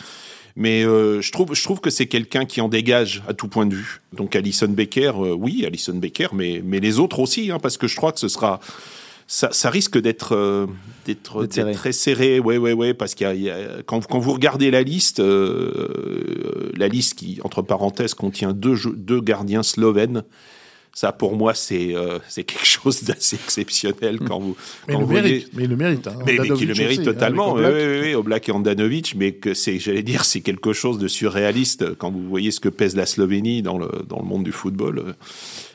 Mais 0.57 0.85
euh, 0.85 1.21
je 1.21 1.31
trouve, 1.33 1.55
je 1.55 1.63
trouve 1.63 1.81
que 1.81 1.91
c'est 1.91 2.07
quelqu'un 2.07 2.45
qui 2.45 2.61
en 2.61 2.69
dégage 2.69 3.23
à 3.29 3.35
tout 3.35 3.49
point 3.49 3.67
de 3.67 3.75
vue. 3.75 4.01
Donc 4.13 4.35
Alison 4.35 4.69
Becker, 4.69 5.13
euh, 5.17 5.33
oui, 5.33 5.65
Alison 5.65 5.95
Becker, 5.95 6.29
mais, 6.33 6.61
mais 6.65 6.81
les 6.81 6.99
autres 6.99 7.21
aussi, 7.21 7.51
hein, 7.51 7.59
parce 7.59 7.77
que 7.77 7.87
je 7.87 7.97
crois 7.97 8.13
que 8.13 8.21
ce 8.21 8.29
sera, 8.29 8.61
ça, 9.31 9.71
risque 9.71 9.97
d'être 9.97 10.35
euh, 10.35 10.66
d'être 11.07 11.47
très 11.47 11.93
serré, 11.93 12.40
ouais, 12.40 12.59
ouais, 12.59 12.73
ouais, 12.73 12.95
parce 12.95 13.14
qu'il 13.14 13.40
y, 13.40 13.49
a, 13.49 13.83
quand, 13.87 14.05
quand, 14.05 14.19
vous 14.19 14.33
regardez 14.33 14.73
la 14.73 14.83
liste, 14.83 15.21
euh, 15.21 16.73
la 16.77 16.88
liste 16.88 17.14
qui 17.14 17.38
entre 17.45 17.62
parenthèses 17.62 18.14
contient 18.14 18.53
deux, 18.53 18.75
deux 18.97 19.21
gardiens 19.21 19.62
slovènes. 19.62 20.25
Ça, 20.93 21.12
pour 21.12 21.37
moi, 21.37 21.55
c'est 21.55 21.95
euh, 21.95 22.19
c'est 22.29 22.43
quelque 22.43 22.66
chose 22.66 23.05
d'assez 23.05 23.37
exceptionnel 23.37 24.19
quand 24.19 24.40
vous. 24.40 24.57
Mais, 24.88 24.95
quand 24.95 25.01
le, 25.01 25.07
vous 25.07 25.12
mérite, 25.12 25.51
mais 25.55 25.66
le 25.69 25.77
mérite. 25.77 26.09
Hein, 26.09 26.19
mais, 26.27 26.37
qui 26.37 26.66
le 26.66 26.75
mérite 26.75 27.01
hein, 27.01 27.05
totalement. 27.05 27.55
oui, 27.55 27.62
oui, 27.64 28.01
oui, 28.03 28.14
Oblak 28.16 28.49
et 28.49 28.53
Andanovic, 28.53 29.14
mais 29.16 29.31
que 29.33 29.55
c'est, 29.55 29.79
j'allais 29.79 30.03
dire, 30.03 30.25
c'est 30.25 30.40
quelque 30.40 30.73
chose 30.73 30.99
de 30.99 31.07
surréaliste 31.07 31.95
quand 31.95 32.11
vous 32.11 32.29
voyez 32.29 32.51
ce 32.51 32.59
que 32.59 32.69
pèse 32.69 32.97
la 32.97 33.07
Slovénie 33.07 33.62
dans 33.62 33.79
le, 33.79 33.90
dans 34.09 34.19
le 34.19 34.27
monde 34.27 34.43
du 34.43 34.53
football. 34.53 35.14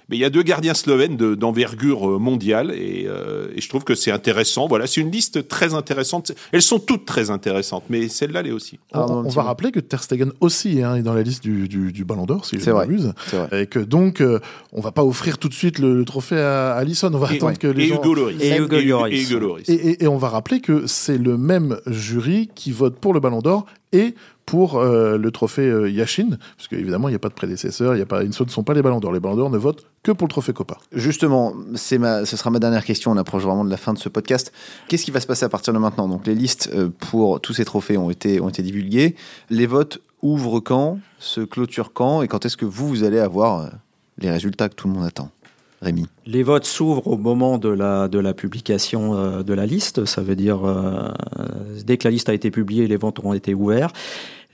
Mais 0.10 0.18
il 0.18 0.20
y 0.20 0.26
a 0.26 0.30
deux 0.30 0.44
gardiens 0.44 0.74
slovènes 0.74 1.18
d'envergure 1.18 2.10
euh, 2.10 2.20
mondiale 2.20 2.72
euh, 2.76 3.48
et, 3.56 3.62
je 3.62 3.70
trouve 3.70 3.84
que 3.84 3.96
c'est 3.96 4.12
intéressant. 4.12 4.68
Voilà, 4.68 4.86
c'est 4.88 5.02
une 5.02 5.12
liste 5.12 5.48
très 5.48 5.74
intéressante. 5.74 6.32
Elles 6.52 6.62
sont 6.62 6.80
toutes 6.80 7.06
très 7.06 7.32
intéressantes, 7.32 7.86
mais 7.90 8.08
celle-là 8.08 8.44
l'est 8.44 8.52
aussi. 8.52 8.80
on, 8.94 9.24
va 9.24 9.44
rappeler 9.44 9.72
que 9.72 9.80
Ter 9.80 10.04
Stegen 10.04 10.32
aussi 10.42 10.84
hein, 10.84 10.96
est 10.96 11.02
dans 11.02 11.14
la 11.14 11.24
liste 11.24 11.44
du, 11.44 11.68
du, 11.68 12.06
Ballon 12.06 12.26
d'Or, 12.26 12.46
si 12.46 12.60
je 12.60 12.70
ne 12.70 12.76
m'abuse. 12.76 13.14
Et 13.52 13.66
que 13.66 13.80
donc, 13.80 14.22
euh, 14.22 14.40
on 14.74 14.82
va 14.82 14.92
pas 14.92 15.04
offrir 15.04 15.38
tout 15.38 15.50
de 15.50 15.54
suite 15.54 15.80
le, 15.80 16.06
trophée 16.06 16.40
à 16.40 16.74
Alisson. 16.74 17.12
On 17.14 17.18
va 17.18 17.30
attendre 17.30 17.58
que 17.58 17.68
les 17.68 17.86
et 17.86 17.88
gens... 17.88 18.02
Hugo 18.02 18.14
Loris. 18.14 18.42
Et, 18.42 18.58
Hugo 18.58 19.40
Loris. 19.40 19.70
Et, 19.70 20.04
et 20.04 20.08
on 20.08 20.18
va 20.18 20.30
rappeler 20.30 20.60
que 20.60 20.86
c'est 20.86 21.18
le 21.18 21.38
même 21.38 21.80
jury 21.88 22.50
qui 22.54 22.72
vote 22.72 23.00
pour 23.00 23.14
le 23.14 23.20
Ballon 23.20 23.42
d'Or 23.42 23.66
et 23.92 24.16
pour 24.46 24.78
euh, 24.78 25.18
le 25.18 25.32
trophée 25.32 25.68
euh, 25.68 25.90
Yashin, 25.90 26.38
parce 26.58 26.68
qu'évidemment, 26.68 27.08
il 27.08 27.12
n'y 27.12 27.16
a 27.16 27.20
pas 27.20 27.30
de 27.30 27.34
prédécesseur, 27.34 27.96
il 27.96 28.00
y 28.00 28.02
a 28.02 28.06
pas, 28.06 28.22
ce 28.30 28.44
ne 28.44 28.50
sont 28.50 28.64
pas 28.64 28.74
les 28.74 28.82
ballons 28.82 29.00
d'or. 29.00 29.12
Les 29.12 29.20
ballons 29.20 29.36
d'or 29.36 29.50
ne 29.50 29.58
votent 29.58 29.86
que 30.04 30.12
pour 30.12 30.28
le 30.28 30.30
trophée 30.30 30.54
Copa. 30.54 30.78
Justement, 30.92 31.54
ma, 32.00 32.26
ce 32.26 32.38
sera 32.38 32.50
ma 32.52 32.60
dernière 32.60 32.86
question. 32.86 33.12
On 33.12 33.18
approche 33.18 33.44
vraiment 33.44 33.66
de 33.66 33.72
la 33.72 33.78
fin 33.78 33.94
de 33.94 33.98
ce 33.98 34.10
podcast. 34.10 34.52
Qu'est-ce 34.88 35.06
qui 35.06 35.12
va 35.12 35.20
se 35.20 35.28
passer 35.28 35.46
à 35.46 35.50
partir 35.50 35.74
de 35.74 35.80
maintenant? 35.80 36.08
Donc, 36.08 36.28
les 36.28 36.36
listes 36.36 36.70
euh, 36.76 36.90
pour 37.10 37.42
tous 37.42 37.54
ces 37.54 37.66
trophées 37.66 37.98
ont 37.98 38.12
été, 38.12 38.40
ont 38.40 38.50
été 38.50 38.62
divulguées. 38.62 39.16
Les 39.50 39.66
votes 39.66 40.00
ouvrent 40.22 40.60
quand? 40.60 41.00
Se 41.18 41.42
clôturent 41.42 41.94
quand? 41.94 42.22
Et 42.22 42.28
quand 42.28 42.46
est-ce 42.46 42.58
que 42.58 42.66
vous, 42.66 42.88
vous 42.88 43.04
allez 43.04 43.20
avoir 43.20 43.72
les 44.20 44.30
résultats 44.30 44.70
que 44.70 44.76
tout 44.76 44.88
le 44.88 44.94
monde 44.94 45.06
attend? 45.06 45.32
Les 46.26 46.44
votes 46.44 46.66
s'ouvrent 46.66 47.08
au 47.08 47.18
moment 47.18 47.58
de 47.58 47.70
la, 47.70 48.08
de 48.08 48.18
la 48.18 48.34
publication 48.34 49.44
de 49.44 49.54
la 49.54 49.66
liste. 49.66 50.06
Ça 50.06 50.22
veut 50.22 50.36
dire, 50.36 50.60
dès 51.86 51.98
que 51.98 52.08
la 52.08 52.12
liste 52.12 52.30
a 52.30 52.34
été 52.34 52.50
publiée, 52.50 52.88
les 52.88 52.98
votes 52.98 53.20
auront 53.20 53.34
été 53.34 53.54
ouverts. 53.54 53.92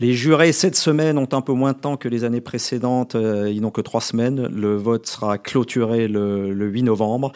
Les 0.01 0.13
jurés, 0.13 0.51
cette 0.51 0.75
semaine, 0.75 1.19
ont 1.19 1.29
un 1.31 1.41
peu 1.41 1.53
moins 1.53 1.73
de 1.73 1.77
temps 1.77 1.95
que 1.95 2.09
les 2.09 2.23
années 2.23 2.41
précédentes. 2.41 3.13
Euh, 3.13 3.51
ils 3.51 3.61
n'ont 3.61 3.69
que 3.69 3.81
trois 3.81 4.01
semaines. 4.01 4.47
Le 4.47 4.75
vote 4.75 5.05
sera 5.05 5.37
clôturé 5.37 6.07
le, 6.07 6.55
le 6.55 6.65
8 6.65 6.81
novembre. 6.81 7.31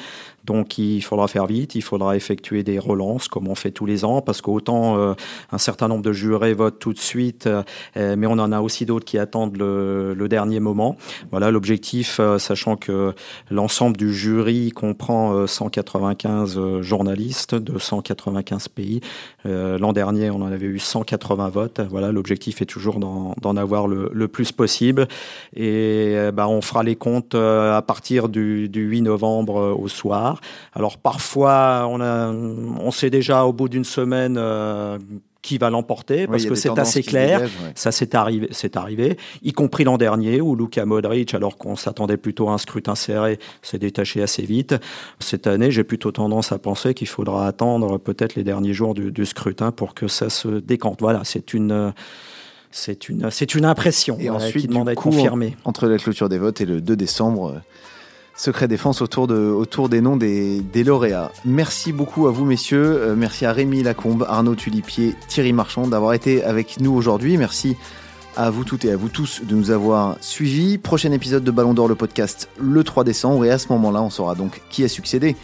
Donc 0.46 0.78
il 0.78 1.02
faudra 1.02 1.28
faire 1.28 1.48
vite, 1.48 1.76
il 1.76 1.82
faudra 1.82 2.16
effectuer 2.16 2.64
des 2.64 2.80
relances 2.80 3.28
comme 3.28 3.48
on 3.48 3.56
fait 3.56 3.72
tous 3.72 3.86
les 3.86 4.06
ans, 4.06 4.22
parce 4.22 4.42
qu'autant 4.42 4.98
euh, 4.98 5.14
un 5.52 5.58
certain 5.58 5.88
nombre 5.88 6.04
de 6.04 6.14
jurés 6.14 6.54
votent 6.54 6.80
tout 6.80 6.94
de 6.94 7.00
suite, 7.00 7.48
euh, 7.48 8.16
mais 8.16 8.28
on 8.28 8.34
en 8.34 8.52
a 8.52 8.62
aussi 8.62 8.86
d'autres 8.86 9.06
qui 9.06 9.18
attendent 9.18 9.58
le, 9.58 10.26
dernier 10.26 10.60
moment. 10.60 10.98
Voilà 11.30 11.52
l'objectif, 11.52 12.20
sachant 12.40 12.78
que 12.78 13.14
l'ensemble 13.52 13.96
du 13.96 14.12
jury 14.12 14.72
comprend 14.72 15.46
195 15.46 16.82
journalistes 16.82 17.54
de 17.54 17.78
195 17.78 18.70
pays. 18.70 19.02
L'an 19.44 19.94
dernier, 19.94 20.32
on 20.32 20.42
en 20.42 20.52
avait 20.52 20.66
eu 20.66 20.80
180 20.80 21.50
votes. 21.50 21.82
Voilà, 21.92 22.12
l'objectif 22.12 22.55
est 22.64 22.68
toujours 22.68 23.00
d'en 23.00 23.58
avoir 23.58 23.88
le, 23.88 24.10
le, 24.14 24.28
plus 24.28 24.52
possible. 24.52 25.08
Et 25.56 26.16
bah, 26.34 26.48
on 26.48 26.62
fera 26.62 26.84
les 26.84 26.96
comptes 26.96 27.36
à 27.36 27.82
partir 27.86 28.30
du, 28.30 28.70
du 28.70 28.82
8 28.82 29.02
novembre 29.04 29.76
au 29.78 29.88
soir. 29.88 30.42
Alors 30.74 30.98
parfois, 30.98 31.88
on, 31.90 32.02
a, 32.02 32.30
on 32.32 32.92
sait 32.92 33.10
déjà 33.10 33.46
au 33.46 33.54
bout 33.54 33.70
d'une 33.70 33.86
semaine 33.86 34.36
euh, 34.38 34.98
qui 35.42 35.58
va 35.58 35.70
l'emporter 35.70 36.28
parce 36.28 36.46
que 36.46 36.56
c'est 36.56 36.78
assez 36.78 37.04
clair. 37.04 37.48
Ça 37.76 37.92
s'est 37.92 38.16
arrivé, 38.16 38.48
c'est 38.52 38.78
arrivé, 38.78 39.18
y 39.44 39.54
compris 39.54 39.84
l'an 39.84 39.98
dernier 39.98 40.42
où 40.42 40.56
Luka 40.56 40.86
Modric, 40.86 41.34
alors 41.34 41.58
qu'on 41.58 41.76
s'attendait 41.76 42.18
plutôt 42.18 42.50
à 42.50 42.54
un 42.54 42.58
scrutin 42.58 42.96
serré, 42.96 43.40
s'est 43.62 43.78
détaché 43.78 44.22
assez 44.24 44.44
vite. 44.44 44.76
Cette 45.20 45.46
année, 45.46 45.70
j'ai 45.70 45.84
plutôt 45.84 46.12
tendance 46.12 46.52
à 46.52 46.58
penser 46.58 46.94
qu'il 46.94 47.08
faudra 47.08 47.48
attendre 47.48 48.00
peut-être 48.00 48.36
les 48.36 48.44
derniers 48.44 48.74
jours 48.74 48.96
du, 48.96 49.26
scrutin 49.26 49.72
pour 49.72 49.94
que 49.94 50.08
ça 50.08 50.30
se 50.30 50.48
décante. 50.48 51.02
Voilà, 51.02 51.22
c'est 51.24 51.54
une 51.54 51.94
c'est 52.76 53.08
une 53.08 53.32
c'est 53.32 53.56
une 53.56 53.66
impression 53.66 54.18
et 54.20 54.30
ensuite, 54.30 54.64
qui 54.64 54.68
demande 54.68 54.90
à 54.90 54.92
être 54.92 55.02
confirmée. 55.02 55.56
Entre 55.64 55.88
la 55.88 55.98
clôture 55.98 56.28
des 56.28 56.38
votes 56.38 56.60
et 56.60 56.66
le 56.66 56.82
2 56.82 56.96
décembre 56.96 57.62
Secret 58.38 58.68
défense 58.68 59.02
autour, 59.02 59.28
de, 59.28 59.36
autour 59.36 59.88
des 59.88 60.02
noms 60.02 60.18
des, 60.18 60.60
des 60.60 60.84
lauréats. 60.84 61.32
Merci 61.46 61.94
beaucoup 61.94 62.28
à 62.28 62.32
vous, 62.32 62.44
messieurs. 62.44 62.84
Euh, 62.84 63.16
merci 63.16 63.46
à 63.46 63.54
Rémi 63.54 63.82
Lacombe, 63.82 64.26
Arnaud 64.28 64.56
Tulipier, 64.56 65.16
Thierry 65.30 65.54
Marchand 65.54 65.88
d'avoir 65.88 66.12
été 66.12 66.44
avec 66.44 66.82
nous 66.82 66.94
aujourd'hui. 66.94 67.38
Merci 67.38 67.78
à 68.36 68.50
vous 68.50 68.66
toutes 68.66 68.84
et 68.84 68.92
à 68.92 68.98
vous 68.98 69.08
tous 69.08 69.42
de 69.46 69.56
nous 69.56 69.72
avoir 69.72 70.18
suivis. 70.20 70.78
Prochain 70.78 71.14
épisode 71.14 71.46
de 71.46 71.52
Ballon 71.52 71.74
d'Or, 71.74 71.88
le 71.88 71.96
podcast, 71.96 72.50
le 72.60 72.84
3 72.84 73.06
décembre. 73.06 73.46
Et 73.46 73.52
à 73.52 73.58
ce 73.58 73.70
moment-là, 73.70 74.02
on 74.02 74.10
saura 74.10 74.36
donc 74.36 74.62
qui 74.70 74.84
a 74.84 74.90
succédé 74.90 75.38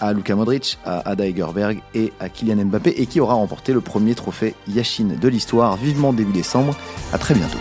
à 0.00 0.12
Luka 0.12 0.34
Modric, 0.34 0.78
à 0.84 1.08
Ada 1.08 1.26
Egerberg 1.26 1.80
et 1.94 2.12
à 2.20 2.28
Kylian 2.28 2.64
Mbappé 2.66 2.90
et 2.90 3.06
qui 3.06 3.20
aura 3.20 3.34
remporté 3.34 3.72
le 3.72 3.80
premier 3.80 4.14
trophée 4.14 4.54
Yashin 4.68 5.16
de 5.20 5.28
l'histoire. 5.28 5.76
Vivement 5.76 6.12
début 6.12 6.32
décembre. 6.32 6.76
À 7.12 7.18
très 7.18 7.34
bientôt. 7.34 7.58